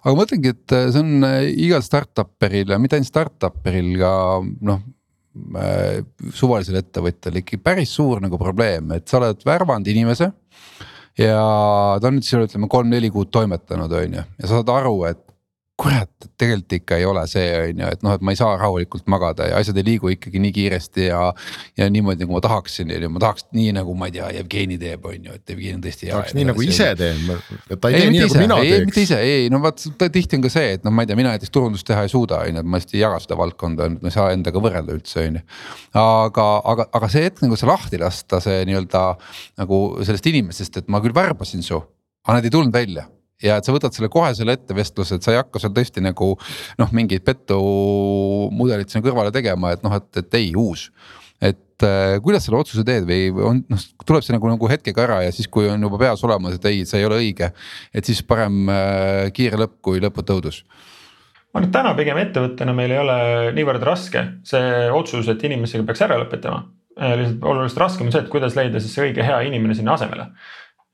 aga 0.01 0.09
ma 0.11 0.17
mõtlengi, 0.23 0.57
et 0.57 0.77
see 0.89 1.05
on 1.05 1.31
igal 1.53 1.85
startup'eril 1.85 2.73
ja 2.73 2.81
mitte 2.81 2.97
ainult 2.97 3.13
startup'eril 3.13 3.93
ka 4.01 4.13
noh 4.41 4.81
suvalisel 6.35 6.79
ettevõtjal 6.79 7.41
ikkagi 7.41 7.61
päris 7.63 7.93
suur 7.97 8.21
nagu 8.23 8.39
probleem, 8.39 8.93
et 8.95 9.07
sa 9.09 9.19
oled 9.19 9.43
värvanud 9.45 9.87
inimese. 9.91 10.31
ja 11.19 11.39
ta 11.99 12.09
on 12.09 12.17
nüüd 12.17 12.27
seal 12.27 12.45
ütleme 12.47 12.67
kolm-neli 12.71 13.11
kuud 13.11 13.31
toimetanud, 13.31 13.91
on 13.91 14.17
ju, 14.19 14.23
ja 14.39 14.47
sa 14.47 14.57
saad 14.57 14.71
aru, 14.73 14.97
et 15.11 15.24
kurat, 15.75 16.11
et 16.23 16.31
tegelikult 16.39 16.73
ikka 16.77 16.97
ei 17.01 17.05
ole 17.07 17.21
see, 17.27 17.47
on 17.59 17.81
ju, 17.81 17.87
et 17.97 18.03
noh, 18.05 18.13
et 18.15 18.21
ma 18.23 18.31
ei 18.31 18.37
saa 18.39 18.53
rahulikult 18.55 19.09
magada 19.11 19.49
ja 19.49 19.57
asjad 19.59 19.75
ei 19.81 19.83
liigu 19.89 20.07
ikkagi 20.13 20.39
nii 20.39 20.53
kiiresti 20.55 21.07
ja. 21.09 21.19
ja 21.75 21.87
niimoodi 21.91 22.23
nagu 22.23 22.37
ma 22.37 22.39
tahaksin 22.43 22.93
ja 22.95 23.09
ma 23.11 23.19
tahaks 23.19 23.49
nii 23.55 23.73
nagu 23.75 23.95
ma 23.99 24.07
ei 24.07 24.15
tea, 24.15 24.29
Jevgeni 24.37 24.77
teeb, 24.79 25.03
on 25.09 25.27
ju, 25.27 25.35
et 25.35 25.51
Jevgeni 25.51 25.75
on 25.75 25.81
tõesti 25.83 26.07
hea. 26.07 26.13
tahaks 26.13 26.37
nii 26.37 26.45
nagu 26.47 26.63
ise 26.63 26.87
teen, 26.99 27.19
ta 27.27 27.91
ei, 27.91 27.97
ei 27.97 28.05
tee 28.05 28.13
nii 28.13 28.21
nagu 28.23 28.39
mina 28.39 28.59
ei, 28.61 28.71
teeks. 28.71 28.85
mitte 28.91 29.03
ise, 29.03 29.19
ei 29.19 29.49
no 29.51 29.59
vaat 29.65 29.83
tihti 30.05 30.39
on 30.39 30.45
ka 30.45 30.51
see, 30.53 30.69
et 30.77 30.87
noh, 30.87 30.95
ma 30.95 31.03
ei 31.03 31.11
tea, 31.11 31.19
mina 31.19 31.33
näiteks 31.35 31.51
turundust 31.57 31.87
teha 31.89 32.05
ei 32.07 32.13
suuda, 32.13 32.39
on 32.45 32.55
ju, 32.55 32.63
et 32.63 32.71
ma 32.71 32.79
hästi 32.79 32.95
ei 32.95 33.03
jaga 33.03 33.19
seda 33.25 33.39
valdkonda, 33.41 33.89
ma 33.97 34.11
ei 34.11 34.15
saa 34.15 34.29
endaga 34.35 34.63
võrrelda 34.63 34.95
üldse, 34.95 35.25
on 35.27 35.41
ju. 35.41 35.43
aga, 36.05 36.47
aga, 36.71 36.87
aga 37.01 37.11
see 37.11 37.27
hetk 37.27 37.43
nagu 37.43 37.59
see 37.59 37.67
lahti 37.67 37.99
lasta, 37.99 38.39
see 38.47 38.63
nii-öelda 38.71 39.03
nagu 39.59 39.81
sellest 40.07 40.31
inimesest, 40.31 40.79
et 40.79 40.87
ma 40.87 41.03
küll 41.03 41.15
värbasin 41.15 41.67
su, 41.67 41.83
aga 42.23 42.39
nad 42.39 42.47
ei 42.47 42.55
tulnud 42.55 42.71
välja 42.71 43.09
ja 43.43 43.57
et 43.59 43.67
sa 43.67 43.75
võtad 43.75 43.95
selle 43.95 44.09
kohe 44.11 44.31
selle 44.37 44.55
ette 44.55 44.75
vestluse, 44.75 45.17
et 45.17 45.25
sa 45.25 45.33
ei 45.33 45.39
hakka 45.39 45.61
seal 45.61 45.73
tõesti 45.75 46.03
nagu 46.03 46.33
noh, 46.79 46.95
mingeid 46.95 47.25
petumudelit 47.27 48.91
sinna 48.91 49.05
kõrvale 49.05 49.33
tegema, 49.35 49.73
et 49.75 49.83
noh, 49.85 49.95
et, 49.97 50.09
et 50.21 50.39
ei, 50.39 50.53
uus. 50.59 50.87
et 51.43 51.83
äh, 51.83 52.15
kuidas 52.23 52.47
selle 52.47 52.61
otsuse 52.61 52.85
teed 52.87 53.07
või 53.09 53.29
on 53.35 53.61
noh, 53.71 53.85
tuleb 54.07 54.23
see 54.23 54.35
nagu, 54.35 54.47
nagu 54.53 54.71
hetkega 54.71 55.03
ära 55.03 55.21
ja 55.25 55.33
siis, 55.35 55.49
kui 55.51 55.67
on 55.71 55.83
juba 55.83 55.99
peas 56.05 56.23
olemas, 56.23 56.55
et 56.55 56.69
ei, 56.71 56.85
see 56.87 57.01
ei 57.01 57.09
ole 57.09 57.19
õige. 57.23 57.51
et 57.93 58.07
siis 58.07 58.23
parem 58.23 58.69
äh, 58.71 59.31
kiire 59.35 59.59
lõpp 59.59 59.81
kui 59.83 60.03
lõputu 60.03 60.39
õudus 60.39 60.63
ma 61.55 61.59
arvan, 61.59 61.69
et 61.69 61.75
täna 61.75 61.93
pigem 61.95 62.17
ettevõttena 62.19 62.73
meil 62.75 62.91
ei 62.95 63.03
ole 63.03 63.19
niivõrd 63.55 63.83
raske 63.83 64.25
see 64.47 64.89
otsus, 64.91 65.27
et 65.31 65.43
inimesega 65.47 65.85
peaks 65.87 66.03
ära 66.03 66.17
lõpetama. 66.19 66.65
Äh, 66.95 67.17
lihtsalt 67.19 67.43
oluliselt 67.51 67.81
raskem 67.83 68.07
on 68.07 68.15
see, 68.15 68.23
et 68.23 68.31
kuidas 68.31 68.55
leida 68.55 68.79
siis 68.79 68.95
see 68.95 69.09
õige 69.09 69.23
hea 69.27 69.41
inimene 69.49 69.75
sinna 69.75 69.97
asemele 69.99 70.29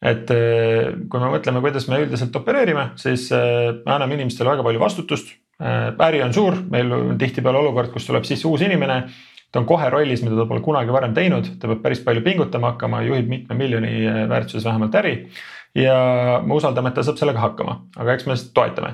et 0.01 0.31
äh, 0.33 0.91
kui 1.09 1.21
me 1.21 1.29
mõtleme, 1.35 1.61
kuidas 1.61 1.85
me 1.89 2.01
üldiselt 2.01 2.35
opereerime, 2.37 2.89
siis 2.99 3.27
äh, 3.35 3.69
me 3.85 3.95
anname 3.95 4.17
inimestele 4.17 4.49
väga 4.49 4.65
palju 4.65 4.81
vastutust. 4.81 5.35
Äh, 5.61 5.91
äri 6.07 6.23
on 6.25 6.33
suur, 6.33 6.57
meil 6.73 6.89
on 6.95 7.19
tihtipeale 7.21 7.61
olukord, 7.61 7.91
kus 7.93 8.07
tuleb 8.09 8.25
sisse 8.27 8.49
uus 8.49 8.65
inimene. 8.65 9.03
ta 9.51 9.59
on 9.59 9.65
kohe 9.67 9.89
rollis, 9.91 10.21
mida 10.23 10.37
ta 10.39 10.45
pole 10.47 10.61
kunagi 10.63 10.93
varem 10.95 11.13
teinud, 11.13 11.49
ta 11.59 11.67
peab 11.67 11.81
päris 11.83 11.99
palju 12.05 12.21
pingutama 12.23 12.69
hakkama, 12.71 13.01
juhib 13.03 13.27
mitme 13.27 13.55
miljoni 13.59 14.05
väärtuses 14.31 14.63
vähemalt 14.63 14.95
äri. 14.95 15.27
ja 15.75 16.39
me 16.45 16.55
usaldame, 16.55 16.89
et 16.89 16.95
ta 16.95 17.03
saab 17.03 17.19
sellega 17.19 17.43
hakkama, 17.43 17.81
aga 17.97 18.15
eks 18.15 18.29
me 18.29 18.37
toetame 18.55 18.93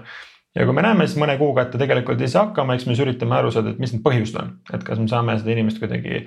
ja 0.57 0.65
kui 0.65 0.73
me 0.73 0.83
näeme 0.83 1.05
siis 1.07 1.19
mõne 1.21 1.35
kuuga, 1.37 1.65
et 1.65 1.71
ta 1.73 1.79
tegelikult 1.81 2.21
ei 2.23 2.29
saa 2.31 2.47
hakkama, 2.47 2.77
eks 2.77 2.87
me 2.87 2.95
siis 2.95 3.03
üritame 3.05 3.37
aru 3.37 3.51
saada, 3.53 3.73
et 3.73 3.81
mis 3.81 3.93
need 3.93 4.03
põhjused 4.05 4.39
on, 4.41 4.53
et 4.73 4.83
kas 4.85 5.01
me 5.01 5.07
saame 5.11 5.35
seda 5.37 5.53
inimest 5.53 5.81
kuidagi 5.81 6.23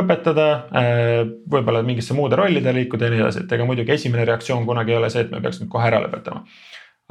õpetada, 0.00 0.46
äh, 0.80 1.20
võib-olla 1.52 1.84
mingisse 1.86 2.16
muude 2.16 2.38
rollide 2.40 2.72
liikuda 2.76 3.08
ja 3.08 3.14
nii 3.14 3.22
edasi, 3.22 3.44
et 3.44 3.52
ega 3.56 3.66
muidugi 3.68 3.94
esimene 3.96 4.24
reaktsioon 4.30 4.64
kunagi 4.68 4.94
ei 4.94 5.00
ole 5.00 5.10
see, 5.12 5.26
et 5.26 5.34
me 5.34 5.42
peaks 5.44 5.60
nüüd 5.60 5.70
kohe 5.72 5.88
ära 5.90 6.00
lõpetama. 6.04 6.44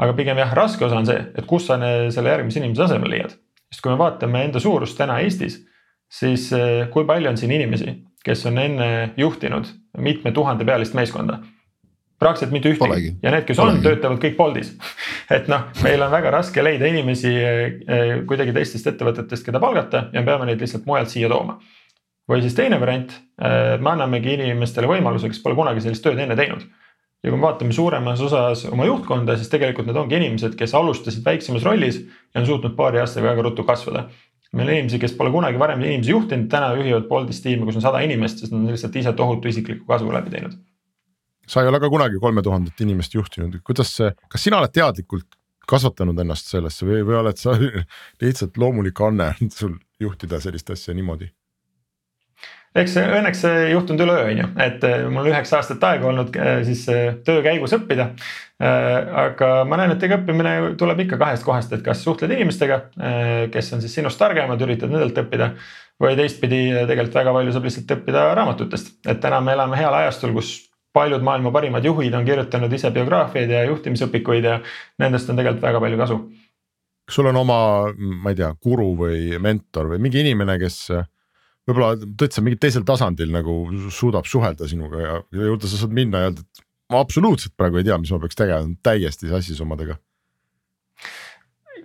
aga 0.04 0.14
pigem 0.18 0.40
jah, 0.42 0.54
raske 0.58 0.86
osa 0.88 0.98
on 0.98 1.06
see, 1.06 1.20
et 1.38 1.46
kus 1.46 1.68
sa 1.70 1.78
selle 2.12 2.34
järgmise 2.34 2.60
inimese 2.62 2.88
asemele 2.88 3.14
leiad, 3.14 3.38
sest 3.70 3.84
kui 3.84 3.94
me 3.94 4.00
vaatame 4.02 4.42
enda 4.48 4.62
suurust 4.64 4.98
täna 4.98 5.20
Eestis, 5.22 5.60
siis 6.10 6.50
äh, 6.58 6.88
kui 6.94 7.06
palju 7.06 7.30
on 7.30 7.38
siin 7.38 7.54
inimesi, 7.54 8.00
kes 8.26 8.46
on 8.50 8.58
enne 8.58 8.90
juhtinud 9.18 9.70
mitme 10.02 10.32
tuhande 10.34 10.66
pealist 10.66 10.98
meeskonda 10.98 11.44
praktiliselt 12.24 12.56
mitte 12.56 12.72
ühtegi 12.74 13.14
ja 13.22 13.34
need, 13.34 13.46
kes 13.48 13.60
Polegi. 13.60 13.78
on, 13.78 13.84
töötavad 13.86 14.24
kõik 14.24 14.40
Boltis 14.40 14.74
et 15.38 15.48
noh, 15.52 15.68
meil 15.84 16.02
on 16.04 16.12
väga 16.14 16.32
raske 16.34 16.64
leida 16.64 16.90
inimesi 16.90 17.32
eh, 17.32 18.18
kuidagi 18.28 18.56
teistest 18.56 18.90
ettevõtetest, 18.94 19.46
keda 19.46 19.62
palgata 19.64 20.08
ja 20.14 20.22
me 20.22 20.28
peame 20.28 20.50
neid 20.50 20.64
lihtsalt 20.64 20.88
mujalt 20.90 21.12
siia 21.14 21.30
tooma. 21.32 21.60
või 22.30 22.44
siis 22.44 22.56
teine 22.56 22.80
variant, 22.80 23.14
eh, 23.42 23.76
me 23.80 23.94
annamegi 23.96 24.38
inimestele 24.38 24.90
võimaluse, 24.90 25.32
kes 25.32 25.44
pole 25.44 25.58
kunagi 25.60 25.84
sellist 25.84 26.04
tööd 26.06 26.20
enne 26.20 26.38
teinud. 26.40 26.66
ja 27.24 27.32
kui 27.32 27.38
me 27.40 27.48
vaatame 27.48 27.74
suuremas 27.74 28.22
osas 28.22 28.66
oma 28.72 28.86
juhtkonda, 28.90 29.38
siis 29.40 29.50
tegelikult 29.52 29.88
need 29.88 29.98
ongi 29.98 30.20
inimesed, 30.20 30.58
kes 30.60 30.76
alustasid 30.76 31.24
väiksemas 31.26 31.64
rollis 31.64 32.04
ja 32.04 32.42
on 32.42 32.48
suutnud 32.50 32.76
paari 32.76 33.00
aastaga 33.00 33.32
väga 33.32 33.50
ruttu 33.50 33.64
kasvada 33.64 34.10
meil 34.54 34.68
on 34.68 34.76
inimesi, 34.76 35.00
kes 35.02 35.16
pole 35.18 35.32
kunagi 35.34 35.58
varem 35.58 35.82
inimesi 35.82 36.12
juhtinud, 36.12 36.46
täna 36.52 36.76
juhivad 36.78 37.08
Boltis 37.10 37.42
tiimi, 37.42 37.66
kus 37.66 37.80
on 37.80 37.82
sada 37.88 38.04
inimest, 38.06 38.44
sest 38.44 38.54
nad 38.54 38.60
on 38.60 38.70
lihtsalt 38.70 39.00
ise 39.02 39.14
tohutu 39.18 39.50
isikliku 39.50 39.88
kasvu 39.90 40.14
läbi 40.14 40.30
teinud 40.36 40.60
sa 41.48 41.62
ei 41.62 41.70
ole 41.72 41.80
ka 41.84 41.90
kunagi 41.92 42.20
kolme 42.22 42.42
tuhandet 42.42 42.82
inimest 42.86 43.16
juhtinud, 43.16 43.60
kuidas 43.68 43.96
see, 43.98 44.12
kas 44.32 44.44
sina 44.48 44.60
oled 44.62 44.74
teadlikult 44.74 45.40
kasvatanud 45.70 46.20
ennast 46.20 46.50
sellesse 46.52 46.88
või, 46.88 47.04
või 47.08 47.20
oled 47.22 47.40
sa 47.40 47.56
lihtsalt 48.24 48.60
loomulik 48.60 49.00
anne 49.02 49.34
sul 49.60 49.78
juhtida 50.00 50.42
sellist 50.44 50.74
asja 50.74 50.96
niimoodi? 50.96 51.32
eks 52.74 52.96
see 52.96 53.04
õnneks 53.06 53.44
see 53.44 53.58
ei 53.68 53.74
juhtunud 53.76 54.02
üleöö, 54.02 54.30
on 54.32 54.40
ju, 54.40 54.48
et 54.66 54.86
eh, 54.88 55.04
mul 55.14 55.30
üheksa 55.30 55.60
aastat 55.60 55.84
aega 55.86 56.08
olnud 56.10 56.34
eh, 56.40 56.64
siis 56.66 56.82
eh, 56.90 57.20
töö 57.26 57.44
käigus 57.46 57.76
õppida. 57.78 58.14
aga 58.64 59.48
ma 59.68 59.76
näen, 59.76 59.92
et 59.92 60.04
ega 60.06 60.16
õppimine 60.22 60.52
tuleb 60.80 61.02
ikka 61.04 61.18
kahest 61.20 61.44
kohast, 61.44 61.74
et 61.76 61.82
kas 61.84 62.00
suhtled 62.06 62.32
inimestega, 62.32 62.78
kes 63.52 63.72
on 63.76 63.82
siis 63.84 63.98
sinust 63.98 64.16
targemad, 64.22 64.62
üritad 64.64 64.94
nendelt 64.94 65.18
õppida. 65.20 65.50
või 66.00 66.16
teistpidi 66.16 66.62
tegelikult 66.88 67.18
väga 67.18 67.34
palju 67.36 67.52
saab 67.52 67.68
lihtsalt 67.68 67.92
õppida 67.98 68.24
raamatutest, 68.40 68.94
et 69.04 69.20
täna 69.20 69.42
me 69.42 69.52
elame 69.58 69.78
heal 69.78 69.94
ajastul, 69.98 70.32
kus 70.38 70.54
paljud 70.94 71.26
maailma 71.26 71.52
parimad 71.52 71.86
juhid 71.86 72.14
on 72.14 72.26
kirjutanud 72.26 72.74
ise 72.74 72.92
biograafiaid 72.94 73.52
ja 73.52 73.64
juhtimisõpikuid 73.70 74.46
ja 74.48 74.60
nendest 75.02 75.30
on 75.30 75.40
tegelikult 75.40 75.66
väga 75.66 75.82
palju 75.84 76.02
kasu. 76.04 76.20
kas 77.08 77.18
sul 77.18 77.28
on 77.28 77.36
oma, 77.36 77.58
ma 77.98 78.32
ei 78.32 78.38
tea, 78.40 78.54
guru 78.64 78.94
või 79.00 79.40
mentor 79.44 79.90
või 79.92 80.04
mingi 80.06 80.22
inimene, 80.24 80.56
kes 80.62 80.78
võib-olla 81.68 81.98
täitsa 82.20 82.44
mingil 82.44 82.62
teisel 82.62 82.86
tasandil 82.88 83.34
nagu 83.34 83.58
suudab 83.92 84.30
suhelda 84.30 84.70
sinuga 84.70 85.02
ja, 85.02 85.18
juurde 85.44 85.68
sa 85.68 85.82
saad 85.82 85.96
minna 85.96 86.24
ja 86.24 86.32
öelda, 86.32 86.46
et 86.46 86.64
ma 86.94 87.04
absoluutselt 87.04 87.56
praegu 87.58 87.82
ei 87.82 87.88
tea, 87.88 87.98
mis 88.00 88.14
ma 88.14 88.22
peaks 88.24 88.40
tegema, 88.40 88.70
täiesti 88.86 89.32
sassis 89.32 89.62
omadega 89.64 89.98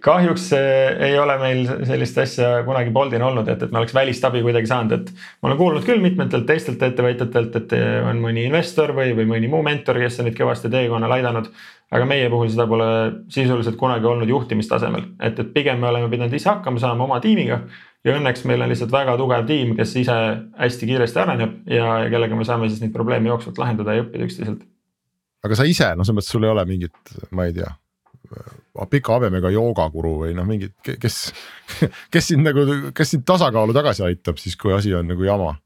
kahjuks 0.05 0.51
ei 0.55 1.17
ole 1.19 1.35
meil 1.41 1.65
sellist 1.87 2.19
asja 2.23 2.51
kunagi 2.67 2.93
Boltil 2.95 3.23
olnud, 3.25 3.49
et, 3.51 3.63
et 3.65 3.73
me 3.73 3.81
oleks 3.81 3.95
välist 3.97 4.25
abi 4.25 4.43
kuidagi 4.45 4.71
saanud, 4.71 4.95
et. 4.95 5.11
ma 5.43 5.51
olen 5.51 5.59
kuulnud 5.61 5.87
küll 5.87 6.03
mitmetelt 6.05 6.47
teistelt 6.49 6.83
ettevõtjatelt, 6.85 7.59
et 7.61 7.75
on 8.09 8.21
mõni 8.23 8.47
investor 8.49 8.95
või, 8.97 9.15
või 9.17 9.29
mõni 9.33 9.51
muu 9.51 9.65
mentor, 9.67 10.01
kes 10.03 10.21
on 10.21 10.29
neid 10.29 10.39
kõvasti 10.39 10.71
teekonnal 10.73 11.17
aidanud. 11.19 11.51
aga 11.91 12.05
meie 12.05 12.29
puhul 12.29 12.51
seda 12.53 12.67
pole 12.69 12.89
sisuliselt 13.33 13.79
kunagi 13.81 14.07
olnud 14.07 14.29
juhtimistasemel, 14.29 15.07
et, 15.25 15.39
et 15.39 15.53
pigem 15.55 15.81
me 15.81 15.89
oleme 15.89 16.11
pidanud 16.13 16.35
ise 16.37 16.51
hakkama 16.51 16.81
saama 16.83 17.05
oma 17.05 17.21
tiimiga. 17.25 17.63
ja 18.05 18.15
õnneks 18.19 18.45
meil 18.47 18.63
on 18.63 18.69
lihtsalt 18.69 18.93
väga 18.93 19.17
tugev 19.17 19.47
tiim, 19.47 19.75
kes 19.77 19.97
ise 19.97 20.19
hästi 20.59 20.87
kiiresti 20.87 21.25
areneb 21.25 21.59
ja, 21.67 22.05
ja 22.05 22.11
kellega 22.11 22.37
me 22.37 22.45
saame 22.45 22.69
siis 22.69 22.81
neid 22.85 22.93
probleeme 22.93 23.29
jooksvalt 23.33 23.59
lahendada 23.59 23.97
ja 23.97 24.07
õppida 24.07 24.29
üksteiselt. 24.29 24.65
aga 25.45 25.59
sa 25.59 25.67
ise, 25.67 25.93
noh, 25.97 26.07
selles 26.07 26.21
mõttes 26.21 26.33
sul 26.37 26.47
ei 26.47 26.55
ole 26.55 26.65
mingit, 26.69 27.19
ma 27.31 27.49
ei 27.49 27.57
tea 27.57 27.73
pika 28.91 29.17
habemega 29.17 29.51
joogakuru 29.53 30.15
või 30.25 30.35
noh, 30.37 30.47
mingid, 30.49 30.75
kes, 30.85 31.17
kes 32.15 32.31
sind 32.33 32.47
nagu, 32.47 32.67
kes 32.95 33.15
sind 33.15 33.27
tasakaalu 33.29 33.77
tagasi 33.77 34.05
aitab 34.09 34.41
siis, 34.41 34.57
kui 34.61 34.75
asi 34.77 34.95
on 34.95 35.11
nagu 35.11 35.27
jama? 35.27 35.57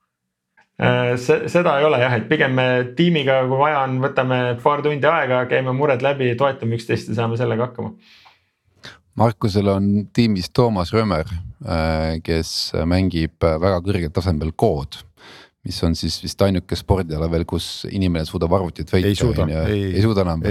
Äh, 0.82 1.12
see, 1.20 1.46
seda 1.53 1.76
ei 1.78 1.86
ole 1.86 2.00
jah, 2.00 2.16
et 2.16 2.26
pigem 2.30 2.57
me 2.57 2.66
tiimiga, 2.96 3.42
kui 3.50 3.61
vaja 3.61 3.84
on, 3.84 4.00
võtame 4.03 4.40
paar 4.62 4.82
tundi 4.84 5.09
aega, 5.09 5.44
käime 5.50 5.74
mured 5.76 6.03
läbi, 6.05 6.32
toetame 6.38 6.78
üksteist 6.78 7.12
ja 7.12 7.20
saame 7.20 7.38
sellega 7.40 7.68
hakkama. 7.68 7.94
Markusel 9.20 9.68
on 9.68 9.88
tiimis 10.16 10.48
Toomas 10.57 10.94
Römer, 10.96 11.28
äh, 11.68 12.18
kes 12.24 12.72
mängib 12.88 13.36
väga 13.42 13.82
kõrgel 13.84 14.14
tasemel 14.14 14.55
kood 14.57 15.03
mis 15.62 15.78
on 15.86 15.94
siis 15.94 16.16
vist 16.22 16.40
ainuke 16.42 16.74
spordiala 16.78 17.28
veel, 17.30 17.44
kus 17.46 17.84
inimene 17.90 18.26
suudab 18.26 18.57
arvutit 18.59 18.90
ei, 19.70 19.92
ei 19.92 20.03
suuda 20.03 20.24
enam. 20.26 20.42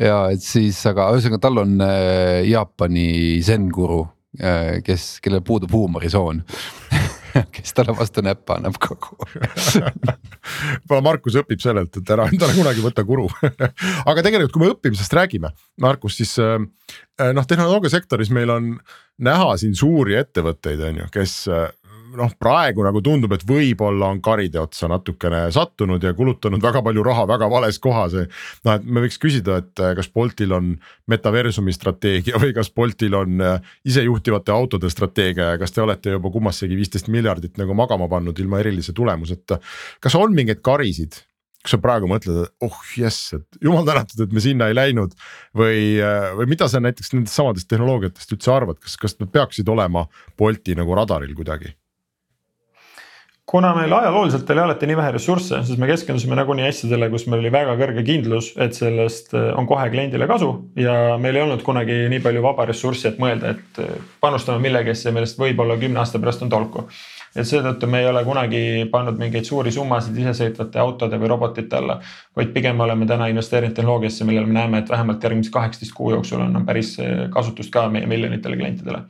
Ja 0.00 0.18
et 0.32 0.44
siis, 0.44 0.78
aga 0.88 1.10
ühesõnaga 1.14 1.42
tal 1.46 1.62
on 1.64 1.80
äh, 1.84 2.42
Jaapani 2.48 3.40
zen-guru 3.44 4.02
äh,, 4.40 4.78
kes, 4.86 5.16
kellel 5.24 5.44
puudub 5.46 5.74
huumorisoon. 5.76 6.44
Kes 7.32 7.72
talle 7.72 7.94
vastu 7.96 8.20
näppa 8.20 8.58
annab 8.58 8.74
kogu 8.76 9.16
võib-olla 9.24 11.00
Markus 11.08 11.38
õpib 11.40 11.62
sellelt, 11.64 11.96
et 11.96 12.10
ära 12.12 12.26
endale 12.28 12.52
kunagi 12.52 12.84
võta 12.84 13.04
guru. 13.08 13.24
Aga 14.10 14.24
tegelikult, 14.24 14.52
kui 14.52 14.60
me 14.60 14.68
õppimisest 14.74 15.16
räägime, 15.16 15.48
Markus, 15.80 16.18
siis 16.20 16.34
äh, 16.42 16.58
noh, 17.32 17.46
tehnoloogiasektoris 17.48 18.32
meil 18.36 18.52
on 18.52 18.74
näha 19.24 19.54
siin 19.60 19.72
suuri 19.78 20.18
ettevõtteid, 20.20 20.84
on 20.90 21.00
ju, 21.02 21.08
kes 21.14 21.38
äh, 21.48 21.70
noh, 22.18 22.32
praegu 22.40 22.84
nagu 22.86 23.02
tundub, 23.04 23.32
et 23.36 23.44
võib-olla 23.46 24.10
on 24.12 24.20
karide 24.24 24.60
otsa 24.62 24.88
natukene 24.90 25.44
sattunud 25.54 26.02
ja 26.02 26.12
kulutanud 26.16 26.62
väga 26.62 26.82
palju 26.84 27.04
raha 27.06 27.26
väga 27.30 27.48
vales 27.50 27.78
kohas. 27.82 28.16
noh, 28.64 28.74
et 28.74 28.84
me 28.84 29.04
võiks 29.06 29.18
küsida, 29.22 29.58
et 29.62 29.84
kas 29.96 30.10
Boltil 30.12 30.52
on 30.52 30.74
metaversumi 31.10 31.74
strateegia 31.74 32.40
või 32.42 32.54
kas 32.56 32.70
Boltil 32.70 33.16
on 33.18 33.42
isejuhtivate 33.88 34.52
autode 34.52 34.90
strateegia 34.90 35.52
ja 35.54 35.58
kas 35.60 35.72
te 35.72 35.82
olete 35.82 36.16
juba 36.16 36.30
kummassegi 36.30 36.78
viisteist 36.78 37.10
miljardit 37.12 37.60
nagu 37.60 37.74
magama 37.74 38.08
pannud 38.08 38.38
ilma 38.38 38.62
erilise 38.62 38.92
tulemuseta. 38.92 39.60
kas 40.00 40.14
on 40.18 40.34
mingeid 40.34 40.62
karisid 40.62 41.22
kas 41.62 41.76
sa 41.76 41.78
praegu 41.82 42.08
mõtled, 42.10 42.42
et 42.42 42.66
oh 42.66 42.78
jess, 42.98 43.36
et 43.36 43.60
jumal 43.62 43.86
tänatud, 43.86 44.24
et 44.24 44.32
me 44.34 44.42
sinna 44.42 44.68
ei 44.70 44.76
läinud 44.76 45.14
või, 45.58 46.00
või 46.38 46.48
mida 46.50 46.66
sa 46.70 46.82
näiteks 46.82 47.14
nendest 47.14 47.38
samadest 47.38 47.70
tehnoloogiatest 47.70 48.34
üldse 48.34 48.50
arvad, 48.54 48.80
kas, 48.82 48.98
kas 48.98 49.14
nad 49.20 49.30
peaksid 49.32 49.70
olema 49.70 50.08
Bolti 50.38 50.76
nagu 50.78 50.98
radaril 50.98 51.36
kuidagi? 51.38 51.70
Kuna 53.46 53.72
meil 53.74 53.92
ajalooliselt 53.92 54.50
oli 54.50 54.60
alati 54.62 54.86
nii 54.86 54.96
vähe 54.96 55.14
ressursse, 55.16 55.62
siis 55.66 55.78
me 55.78 55.88
keskendusime 55.90 56.36
nagunii 56.38 56.68
asjadele, 56.68 57.08
kus 57.12 57.26
meil 57.26 57.42
oli 57.42 57.50
väga 57.52 57.74
kõrge 57.80 58.04
kindlus, 58.06 58.52
et 58.60 58.76
sellest 58.78 59.34
äh, 59.34 59.50
on 59.58 59.66
kohe 59.70 59.88
kliendile 59.92 60.28
kasu 60.30 60.52
ja 60.78 61.16
meil 61.20 61.36
ei 61.36 61.46
olnud 61.46 61.64
kunagi 61.66 62.04
nii 62.12 62.22
palju 62.24 62.44
vaba 62.44 62.68
ressurssi, 62.70 63.10
et 63.10 63.18
mõelda, 63.22 63.56
et 63.56 63.82
äh, 63.82 63.98
panustame 64.22 64.62
millegisse, 64.62 65.12
millest 65.14 65.40
võib-olla 65.42 65.76
kümne 65.80 66.00
aasta 66.04 66.22
pärast 66.22 66.46
on 66.46 66.54
tolku 66.54 66.86
et 67.36 67.48
seetõttu 67.48 67.88
me 67.88 68.02
ei 68.02 68.08
ole 68.08 68.22
kunagi 68.26 68.60
pannud 68.92 69.18
mingeid 69.20 69.46
suuri 69.48 69.72
summasid 69.72 70.16
isesõitvate 70.20 70.80
autode 70.82 71.18
või 71.20 71.30
robotite 71.32 71.78
alla. 71.78 71.98
vaid 72.36 72.52
pigem 72.52 72.80
oleme 72.80 73.06
täna 73.08 73.28
investeerinud 73.32 73.74
tehnoloogiasse, 73.76 74.24
millel 74.28 74.46
me 74.46 74.58
näeme, 74.58 74.82
et 74.82 74.90
vähemalt 74.90 75.24
järgmise 75.24 75.50
kaheksateist 75.50 75.94
kuu 75.96 76.12
jooksul 76.12 76.40
on, 76.44 76.64
päris 76.66 76.98
eh, 77.00 77.28
kasutust 77.32 77.72
ka 77.72 77.88
meie 77.88 78.06
miljonitele 78.06 78.56
klientidele. 78.56 79.04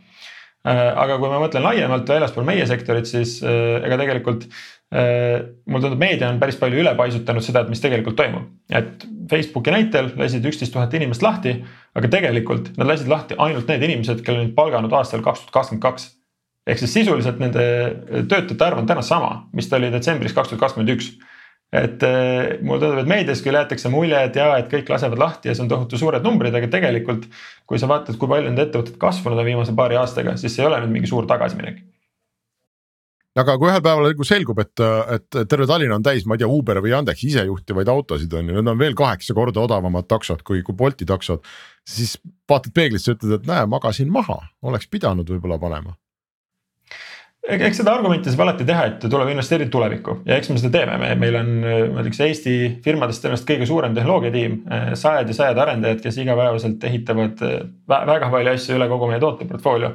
Äh, 0.62 0.78
aga 0.94 1.16
kui 1.18 1.26
ma 1.26 1.40
mõtlen 1.42 1.64
laiemalt 1.64 2.06
väljaspool 2.06 2.44
meie 2.46 2.62
sektorit, 2.70 3.08
siis 3.10 3.40
äh, 3.42 3.80
ega 3.82 3.96
tegelikult 3.98 4.44
äh, 4.46 5.40
mulle 5.66 5.88
tundub, 5.88 5.98
meedia 5.98 6.28
on 6.30 6.38
päris 6.38 6.58
palju 6.60 6.78
üle 6.84 6.92
paisutanud 6.94 7.42
seda, 7.42 7.64
et 7.64 7.72
mis 7.72 7.82
tegelikult 7.82 8.14
toimub. 8.20 8.44
et 8.70 9.02
Facebooki 9.30 9.74
näitel 9.74 10.12
lasid 10.20 10.46
üksteist 10.46 10.70
tuhat 10.76 10.94
inimest 10.94 11.24
lahti, 11.26 11.56
aga 11.98 12.10
tegelikult 12.14 12.70
nad 12.78 12.86
lasid 12.92 13.10
lahti 13.10 13.34
ainult 13.42 13.74
need 13.74 13.82
inimesed, 13.88 14.22
kelle 14.22 14.44
olid 14.44 14.54
palganud 14.54 14.94
aastal 14.94 15.24
kaks 15.26 15.42
tuhat 15.42 15.56
kakskümmend 15.56 15.82
kaks 15.82 16.06
ehk 16.70 16.78
siis 16.78 16.94
sisuliselt 16.94 17.42
nende 17.42 17.66
töötajate 18.30 18.68
arv 18.68 18.84
on 18.84 18.86
täna 18.86 19.02
sama, 19.02 19.32
mis 19.58 19.66
ta 19.66 19.80
oli 19.82 19.90
detsembris 19.90 20.36
kaks 20.36 20.52
tuhat 20.52 20.62
kakskümmend 20.62 20.94
üks. 20.94 21.10
Et 21.72 22.04
eh, 22.04 22.58
mulle 22.60 22.82
tundub, 22.82 23.00
et 23.00 23.08
meedias 23.08 23.40
küll 23.44 23.56
jäetakse 23.56 23.88
mulje, 23.92 24.18
et 24.28 24.36
jaa, 24.36 24.58
et 24.60 24.68
kõik 24.72 24.90
lasevad 24.92 25.20
lahti 25.22 25.48
ja 25.48 25.56
see 25.56 25.64
on 25.64 25.70
tohutu 25.72 26.00
suured 26.00 26.24
numbrid, 26.24 26.54
aga 26.54 26.68
tegelikult. 26.72 27.24
kui 27.66 27.80
sa 27.80 27.88
vaatad, 27.88 28.18
kui 28.20 28.28
palju 28.28 28.50
need 28.50 28.66
ettevõtted 28.66 28.98
kasvanud 29.00 29.40
on 29.40 29.48
viimase 29.48 29.72
paari 29.76 29.96
aastaga, 29.96 30.36
siis 30.36 30.52
see 30.52 30.64
ei 30.64 30.68
ole 30.68 30.82
nüüd 30.82 30.92
mingi 30.98 31.08
suur 31.08 31.24
tagasiminek 31.30 31.80
aga 33.40 33.54
kui 33.56 33.70
ühel 33.70 33.80
päeval 33.80 34.10
nagu 34.10 34.26
selgub, 34.28 34.58
et, 34.60 34.82
et 35.16 35.38
terve 35.48 35.64
Tallinn 35.70 35.94
on 35.96 36.04
täis, 36.04 36.26
ma 36.28 36.36
ei 36.36 36.42
tea, 36.42 36.50
Uber 36.52 36.82
või 36.84 36.92
Yandex 36.92 37.24
isejuhtivaid 37.30 37.88
autosid 37.88 38.34
on 38.36 38.50
ju, 38.50 38.58
need 38.58 38.72
on 38.74 38.80
veel 38.80 38.96
kaheksa 38.98 39.32
korda 39.36 39.62
odavamad 39.64 40.04
taksod 40.10 40.44
kui, 40.44 40.60
kui 40.66 40.76
Bolti 40.76 41.08
taksod. 41.08 41.40
siis 41.88 42.18
vaatad 42.50 42.74
peeglisse, 42.76 43.16
ütled, 43.16 43.40
et 43.40 43.48
näe, 43.48 43.64
magasin 43.66 44.12
maha, 44.12 44.36
oleks 44.68 44.90
pidanud 44.92 45.32
võib-olla 45.32 45.56
panema 45.62 45.96
eks 47.42 47.80
seda 47.80 47.94
argumenti 47.96 48.30
saab 48.30 48.44
alati 48.46 48.66
teha, 48.66 48.84
et 48.90 49.06
tuleb 49.10 49.30
investeerida 49.32 49.70
tulevikku 49.72 50.18
ja 50.28 50.36
eks 50.38 50.50
me 50.52 50.58
seda 50.60 50.72
teeme, 50.78 50.98
me, 51.02 51.12
meil 51.18 51.38
on, 51.40 51.48
ma 51.94 52.04
ütleks 52.04 52.20
Eesti 52.26 52.56
firmadest 52.84 53.24
tõenäoliselt 53.24 53.48
kõige 53.48 53.68
suurem 53.70 53.96
tehnoloogiatiim, 53.96 54.58
sajad 54.98 55.32
ja 55.32 55.38
sajad 55.38 55.62
arendajad, 55.64 56.02
kes 56.04 56.20
igapäevaselt 56.22 56.86
ehitavad 56.90 57.42
väga 57.90 58.30
palju 58.30 58.54
asju 58.54 58.78
üle 58.78 58.88
kogu 58.92 59.10
meie 59.10 59.22
tooteportfoolio. 59.22 59.92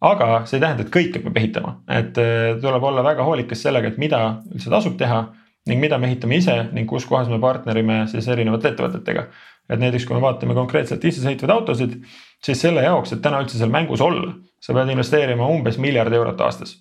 aga 0.00 0.26
see 0.46 0.60
ei 0.60 0.62
tähenda, 0.62 0.86
et 0.86 0.94
kõike 0.94 1.22
peab 1.24 1.38
ehitama, 1.40 1.74
et 1.90 2.18
tuleb 2.62 2.84
olla 2.90 3.02
väga 3.02 3.26
hoolikas 3.26 3.62
sellega, 3.66 3.90
et 3.90 3.98
mida 3.98 4.22
üldse 4.54 4.70
tasub 4.70 4.94
teha 4.98 5.24
ning 5.68 5.80
mida 5.82 5.98
me 5.98 6.06
ehitame 6.06 6.38
ise 6.38 6.54
ning 6.72 6.88
kus 6.88 7.06
kohas 7.08 7.28
me 7.28 7.40
partnerime 7.42 8.04
siis 8.12 8.28
erinevate 8.28 8.72
ettevõtetega. 8.72 9.26
Et 9.68 9.80
näiteks, 9.80 10.06
kui 10.08 10.16
me 10.16 10.24
vaatame 10.24 10.54
konkreetselt 10.56 11.04
isesõitvaid 11.04 11.50
autosid, 11.52 11.96
siis 12.44 12.60
selle 12.60 12.82
jaoks, 12.82 13.12
et 13.12 13.22
täna 13.22 13.42
üldse 13.42 13.58
seal 13.60 13.72
mängus 13.72 14.00
olla 14.04 14.32
sa 14.60 14.74
pead 14.74 14.92
investeerima 14.92 15.48
umbes 15.48 15.78
miljard 15.82 16.12
eurot 16.12 16.40
aastas. 16.40 16.76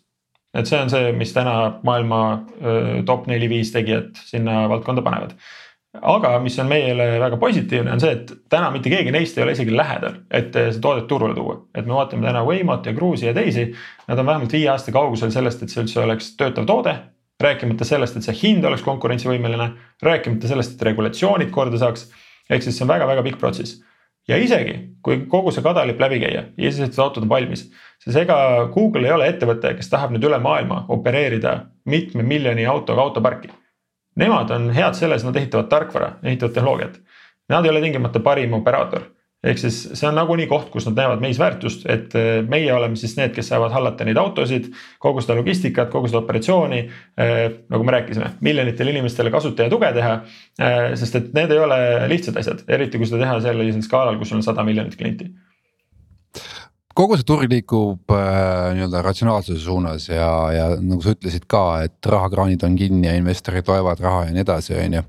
et 0.58 0.66
see 0.66 0.78
on 0.80 0.90
see, 0.90 1.12
mis 1.14 1.34
täna 1.36 1.54
maailma 1.86 2.20
top 3.06 3.28
neli-viis 3.30 3.70
tegijat 3.74 4.18
sinna 4.26 4.64
valdkonda 4.72 5.04
panevad. 5.06 5.36
aga 5.98 6.38
mis 6.40 6.58
on 6.60 6.70
meile 6.70 7.08
väga 7.20 7.38
positiivne, 7.42 7.92
on 7.92 8.02
see, 8.02 8.14
et 8.14 8.32
täna 8.50 8.72
mitte 8.72 8.90
keegi 8.90 9.12
neist 9.12 9.38
ei 9.38 9.44
ole 9.44 9.54
isegi 9.58 9.76
lähedal, 9.76 10.22
et 10.32 10.54
see 10.54 10.82
toodet 10.82 11.08
turule 11.08 11.36
tuua. 11.36 11.60
et 11.76 11.86
me 11.86 11.94
vaatame 11.94 12.26
täna 12.26 12.46
Waymot 12.46 12.86
ja 12.86 12.94
Cruise'i 12.94 13.30
ja 13.30 13.36
teisi, 13.38 13.70
nad 14.08 14.20
on 14.20 14.26
vähemalt 14.26 14.54
viie 14.54 14.70
aasta 14.74 14.92
kaugusel 14.92 15.32
sellest, 15.32 15.64
et 15.64 15.74
see 15.74 15.84
üldse 15.84 16.02
oleks 16.04 16.34
töötav 16.40 16.66
toode 16.66 16.98
rääkimata 17.40 17.86
sellest, 17.86 18.16
et 18.18 18.26
see 18.26 18.34
hind 18.40 18.66
oleks 18.66 18.82
konkurentsivõimeline, 18.82 19.68
rääkimata 20.02 20.50
sellest, 20.50 20.74
et 20.74 20.88
regulatsioonid 20.90 21.52
korda 21.54 21.78
saaks. 21.78 22.08
Ehk 22.50 22.64
siis 22.64 22.78
see 22.78 22.86
on 22.86 22.94
väga-väga 22.94 23.24
pikk 23.26 23.40
protsess 23.42 23.82
ja 24.28 24.38
isegi 24.38 24.76
kui 25.04 25.22
kogu 25.32 25.52
see 25.56 25.64
kadalipp 25.64 26.02
läbi 26.04 26.20
käia, 26.22 26.44
isesõitvad 26.60 27.04
autod 27.06 27.26
on 27.26 27.32
valmis, 27.32 27.68
siis 28.04 28.16
ega 28.20 28.38
Google 28.74 29.08
ei 29.08 29.14
ole 29.16 29.30
ettevõte, 29.32 29.72
kes 29.78 29.90
tahab 29.92 30.12
nüüd 30.14 30.26
üle 30.28 30.40
maailma 30.44 30.84
opereerida 30.94 31.58
mitme 31.88 32.26
miljoni 32.28 32.66
autoga 32.68 33.06
autoparki. 33.08 33.52
Nemad 34.18 34.52
on 34.52 34.72
head 34.74 34.98
selles, 34.98 35.24
nad 35.24 35.36
ehitavad 35.38 35.70
tarkvara, 35.72 36.16
ehitavad 36.24 36.56
tehnoloogiat. 36.56 36.98
Nad 37.54 37.66
ei 37.66 37.72
ole 37.72 37.82
tingimata 37.84 38.20
parim 38.20 38.56
operaator 38.58 39.06
ehk 39.44 39.60
siis 39.62 39.80
see 39.94 40.08
on 40.10 40.16
nagunii 40.18 40.48
koht, 40.50 40.70
kus 40.74 40.88
nad 40.90 40.98
näevad 40.98 41.22
meis 41.22 41.40
väärtust, 41.40 41.86
et 41.90 42.16
eh, 42.18 42.40
meie 42.50 42.72
oleme 42.74 42.98
siis 43.00 43.14
need, 43.20 43.34
kes 43.36 43.52
saavad 43.52 43.74
hallata 43.76 44.08
neid 44.08 44.18
autosid, 44.18 44.72
kogu 45.04 45.22
seda 45.24 45.38
logistikat, 45.38 45.92
kogu 45.94 46.10
seda 46.10 46.24
operatsiooni. 46.24 46.80
Eh, 47.22 47.44
nagu 47.74 47.86
me 47.88 47.98
rääkisime, 47.98 48.34
miljonitele 48.46 48.96
inimestele 48.96 49.34
kasutaja 49.34 49.70
tuge 49.74 49.92
teha. 49.98 50.16
Eh, 50.60 50.96
sest 51.00 51.22
et 51.22 51.30
need 51.38 51.54
ei 51.54 51.62
ole 51.64 51.82
lihtsad 52.12 52.40
asjad, 52.42 52.66
eriti 52.68 52.98
kui 52.98 53.10
seda 53.10 53.24
teha 53.26 53.38
sellisel 53.46 53.86
skaalal, 53.86 54.18
kus 54.22 54.34
on 54.34 54.46
sada 54.46 54.66
miljonit 54.68 54.98
klienti 54.98 55.30
kogu 56.98 57.18
see 57.18 57.26
turg 57.28 57.52
liigub 57.52 58.14
äh, 58.14 58.72
nii-öelda 58.78 59.02
ratsionaalsuse 59.06 59.60
suunas 59.62 60.08
ja, 60.10 60.30
ja 60.54 60.66
nagu 60.82 61.04
sa 61.06 61.14
ütlesid 61.14 61.46
ka, 61.50 61.62
et 61.86 62.10
rahakraanid 62.10 62.64
on 62.66 62.78
kinni 62.80 63.06
ja 63.10 63.14
investorid 63.18 63.68
loevad 63.70 64.02
raha 64.04 64.26
ja 64.28 64.34
nii 64.36 64.44
edasi, 64.44 64.74
on 64.82 64.98
ju. 64.98 65.04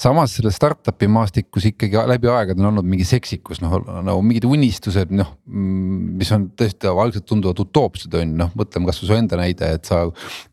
samas 0.00 0.36
selle 0.38 0.52
startup'i 0.54 1.08
maastikus 1.12 1.68
ikkagi 1.72 2.00
läbi 2.08 2.30
aegade 2.32 2.62
on 2.62 2.70
olnud 2.70 2.88
mingi 2.88 3.06
seksikus, 3.08 3.60
noh 3.64 3.76
nagu 4.06 4.24
mingid 4.24 4.48
unistused, 4.48 5.12
noh. 5.16 5.34
mis 5.46 6.32
on 6.32 6.48
tõesti 6.56 6.90
algselt 6.92 7.28
tunduvad 7.28 7.60
utoopsed 7.66 8.16
on 8.16 8.26
ju, 8.26 8.40
noh 8.44 8.52
mõtleme 8.56 8.88
kasvõi 8.88 9.10
su 9.10 9.18
enda 9.18 9.40
näide, 9.40 9.72
et 9.76 9.88
sa, 9.88 10.04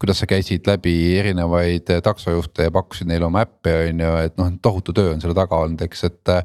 kuidas 0.02 0.20
sa 0.20 0.30
käisid 0.30 0.68
läbi 0.68 0.98
erinevaid 1.22 1.94
taksojuhte 2.04 2.68
ja 2.68 2.76
pakkusid 2.76 3.08
neile 3.12 3.30
oma 3.30 3.46
äppi 3.48 3.78
on 3.86 4.04
ju, 4.04 4.16
et 4.28 4.36
noh, 4.42 4.52
tohutu 4.64 4.96
töö 4.96 5.16
on 5.16 5.24
selle 5.24 5.38
taga 5.38 5.64
olnud, 5.64 5.88
eks, 5.88 6.10
et 6.12 6.36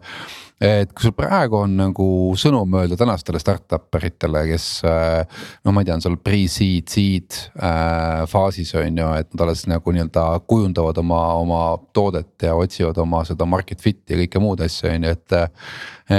et 0.61 0.90
kui 0.92 1.06
sul 1.06 1.14
praegu 1.14 1.61
on 1.61 1.76
nagu 1.78 2.06
sõnum 2.38 2.72
öelda 2.80 2.98
tänastele 2.98 3.38
startup 3.42 3.94
eritele, 3.98 4.42
kes 4.50 4.66
no 4.82 5.74
ma 5.74 5.82
ei 5.82 5.88
tea, 5.88 5.98
on 5.98 6.04
seal 6.04 6.18
pre-seed, 6.22 6.88
seed 6.90 7.38
äh, 7.62 8.24
faasis 8.30 8.74
on 8.78 8.98
ju, 8.98 9.12
et 9.20 9.30
nad 9.34 9.46
alles 9.46 9.64
nagu 9.70 9.94
nii-öelda 9.94 10.26
kujundavad 10.50 10.98
oma, 11.04 11.22
oma 11.38 11.62
toodet 11.94 12.48
ja 12.48 12.56
otsivad 12.59 12.98
oma 13.04 13.22
seda 13.28 13.46
market 13.46 13.82
fit'i 13.84 14.16
ja 14.16 14.22
kõike 14.24 14.42
muud 14.42 14.66
asju 14.66 14.90
on 14.90 15.09
ju, 15.09 15.14
et. 15.14 15.40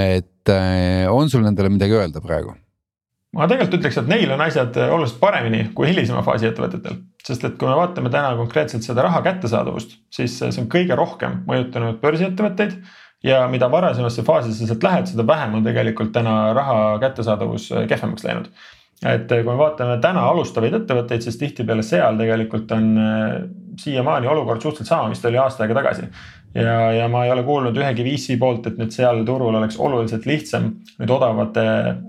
et 0.00 0.54
äh, 0.54 1.06
on 1.12 1.28
sul 1.28 1.44
nendele 1.44 1.72
midagi 1.72 1.96
öelda 1.98 2.24
praegu? 2.24 2.56
ma 3.36 3.46
tegelikult 3.46 3.78
ütleks, 3.78 3.98
et 4.00 4.08
neil 4.10 4.32
on 4.34 4.40
asjad 4.42 4.74
oluliselt 4.88 5.20
paremini 5.20 5.68
kui 5.76 5.90
hilisema 5.90 6.24
faasi 6.26 6.48
ettevõtetel. 6.48 6.96
sest 7.26 7.44
et 7.46 7.58
kui 7.60 7.68
me 7.68 7.76
vaatame 7.78 8.10
täna 8.10 8.32
konkreetselt 8.38 8.86
seda 8.86 9.04
raha 9.06 9.20
kättesaadavust, 9.26 9.94
siis 10.10 10.38
see 10.40 10.62
on 10.62 10.66
kõige 10.72 10.96
rohkem 10.98 11.42
mõjutanud 11.46 12.00
börsiettevõtteid 12.02 12.80
ja 13.24 13.44
mida 13.48 13.68
varasemasse 13.70 14.24
faasi 14.24 14.54
sa 14.54 14.66
sealt 14.66 14.84
lähed, 14.84 15.08
seda 15.12 15.26
vähem 15.26 15.58
on 15.58 15.64
tegelikult 15.64 16.12
täna 16.14 16.52
raha 16.56 16.98
kättesaadavus 17.02 17.70
äh, 17.72 17.88
kehvemaks 17.88 18.24
läinud. 18.24 18.50
et 19.04 19.32
äh, 19.32 19.44
kui 19.44 19.52
me 19.52 19.58
vaatame 19.60 19.98
täna 20.00 20.26
alustavaid 20.32 20.76
ettevõtteid, 20.80 21.24
siis 21.24 21.38
tihtipeale 21.40 21.84
seal 21.84 22.18
tegelikult 22.20 22.72
on 22.76 22.90
äh, 23.00 23.40
siiamaani 23.80 24.28
olukord 24.28 24.60
suhteliselt 24.60 24.88
sama, 24.88 25.08
mis 25.08 25.20
ta 25.20 25.28
oli 25.28 25.40
aasta 25.40 25.64
aega 25.64 25.76
tagasi. 25.82 26.08
ja, 26.54 26.92
ja 26.96 27.08
ma 27.12 27.24
ei 27.24 27.32
ole 27.32 27.44
kuulnud 27.44 27.76
ühegi 27.76 28.04
VC 28.04 28.38
poolt, 28.40 28.66
et 28.66 28.80
nüüd 28.80 28.92
seal 28.96 29.24
turul 29.28 29.54
oleks 29.54 29.76
oluliselt 29.78 30.26
lihtsam 30.26 30.72
nüüd 30.98 31.12
odavate 31.16 31.64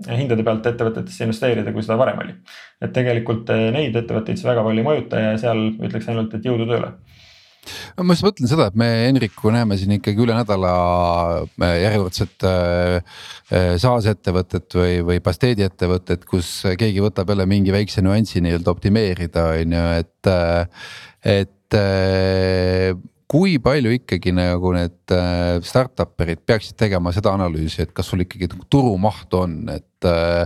hindade 0.08 0.44
pealt 0.44 0.66
ettevõtetesse 0.72 1.28
investeerida, 1.28 1.72
kui 1.72 1.84
seda 1.84 2.00
varem 2.00 2.24
oli. 2.24 2.38
et 2.80 2.92
tegelikult 2.92 3.52
neid 3.52 3.96
ettevõtteid 3.96 4.40
see 4.40 4.48
väga 4.48 4.64
palju 4.64 4.84
ei 4.84 4.88
mõjuta 4.88 5.26
ja 5.28 5.36
seal 5.44 5.68
ütleks 5.76 6.08
ainult, 6.08 6.34
et 6.34 6.48
jõudu 6.48 6.68
tööle 6.72 6.94
no 7.96 8.06
ma 8.06 8.16
just 8.16 8.26
mõtlen 8.26 8.50
seda, 8.50 8.68
et 8.70 8.78
me 8.78 8.88
Henriku 9.06 9.52
näeme 9.54 9.78
siin 9.80 9.94
ikkagi 9.98 10.24
üle 10.24 10.34
nädala 10.36 10.72
äh, 11.44 11.76
järjekordset 11.84 12.46
äh, 12.48 13.14
äh, 13.52 13.70
SaaS 13.82 14.08
ettevõtet 14.12 14.78
või, 14.78 14.98
või 15.06 15.22
pasteedi 15.24 15.66
ettevõtet, 15.66 16.26
kus 16.28 16.50
keegi 16.80 17.04
võtab 17.04 17.32
jälle 17.32 17.46
mingi 17.50 17.74
väikse 17.74 18.04
nüansi 18.04 18.42
nii-öelda 18.44 18.74
optimeerida, 18.74 19.48
on 19.60 19.78
ju, 19.78 19.86
et, 20.02 20.32
et 21.36 21.80
kui 23.32 23.54
palju 23.62 23.94
ikkagi 23.96 24.32
nagu 24.36 24.74
need 24.76 25.12
äh, 25.14 25.56
startup'erid 25.64 26.42
peaksid 26.44 26.76
tegema 26.80 27.14
seda 27.16 27.32
analüüsi, 27.32 27.86
et 27.86 27.94
kas 27.96 28.10
sul 28.12 28.26
ikkagi 28.26 28.50
nagu 28.52 28.66
turumahtu 28.68 29.40
on, 29.46 29.54
et 29.72 30.08
äh,. 30.08 30.44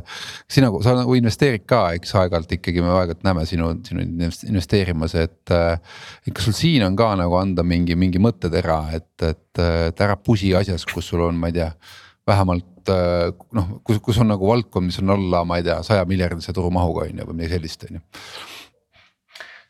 sina, 0.53 0.71
sa 0.85 0.95
nagu 1.01 1.17
investeerid 1.19 1.65
ka, 1.67 1.81
eks 1.99 2.15
aeg-ajalt 2.21 2.55
ikkagi 2.59 2.85
me 2.85 2.93
aeg-ajalt 2.95 3.27
näeme 3.27 3.43
sinu, 3.49 3.73
sinu 3.89 4.07
investeerimas, 4.07 5.17
et 5.19 5.55
äh,. 5.55 5.83
kas 6.31 6.47
sul 6.47 6.55
siin 6.57 6.87
on 6.87 6.99
ka 6.99 7.15
nagu 7.19 7.35
anda 7.41 7.67
mingi, 7.67 7.99
mingi 7.99 8.23
mõttetera, 8.23 8.81
et, 9.01 9.11
et, 9.33 9.63
et 9.91 10.07
ära 10.07 10.19
pusi 10.21 10.55
asjas, 10.55 10.87
kus 10.87 11.11
sul 11.11 11.27
on, 11.27 11.43
ma 11.43 11.51
ei 11.51 11.59
tea 11.59 11.73
vähemalt 12.27 12.93
äh, 12.95 13.33
noh, 13.59 13.79
kus, 13.87 13.99
kus 14.05 14.23
on 14.23 14.31
nagu 14.31 14.47
valdkond, 14.47 14.93
mis 14.93 15.03
on 15.03 15.17
alla, 15.17 15.43
ma 15.49 15.59
ei 15.59 15.67
tea, 15.67 15.81
saja 15.87 16.07
miljardise 16.07 16.55
turumahuga 16.55 17.09
on 17.09 17.25
ju 17.25 17.33
või 17.33 17.41
midagi 17.41 17.59
sellist, 17.59 17.91
on 17.91 17.99
ju 17.99 18.07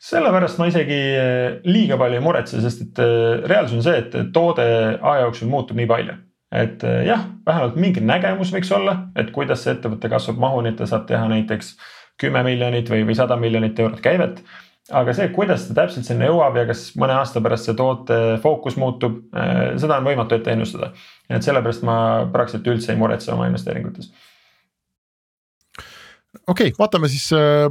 sellepärast 0.07 0.59
ma 0.61 0.69
isegi 0.69 0.99
äh, 1.17 1.57
liiga 1.67 1.97
palju 1.99 2.19
ei 2.19 2.23
muretse, 2.23 2.61
sest 2.63 2.85
et 2.85 3.01
äh, 3.03 3.43
reaalsus 3.49 3.79
on 3.79 3.85
see, 3.85 3.97
et 4.03 4.17
toode 4.35 4.65
aja 4.65 5.25
jooksul 5.25 5.51
muutub 5.51 5.79
nii 5.79 5.89
palju. 5.89 6.17
et 6.47 6.83
jah, 7.03 7.25
vähemalt 7.45 7.75
mingi 7.75 7.99
nägemus 7.99 8.53
võiks 8.55 8.69
olla, 8.71 8.93
et 9.19 9.33
kuidas 9.35 9.65
see 9.65 9.73
ettevõte 9.73 10.07
kasvab 10.07 10.37
mahu, 10.39 10.61
nii 10.63 10.71
et 10.71 10.77
ta 10.79 10.85
saab 10.87 11.03
teha 11.09 11.25
näiteks 11.27 11.73
kümme 12.23 12.39
miljonit 12.47 12.87
või, 12.87 13.01
või 13.09 13.17
sada 13.19 13.35
miljonit 13.35 13.79
eurot 13.83 13.99
käivet 13.99 14.39
aga 14.95 15.11
see, 15.11 15.27
kuidas 15.35 15.65
ta 15.67 15.75
täpselt 15.81 16.07
sinna 16.07 16.29
jõuab 16.29 16.55
ja 16.55 16.63
kas 16.69 16.85
mõne 16.99 17.17
aasta 17.19 17.41
pärast 17.43 17.67
see 17.67 17.75
toote 17.75 18.19
fookus 18.43 18.77
muutub, 18.79 19.19
seda 19.75 19.99
on 19.99 20.07
võimatu 20.07 20.37
ette 20.37 20.53
ennustada. 20.55 20.93
et 21.27 21.43
sellepärast 21.43 21.83
ma 21.83 21.97
praktiliselt 22.31 22.71
üldse 22.71 22.93
ei 22.93 23.01
muretse 23.01 23.33
oma 23.33 23.49
investeeringutes. 23.51 24.13
Okei 26.47 26.71
okay,, 26.71 26.75
vaatame 26.79 27.09
siis 27.11 27.29
äh, 27.35 27.67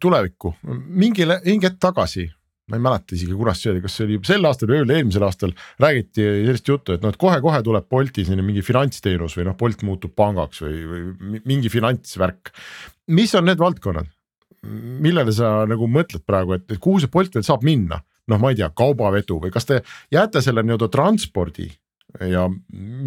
tulevikku, 0.00 0.54
mingi, 0.86 1.26
mingi 1.26 1.68
hetk 1.68 1.80
tagasi 1.82 2.28
ma 2.70 2.78
ei 2.78 2.84
mäleta 2.84 3.16
isegi, 3.16 3.34
kunas 3.34 3.58
see 3.62 3.72
oli, 3.72 3.82
kas 3.82 3.96
see 3.98 4.06
oli 4.06 4.18
sel 4.26 4.46
aastal 4.46 4.70
või 4.70 4.94
eelmisel 4.94 5.24
aastal 5.26 5.52
räägiti 5.82 6.22
sellist 6.22 6.70
juttu, 6.70 6.94
et 6.94 7.02
noh, 7.02 7.10
et 7.12 7.18
kohe-kohe 7.20 7.58
tuleb 7.66 7.88
Bolti 7.90 8.24
selline 8.26 8.46
mingi 8.46 8.62
finantsteenus 8.62 9.34
või 9.38 9.48
noh, 9.48 9.56
Bolt 9.58 9.82
muutub 9.86 10.14
pangaks 10.16 10.62
või, 10.62 10.78
või 10.92 11.40
mingi 11.50 11.72
finantsvärk. 11.72 12.52
mis 13.16 13.34
on 13.34 13.48
need 13.50 13.58
valdkonnad, 13.58 14.06
millele 15.02 15.34
sa 15.34 15.64
nagu 15.68 15.88
mõtled 15.90 16.22
praegu, 16.26 16.54
et 16.54 16.78
kuhu 16.78 17.02
see 17.02 17.10
Bolt 17.12 17.34
veel 17.34 17.46
saab 17.46 17.66
minna? 17.66 18.00
noh, 18.30 18.38
ma 18.38 18.52
ei 18.52 18.60
tea, 18.60 18.68
kaubavedu 18.70 19.40
või 19.42 19.50
kas 19.50 19.66
te 19.66 19.80
jääte 20.14 20.38
selle 20.44 20.62
nii-öelda 20.62 20.86
transpordi 20.92 21.64
ja 22.30 22.44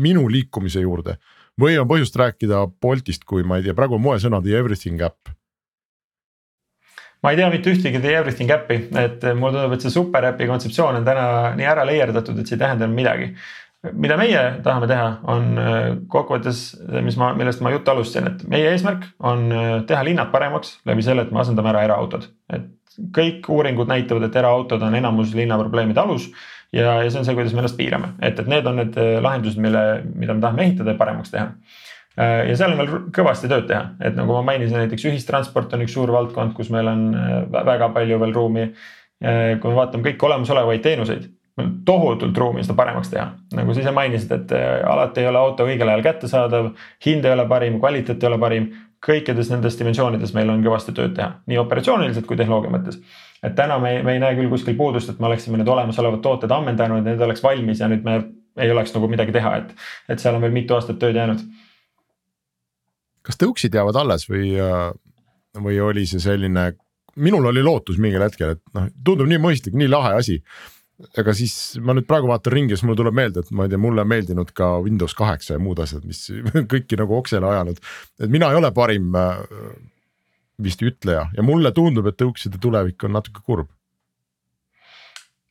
minu 0.04 0.26
liikumise 0.28 0.84
juurde 0.84 1.16
või 1.62 1.78
on 1.80 1.88
põhjust 1.90 2.18
rääkida 2.20 2.66
Boltist, 2.82 3.26
kui 3.30 3.46
ma 3.48 3.60
ei 3.60 3.68
tea, 3.68 3.78
praegu 3.78 4.00
on 4.00 4.06
moesõna 4.06 4.42
the 4.44 4.56
everything 4.58 5.02
äpp 5.02 5.34
ma 7.24 7.32
ei 7.32 7.40
tea 7.40 7.50
mitte 7.54 7.72
ühtegi 7.72 8.02
The 8.04 8.16
Everything 8.20 8.52
äppi, 8.52 8.82
et 9.00 9.22
mulle 9.40 9.56
tundub, 9.56 9.78
et 9.78 9.86
see 9.86 9.94
superäpi 9.94 10.48
kontseptsioon 10.50 11.00
on 11.00 11.06
täna 11.08 11.54
nii 11.56 11.68
ära 11.72 11.86
leierdatud, 11.88 12.40
et 12.40 12.50
see 12.50 12.58
ei 12.58 12.64
tähenda 12.66 12.90
midagi 12.92 13.32
mida 13.92 14.16
meie 14.20 14.42
tahame 14.64 14.88
teha, 14.88 15.08
on 15.32 15.50
äh, 15.60 15.82
kokkuvõttes, 16.12 16.62
mis 17.04 17.18
ma, 17.20 17.34
millest 17.36 17.64
ma 17.64 17.74
juttu 17.74 17.92
alustasin, 17.92 18.30
et 18.32 18.46
meie 18.52 18.70
eesmärk 18.72 19.10
on 19.28 19.50
äh, 19.52 19.74
teha 19.90 20.06
linnad 20.08 20.32
paremaks 20.32 20.78
läbi 20.88 21.04
selle, 21.04 21.26
et 21.26 21.34
me 21.36 21.42
asendame 21.44 21.74
ära 21.74 21.84
eraautod. 21.90 22.30
et 22.54 22.72
kõik 23.16 23.48
uuringud 23.50 23.90
näitavad, 23.90 24.28
et 24.28 24.36
eraautod 24.40 24.84
on 24.86 24.96
enamus 24.96 25.34
linnaprobleemide 25.36 26.00
alus 26.00 26.30
ja, 26.74 26.98
ja 27.04 27.10
see 27.10 27.22
on 27.22 27.28
see, 27.28 27.38
kuidas 27.38 27.56
me 27.56 27.64
ennast 27.64 27.80
piirame, 27.80 28.14
et, 28.22 28.40
et 28.40 28.50
need 28.52 28.68
on 28.70 28.82
need 28.82 29.00
äh, 29.00 29.16
lahendused, 29.24 29.62
mille, 29.62 29.84
mida 30.14 30.38
me 30.38 30.44
tahame 30.44 30.68
ehitada 30.68 30.96
ja 30.96 31.00
paremaks 31.00 31.34
teha 31.34 31.52
ja 32.14 32.54
seal 32.54 32.76
on 32.76 32.78
veel 32.78 32.92
kõvasti 33.10 33.48
tööd 33.50 33.64
teha, 33.66 33.88
et 34.06 34.14
nagu 34.14 34.36
ma 34.36 34.44
mainisin, 34.52 34.78
näiteks 34.78 35.08
ühistransport 35.10 35.72
on 35.74 35.82
üks 35.82 35.96
suur 35.98 36.12
valdkond, 36.14 36.54
kus 36.54 36.68
meil 36.70 36.86
on 36.92 37.08
väga 37.50 37.88
palju 37.96 38.20
veel 38.22 38.36
ruumi. 38.36 38.68
kui 39.18 39.72
me 39.72 39.78
vaatame 39.80 40.06
kõiki 40.06 40.28
olemasolevaid 40.28 40.84
teenuseid 40.86 41.26
tohutult 41.86 42.38
ruumi 42.38 42.64
seda 42.64 42.76
paremaks 42.78 43.12
teha. 43.12 43.28
nagu 43.54 43.74
sa 43.74 43.84
ise 43.84 43.92
mainisid, 43.94 44.32
et 44.32 44.54
äh, 44.58 44.80
alati 44.90 45.22
ei 45.22 45.28
ole 45.30 45.38
auto 45.38 45.68
õigel 45.68 45.90
ajal 45.90 46.06
kättesaadav, 46.06 46.72
hind 47.06 47.26
ei 47.26 47.36
ole 47.36 47.46
parim, 47.50 47.78
kvaliteet 47.80 48.24
ei 48.24 48.32
ole 48.32 48.40
parim. 48.42 48.72
kõikides 49.04 49.50
nendes 49.52 49.76
dimensioonides 49.76 50.32
meil 50.34 50.48
on 50.50 50.62
kõvasti 50.64 50.94
tööd 50.96 51.12
teha, 51.18 51.34
nii 51.52 51.58
operatsiooniliselt 51.60 52.26
kui 52.26 52.38
tehnoloogia 52.40 52.72
mõttes. 52.72 53.02
Et 53.44 53.56
täna 53.56 53.80
me, 53.80 53.98
me 54.04 54.16
ei 54.16 54.22
näe 54.24 54.38
küll 54.38 54.52
kuskil 54.52 54.78
puudust, 54.80 55.12
et 55.12 55.20
me 55.20 55.30
oleksime 55.30 55.60
need 55.60 55.70
olemasolevad 55.70 56.22
tooted 56.24 56.52
ammendanud, 56.52 57.04
need 57.06 57.22
oleks 57.22 57.44
valmis 57.44 57.84
ja 57.84 57.90
nüüd 57.92 58.06
me 58.08 58.20
ei 58.64 58.72
oleks 58.72 58.94
nagu 58.96 59.10
midagi 59.10 59.34
teha, 59.36 59.56
et, 59.62 59.74
et 60.14 60.22
seal 60.22 60.38
on 60.38 60.44
veel 60.46 60.54
mitu 60.56 60.76
aastat 60.78 61.00
tööd 61.02 61.18
jäänud. 61.18 61.42
kas 63.24 63.40
tõuksid 63.40 63.76
jäävad 63.76 63.98
alles 64.00 64.28
või, 64.30 64.54
äh, 64.60 64.92
või 65.60 65.80
oli 65.82 66.06
see 66.10 66.22
selline 66.24 66.74
minul 67.16 67.46
oli 67.46 67.64
lootus 67.64 68.00
mingil 68.02 68.24
hetkel, 68.26 68.56
et 68.56 68.64
noh, 68.74 68.88
tundub 69.06 69.30
nii 69.30 69.42
mõistlik, 69.42 69.76
nii 69.78 69.92
lahe 69.92 70.16
asi 70.18 70.40
aga 71.18 71.34
siis 71.36 71.54
ma 71.84 71.96
nüüd 71.96 72.08
praegu 72.10 72.30
vaatan 72.30 72.54
ringi, 72.54 72.76
siis 72.76 72.86
mulle 72.86 73.00
tuleb 73.00 73.16
meelde, 73.18 73.44
et 73.44 73.52
ma 73.56 73.66
ei 73.66 73.72
tea, 73.72 73.82
mulle 73.82 74.04
on 74.04 74.10
meeldinud 74.10 74.54
ka 74.56 74.76
Windows 74.84 75.16
kaheksa 75.18 75.58
ja 75.58 75.62
muud 75.62 75.82
asjad, 75.84 76.06
mis 76.08 76.28
kõiki 76.74 77.00
nagu 77.00 77.18
oksele 77.18 77.50
ajanud. 77.50 77.82
et 78.22 78.34
mina 78.34 78.52
ei 78.52 78.60
ole 78.60 78.72
parim 78.76 79.16
äh, 79.18 79.42
vist 80.62 80.84
ütleja 80.86 81.28
ja 81.34 81.46
mulle 81.46 81.72
tundub, 81.76 82.08
et 82.10 82.20
tõukside 82.20 82.60
tulevik 82.62 83.04
on 83.08 83.16
natuke 83.18 83.42
kurb. 83.46 83.72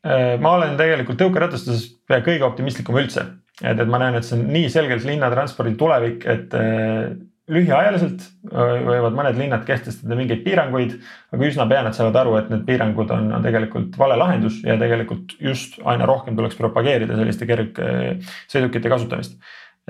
Äh, 0.02 0.38
ma 0.42 0.56
olen 0.58 0.78
tegelikult 0.78 1.20
tõukeratastes 1.20 1.86
pea 2.10 2.22
kõige 2.26 2.46
optimistlikum 2.46 2.98
üldse, 2.98 3.26
et, 3.60 3.78
et 3.78 3.88
ma 3.88 4.00
näen, 4.02 4.18
et 4.18 4.26
see 4.26 4.38
on 4.38 4.48
nii 4.50 4.70
selgelt 4.72 5.06
linnatranspordi 5.06 5.76
tulevik, 5.78 6.26
et 6.26 6.56
äh, 6.58 7.12
lühiajaliselt 7.50 8.24
võivad 8.52 9.16
mõned 9.16 9.38
linnad 9.38 9.64
kehtestada 9.66 10.16
mingeid 10.18 10.44
piiranguid, 10.44 10.94
aga 11.34 11.48
üsna 11.48 11.66
pea 11.70 11.80
nad 11.82 11.96
saavad 11.96 12.18
aru, 12.20 12.36
et 12.38 12.52
need 12.52 12.62
piirangud 12.68 13.10
on, 13.14 13.32
on 13.36 13.46
tegelikult 13.46 13.98
vale 13.98 14.16
lahendus 14.20 14.60
ja 14.66 14.76
tegelikult 14.80 15.34
just 15.42 15.80
aina 15.88 16.06
rohkem 16.08 16.38
tuleks 16.38 16.58
propageerida 16.58 17.18
selliste 17.18 17.48
kergsõidukite 17.50 18.92
kasutamist. 18.92 19.34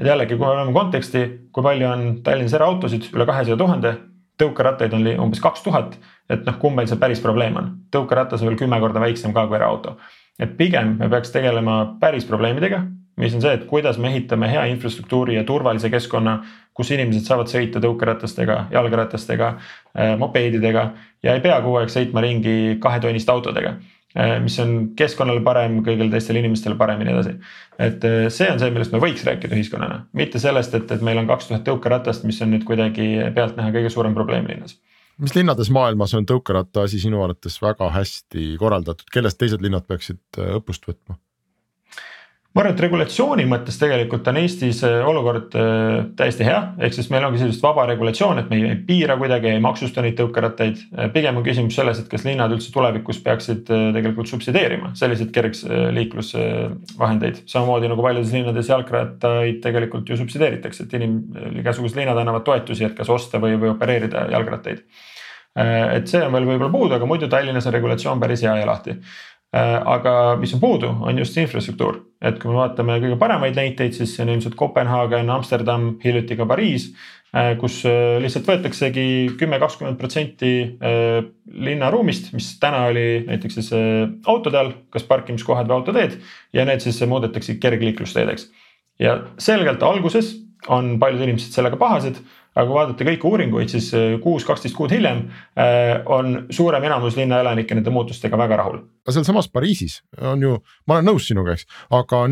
et 0.01 0.09
jällegi, 0.09 0.37
kui 0.37 0.47
me 0.47 0.55
oleme 0.55 0.73
konteksti, 0.73 1.27
kui 1.53 1.67
palju 1.67 1.91
on 1.91 2.07
Tallinnas 2.25 2.57
eraautosid, 2.57 3.11
üle 3.13 3.29
kahesaja 3.29 3.59
tuhande, 3.61 3.95
tõukerattaid 4.43 4.97
on 4.99 5.07
umbes 5.27 5.43
kaks 5.43 5.63
tuhat, 5.65 5.95
et 6.31 6.43
noh, 6.49 6.59
kumb 6.63 6.77
meil 6.79 6.91
see 6.91 7.01
päris 7.01 7.23
probleem 7.23 7.57
on, 7.61 7.77
tõukeratas 7.95 8.43
on 8.43 8.51
veel 8.51 8.61
kümme 8.61 8.81
korda 8.83 9.01
väiksem 9.03 9.35
ka 9.37 9.47
kui 9.47 9.61
eraauto. 9.61 9.97
et 10.41 10.57
pigem 10.57 10.97
me 10.99 11.09
peaks 11.09 11.31
tegelema 11.31 11.97
päris 12.01 12.25
probleemidega 12.27 12.83
mis 13.17 13.35
on 13.35 13.43
see, 13.45 13.53
et 13.55 13.65
kuidas 13.69 13.99
me 14.01 14.09
ehitame 14.09 14.49
hea 14.51 14.65
infrastruktuuri 14.73 15.37
ja 15.37 15.45
turvalise 15.45 15.91
keskkonna, 15.93 16.39
kus 16.75 16.91
inimesed 16.95 17.27
saavad 17.29 17.51
sõita 17.51 17.81
tõukeratastega, 17.85 18.59
jalgratastega, 18.73 19.51
äh, 19.93 20.15
mopeedidega 20.19 20.87
ja 21.23 21.37
ei 21.37 21.43
pea 21.45 21.61
kogu 21.61 21.83
aeg 21.83 21.93
sõitma 21.93 22.25
ringi 22.25 22.79
kahetonniste 22.81 23.33
autodega. 23.33 23.77
Äh, 24.13 24.35
mis 24.45 24.59
on 24.61 24.91
keskkonnale 24.97 25.41
parem, 25.45 25.79
kõigile 25.87 26.11
teistele 26.13 26.43
inimestele 26.43 26.77
parem 26.77 27.01
ja 27.01 27.09
nii 27.09 27.15
edasi. 27.15 27.31
et 27.81 28.05
äh, 28.05 28.27
see 28.29 28.51
on 28.53 28.61
see, 28.61 28.69
millest 28.75 28.93
me 28.93 29.01
võiks 29.01 29.25
rääkida 29.25 29.57
ühiskonnana, 29.57 30.03
mitte 30.13 30.41
sellest, 30.43 30.75
et, 30.77 30.91
et 30.93 31.05
meil 31.07 31.23
on 31.23 31.31
kaks 31.31 31.49
tuhat 31.49 31.65
tõukeratast, 31.65 32.27
mis 32.29 32.41
on 32.45 32.53
nüüd 32.53 32.67
kuidagi 32.69 33.09
pealtnäha 33.33 33.73
kõige 33.73 33.93
suurem 33.95 34.17
probleem 34.19 34.51
linnas 34.51 34.77
mis 35.23 35.33
linnades 35.37 35.71
maailmas 35.73 36.13
on 36.19 36.27
tõukeratta 36.29 36.85
asi 36.85 37.01
sinu 37.01 37.23
arvates 37.25 37.57
väga 37.63 37.89
hästi 37.95 38.57
korraldatud, 38.61 39.09
kellest 39.13 39.39
teised 39.41 39.65
linnad 39.65 39.89
peaksid 39.89 40.41
õppust 40.59 40.89
võtma? 40.89 41.17
Ma 42.53 42.61
arvan, 42.61 42.75
et 42.75 42.83
regulatsiooni 42.85 43.47
mõttes 43.49 43.79
tegelikult 43.81 44.27
on 44.29 44.39
Eestis 44.43 44.83
äh, 44.85 44.99
olukord 45.09 45.55
äh, 45.57 46.03
täiesti 46.19 46.45
hea, 46.45 46.59
ehk 46.85 46.97
siis 46.97 47.09
meil 47.13 47.25
ongi 47.25 47.41
sellist 47.41 47.63
vaba 47.65 47.87
regulatsioon, 47.89 48.43
et 48.43 48.51
me 48.53 48.59
ei 48.61 48.75
piira 48.89 49.17
kuidagi, 49.21 49.55
ei 49.55 49.63
maksusta 49.65 50.05
neid 50.05 50.19
tõukerattaid. 50.19 50.83
Äh, 50.93 51.09
pigem 51.15 51.39
on 51.41 51.47
küsimus 51.47 51.79
selles, 51.79 52.03
et 52.03 52.11
kas 52.13 52.27
linnad 52.29 52.53
üldse 52.53 52.69
tulevikus 52.75 53.23
peaksid 53.25 53.73
tegelikult 53.97 54.29
subsideerima 54.29 54.93
selliseid 54.99 55.31
kergsliiklusvahendeid. 55.33 57.37
samamoodi 57.49 57.89
nagu 57.93 58.05
paljudes 58.05 58.35
linnades 58.37 58.69
jalgrattaid 58.69 59.63
tegelikult 59.65 60.13
ju 60.13 60.21
subsideeritakse, 60.21 60.85
et 60.85 60.93
inim-, 61.01 61.23
igasugused 61.63 61.97
linnad 61.97 62.21
annavad 62.21 62.45
toetusi, 62.45 62.85
et 62.85 62.97
kas 62.99 63.09
osta 63.13 63.41
või, 63.41 63.57
või 63.57 63.73
opereerida 63.73 64.29
jalgrattaid. 64.35 64.85
et 65.63 66.09
see 66.09 66.23
on 66.25 66.33
veel 66.33 66.47
võib-olla 66.49 66.73
puudu, 66.73 66.95
aga 66.97 67.07
muidu 67.07 67.29
Tallinnas 67.29 67.67
on 67.69 67.75
regulatsioon 67.75 68.21
päris 68.21 68.41
hea 68.41 68.55
ja 68.57 68.67
lahti 68.67 68.95
aga 69.53 70.37
mis 70.41 70.55
on 70.57 70.61
puudu, 70.63 70.89
on 71.05 71.19
just 71.21 71.37
infrastruktuur, 71.37 71.99
et 72.25 72.39
kui 72.41 72.49
me 72.49 72.57
vaatame 72.57 72.95
kõige 73.03 73.19
paremaid 73.21 73.59
näiteid, 73.59 73.93
siis 73.93 74.15
see 74.17 74.25
on 74.25 74.31
ilmselt 74.33 74.57
Kopenhaagen, 74.57 75.29
Amsterdam, 75.31 75.91
hiljuti 76.05 76.39
ka 76.39 76.47
Pariis. 76.49 76.93
Äh, 77.33 77.55
kus 77.61 77.79
äh, 77.89 78.19
lihtsalt 78.21 78.49
võetaksegi 78.49 79.05
kümme, 79.41 79.57
kakskümmend 79.61 79.97
protsenti 80.01 80.51
linnaruumist, 81.69 82.29
mis 82.37 82.51
täna 82.61 82.83
oli 82.91 83.23
näiteks 83.25 83.57
siis 83.57 83.71
autode 84.29 84.61
all, 84.61 84.75
kas 84.93 85.07
parkimiskohad 85.09 85.69
või 85.69 85.79
autoteed 85.79 86.19
ja 86.53 86.67
need 86.69 86.85
siis 86.85 87.01
muudetakse 87.09 87.57
kergliiklusteedeks. 87.61 88.51
ja 89.01 89.17
selgelt 89.41 89.83
alguses 89.83 90.35
on 90.69 90.99
paljud 91.01 91.25
inimesed 91.25 91.57
sellega 91.57 91.77
pahased 91.81 92.21
aga 92.53 92.67
kui 92.69 92.77
vaadata 92.77 93.07
kõiki 93.09 93.29
uuringuid, 93.29 93.71
siis 93.73 93.89
äh, 93.97 94.17
kuus, 94.23 94.45
kaksteist 94.49 94.77
kuud 94.77 94.93
hiljem 94.93 95.25
äh, 95.57 96.01
on 96.13 96.47
suurem 96.53 96.85
enamus 96.85 97.17
linnaelanikke 97.17 97.77
nende 97.77 97.93
muutustega 97.95 98.39
väga 98.39 98.59
rahul. 98.61 98.81
aga 99.07 99.15
sealsamas 99.17 99.49
Pariisis 99.53 100.01
on 100.21 100.43
ju, 100.45 100.57
ma 100.87 100.99
olen 100.99 101.09
nõus 101.11 101.29
sinuga, 101.31 101.57
eks, 101.57 101.65
aga 101.91 102.23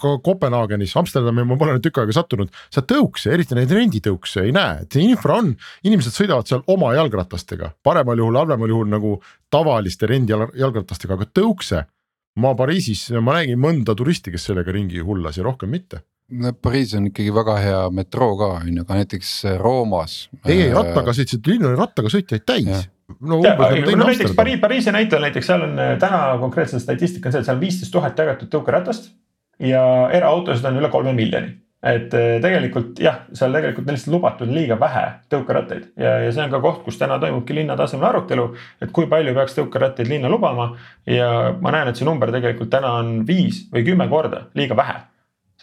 ka 0.00 0.14
Kopenhaagenis, 0.24 0.94
Amsterdami 1.00 1.46
ma 1.48 1.58
pole 1.60 1.76
nüüd 1.76 1.84
tükk 1.86 2.02
aega 2.02 2.16
sattunud, 2.16 2.52
sa 2.72 2.84
tõukse, 2.86 3.32
eriti 3.34 3.58
neid 3.58 3.72
renditõukse 3.74 4.46
ei 4.46 4.54
näe, 4.54 4.84
et 4.86 4.98
infra 5.02 5.40
on, 5.42 5.52
inimesed 5.84 6.14
sõidavad 6.14 6.48
seal 6.48 6.62
oma 6.70 6.94
jalgratastega, 6.96 7.74
paremal 7.84 8.22
juhul, 8.22 8.38
halvemal 8.40 8.72
juhul 8.72 8.88
nagu 8.94 9.18
tavaliste 9.52 10.08
rendijalgratastega, 10.10 11.18
aga 11.18 11.30
tõukse 11.34 11.84
ma 12.40 12.54
Pariisis, 12.58 13.08
ma 13.22 13.38
nägin 13.38 13.60
mõnda 13.60 13.94
turisti, 13.98 14.32
kes 14.34 14.50
sellega 14.50 14.74
ringi 14.74 15.02
hullas 15.04 15.38
ja 15.38 15.46
rohkem 15.46 15.70
mitte. 15.74 16.02
No 16.30 16.52
Pariis 16.62 16.94
on 16.98 17.10
ikkagi 17.10 17.34
väga 17.34 17.56
hea 17.62 17.80
metroo 17.94 18.36
ka 18.40 18.50
on 18.60 18.70
ju, 18.72 18.82
aga 18.86 19.00
näiteks 19.00 19.32
Roomas. 19.60 20.16
ei, 20.46 20.68
ei 20.68 20.74
rattaga 20.74 21.14
sõitsid, 21.16 21.44
linn 21.50 21.68
oli 21.68 21.78
rattaga 21.78 22.12
sõitjaid 22.12 22.46
täis. 22.46 22.70
no, 23.20 23.40
ja, 23.44 23.56
nagu 23.58 23.98
no 23.98 24.08
näiteks 24.08 24.36
Pariisi, 24.36 24.60
Pariisi 24.62 24.94
näitel 24.94 25.26
näiteks 25.26 25.52
seal 25.52 25.66
on 25.66 25.76
täna 26.00 26.22
konkreetselt 26.40 26.82
statistika 26.82 27.28
on 27.28 27.36
see, 27.36 27.44
et 27.44 27.50
seal 27.50 27.60
on 27.60 27.66
viisteist 27.66 27.92
tuhat 27.92 28.18
jagatud 28.18 28.50
tõukeratast 28.52 29.12
ja 29.62 29.84
eraautosid 30.12 30.66
on 30.70 30.80
üle 30.80 30.90
kolme 30.92 31.12
miljoni 31.16 31.60
et 31.84 32.14
tegelikult 32.40 33.00
jah, 33.02 33.26
seal 33.36 33.52
tegelikult 33.52 33.88
on 33.88 33.96
lihtsalt 33.96 34.14
lubatud 34.14 34.52
liiga 34.52 34.76
vähe 34.80 35.04
tõukerattaid 35.32 35.90
ja, 36.00 36.14
ja 36.24 36.30
see 36.32 36.44
on 36.46 36.52
ka 36.54 36.60
koht, 36.64 36.80
kus 36.86 36.96
täna 37.00 37.18
toimubki 37.20 37.56
linna 37.56 37.76
tasemel 37.76 38.08
arutelu, 38.08 38.46
et 38.80 38.92
kui 38.94 39.08
palju 39.10 39.34
peaks 39.36 39.58
tõukerattaid 39.58 40.08
linna 40.08 40.30
lubama. 40.32 40.70
ja 41.06 41.28
ma 41.60 41.74
näen, 41.74 41.92
et 41.92 42.00
see 42.00 42.08
number 42.08 42.32
tegelikult 42.32 42.72
täna 42.72 42.94
on 43.02 43.18
viis 43.28 43.66
või 43.72 43.84
kümme 43.84 44.08
korda 44.08 44.46
liiga 44.56 44.76
vähe 44.80 44.96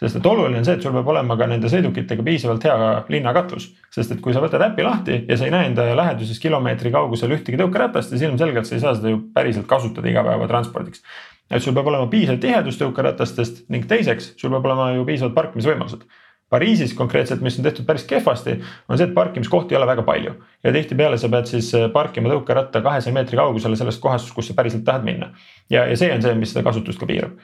sest 0.02 0.18
et 0.18 0.26
oluline 0.26 0.58
on 0.58 0.66
see, 0.66 0.74
et 0.76 0.84
sul 0.84 0.94
peab 0.96 1.08
olema 1.14 1.36
ka 1.38 1.46
nende 1.46 1.70
sõidukitega 1.70 2.24
piisavalt 2.26 2.64
hea 2.66 2.92
linnakatvus. 3.14 3.68
sest 3.94 4.16
et 4.16 4.20
kui 4.20 4.34
sa 4.34 4.42
võtad 4.42 4.64
äpi 4.66 4.82
lahti 4.86 5.24
ja 5.28 5.36
sa 5.38 5.46
ei 5.46 5.54
näe 5.54 5.70
enda 5.70 5.86
läheduses 5.96 6.40
kilomeetri 6.42 6.90
kaugusel 6.90 7.36
ühtegi 7.38 7.60
tõukeratast, 7.60 8.10
siis 8.10 8.26
ilmselgelt 8.26 8.66
sa 8.66 8.74
ei 8.74 8.82
saa 8.82 8.96
seda 8.98 9.14
ju 9.14 9.22
päriselt 9.34 9.68
kasutada 9.70 10.10
igapäevatranspordiks 10.10 11.06
et 11.52 11.62
sul 11.62 11.76
peab 11.76 11.88
olema 11.92 12.08
piisav 12.10 12.40
tihedus 12.42 12.78
tõukeratastest 12.80 13.64
ning 13.72 13.86
teiseks, 13.88 14.32
sul 14.40 14.52
peab 14.54 14.68
olema 14.70 14.90
ju 14.96 15.06
piisavad 15.08 15.34
parkimisvõimalused. 15.36 16.04
Pariisis 16.52 16.92
konkreetselt, 16.92 17.40
mis 17.40 17.54
on 17.56 17.64
tehtud 17.64 17.86
päris 17.88 18.02
kehvasti, 18.04 18.58
on 18.88 18.98
see, 19.00 19.06
et 19.06 19.14
parkimiskohti 19.16 19.72
ei 19.72 19.78
ole 19.78 19.86
väga 19.88 20.02
palju 20.04 20.34
ja 20.64 20.72
tihtipeale 20.74 21.16
sa 21.16 21.30
pead 21.32 21.48
siis 21.48 21.70
äh, 21.78 21.86
parkima 21.92 22.28
tõukeratta 22.28 22.82
kahesaja 22.84 23.16
meetri 23.16 23.40
kaugusele 23.40 23.78
sellest 23.80 24.02
kohast, 24.02 24.28
kus 24.36 24.50
sa 24.50 24.56
päriselt 24.58 24.84
tahad 24.84 25.06
minna. 25.08 25.30
ja, 25.72 25.86
ja 25.88 25.96
see 25.96 26.12
on 26.12 26.20
see, 26.20 26.34
mis 26.36 26.52
seda 26.52 26.64
kasutust 26.66 27.00
ka 27.00 27.08
piirab 27.08 27.40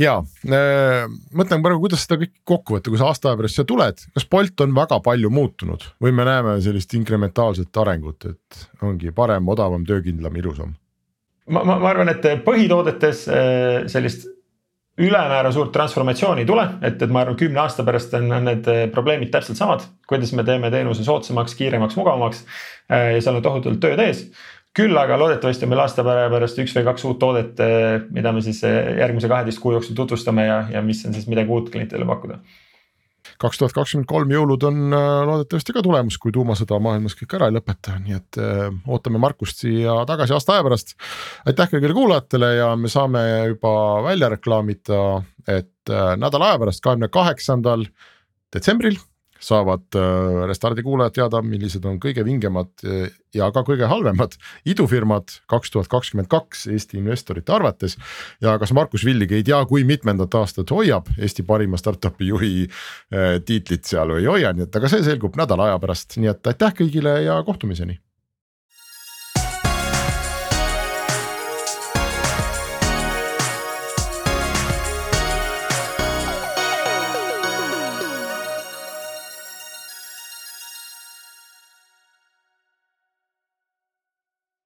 ja 0.00 0.16
äh, 0.20 1.04
mõtlen 1.36 1.62
praegu, 1.64 1.84
kuidas 1.84 2.06
seda 2.06 2.20
kõike 2.22 2.40
kokku 2.48 2.76
võtta, 2.76 2.92
kui 2.92 3.00
sa 3.00 3.10
aasta 3.10 3.30
aja 3.30 3.40
pärast 3.40 3.58
siia 3.58 3.68
tuled, 3.68 4.04
kas 4.16 4.28
Bolt 4.32 4.64
on 4.64 4.74
väga 4.76 5.00
palju 5.04 5.30
muutunud 5.34 5.86
või 6.02 6.14
me 6.16 6.26
näeme 6.28 6.56
sellist 6.64 6.94
inkrementaalset 6.96 7.82
arengut, 7.82 8.30
et 8.32 8.84
ongi 8.86 9.12
parem, 9.14 9.48
odavam, 9.52 9.86
töökindlam, 9.88 10.36
ilusam? 10.40 10.74
ma, 11.50 11.64
ma, 11.64 11.78
ma 11.82 11.90
arvan, 11.92 12.12
et 12.12 12.28
põhitoodetes 12.46 13.24
äh, 13.28 13.88
sellist 13.90 14.28
ülemäära 15.00 15.52
suurt 15.52 15.72
transformatsiooni 15.72 16.44
ei 16.44 16.48
tule, 16.48 16.66
et, 16.84 17.00
et 17.00 17.12
ma 17.12 17.24
arvan, 17.24 17.36
kümne 17.40 17.62
aasta 17.62 17.84
pärast 17.86 18.14
on, 18.18 18.30
need 18.46 18.68
äh, 18.70 18.84
probleemid 18.92 19.32
täpselt 19.32 19.60
samad, 19.60 19.84
kuidas 20.08 20.32
me 20.36 20.44
teeme 20.46 20.72
teenuse 20.72 21.04
soodsamaks, 21.06 21.56
kiiremaks, 21.58 21.96
mugavamaks. 22.00 22.44
Ja 22.90 23.20
seal 23.22 23.36
on 23.38 23.44
tohutult 23.44 23.78
tööd 23.78 24.00
ees. 24.02 24.24
Küll 24.76 24.96
aga 24.96 25.18
loodetavasti 25.18 25.66
on 25.66 25.72
meil 25.72 25.82
aasta 25.82 26.04
pärast 26.06 26.58
üks 26.62 26.74
või 26.76 26.86
kaks 26.86 27.04
uut 27.08 27.18
toodet, 27.22 27.60
mida 28.14 28.32
me 28.32 28.42
siis 28.44 28.62
järgmise 28.64 29.30
kaheteist 29.30 29.62
kuu 29.62 29.74
jooksul 29.74 29.98
tutvustame 29.98 30.46
ja, 30.46 30.64
ja 30.76 30.82
mis 30.82 31.02
on 31.06 31.16
siis 31.16 31.26
midagi 31.30 31.50
uut 31.50 31.72
klientidele 31.74 32.06
pakkuda 32.08 32.40
kaks 33.40 33.58
tuhat 33.60 33.74
kakskümmend 33.76 34.08
kolm 34.08 34.30
jõulud 34.32 34.62
on 34.68 34.94
äh, 34.96 35.06
loodetavasti 35.28 35.74
ka 35.76 35.82
tulemas, 35.84 36.16
kui 36.20 36.32
tuumasõda 36.32 36.78
maailmas 36.82 37.16
kõik 37.18 37.34
ära 37.36 37.50
ei 37.50 37.56
lõpeta, 37.56 37.96
nii 38.00 38.16
et 38.16 38.38
ootame 38.88 39.20
Markust 39.20 39.60
siia 39.64 39.98
tagasi 40.08 40.36
aasta 40.36 40.56
aja 40.56 40.64
pärast. 40.66 40.94
aitäh 41.48 41.70
kõigile 41.74 41.96
kuulajatele 41.96 42.50
ja 42.56 42.70
me 42.80 42.92
saame 42.92 43.22
juba 43.52 43.74
välja 44.06 44.32
reklaamida, 44.32 45.02
et 45.48 45.94
nädala 46.20 46.52
aja 46.52 46.62
pärast, 46.64 46.84
kahekümne 46.84 47.10
kaheksandal 47.12 47.86
detsembril 48.54 48.98
saavad 49.40 49.96
äh, 49.96 50.46
Restardi 50.48 50.84
kuulajad 50.86 51.16
teada, 51.16 51.40
millised 51.42 51.84
on 51.88 51.98
kõige 52.02 52.24
vingemad 52.26 52.70
äh, 52.84 53.08
ja 53.34 53.50
ka 53.54 53.62
kõige 53.66 53.88
halvemad 53.90 54.36
idufirmad 54.72 55.32
kaks 55.50 55.72
tuhat 55.74 55.90
kakskümmend 55.92 56.30
kaks 56.30 56.66
Eesti 56.70 57.00
investorite 57.00 57.54
arvates. 57.56 57.96
ja 58.40 58.58
kas 58.60 58.74
Markus 58.76 59.04
Villig 59.04 59.32
ei 59.32 59.46
tea, 59.46 59.62
kui 59.70 59.84
mitmendat 59.88 60.34
aastat 60.34 60.70
hoiab 60.70 61.08
Eesti 61.18 61.46
parima 61.46 61.80
startup'i 61.80 62.30
juhi 62.30 62.52
äh, 62.66 63.40
tiitlit 63.44 63.88
seal 63.88 64.14
või 64.14 64.24
ei 64.26 64.30
hoia, 64.34 64.54
nii 64.54 64.68
et 64.68 64.76
aga 64.76 64.92
see 64.92 65.04
selgub 65.06 65.40
nädala 65.40 65.70
aja 65.70 65.82
pärast, 65.82 66.20
nii 66.20 66.32
et 66.34 66.52
aitäh 66.52 66.76
kõigile 66.82 67.20
ja 67.24 67.40
kohtumiseni 67.46 68.00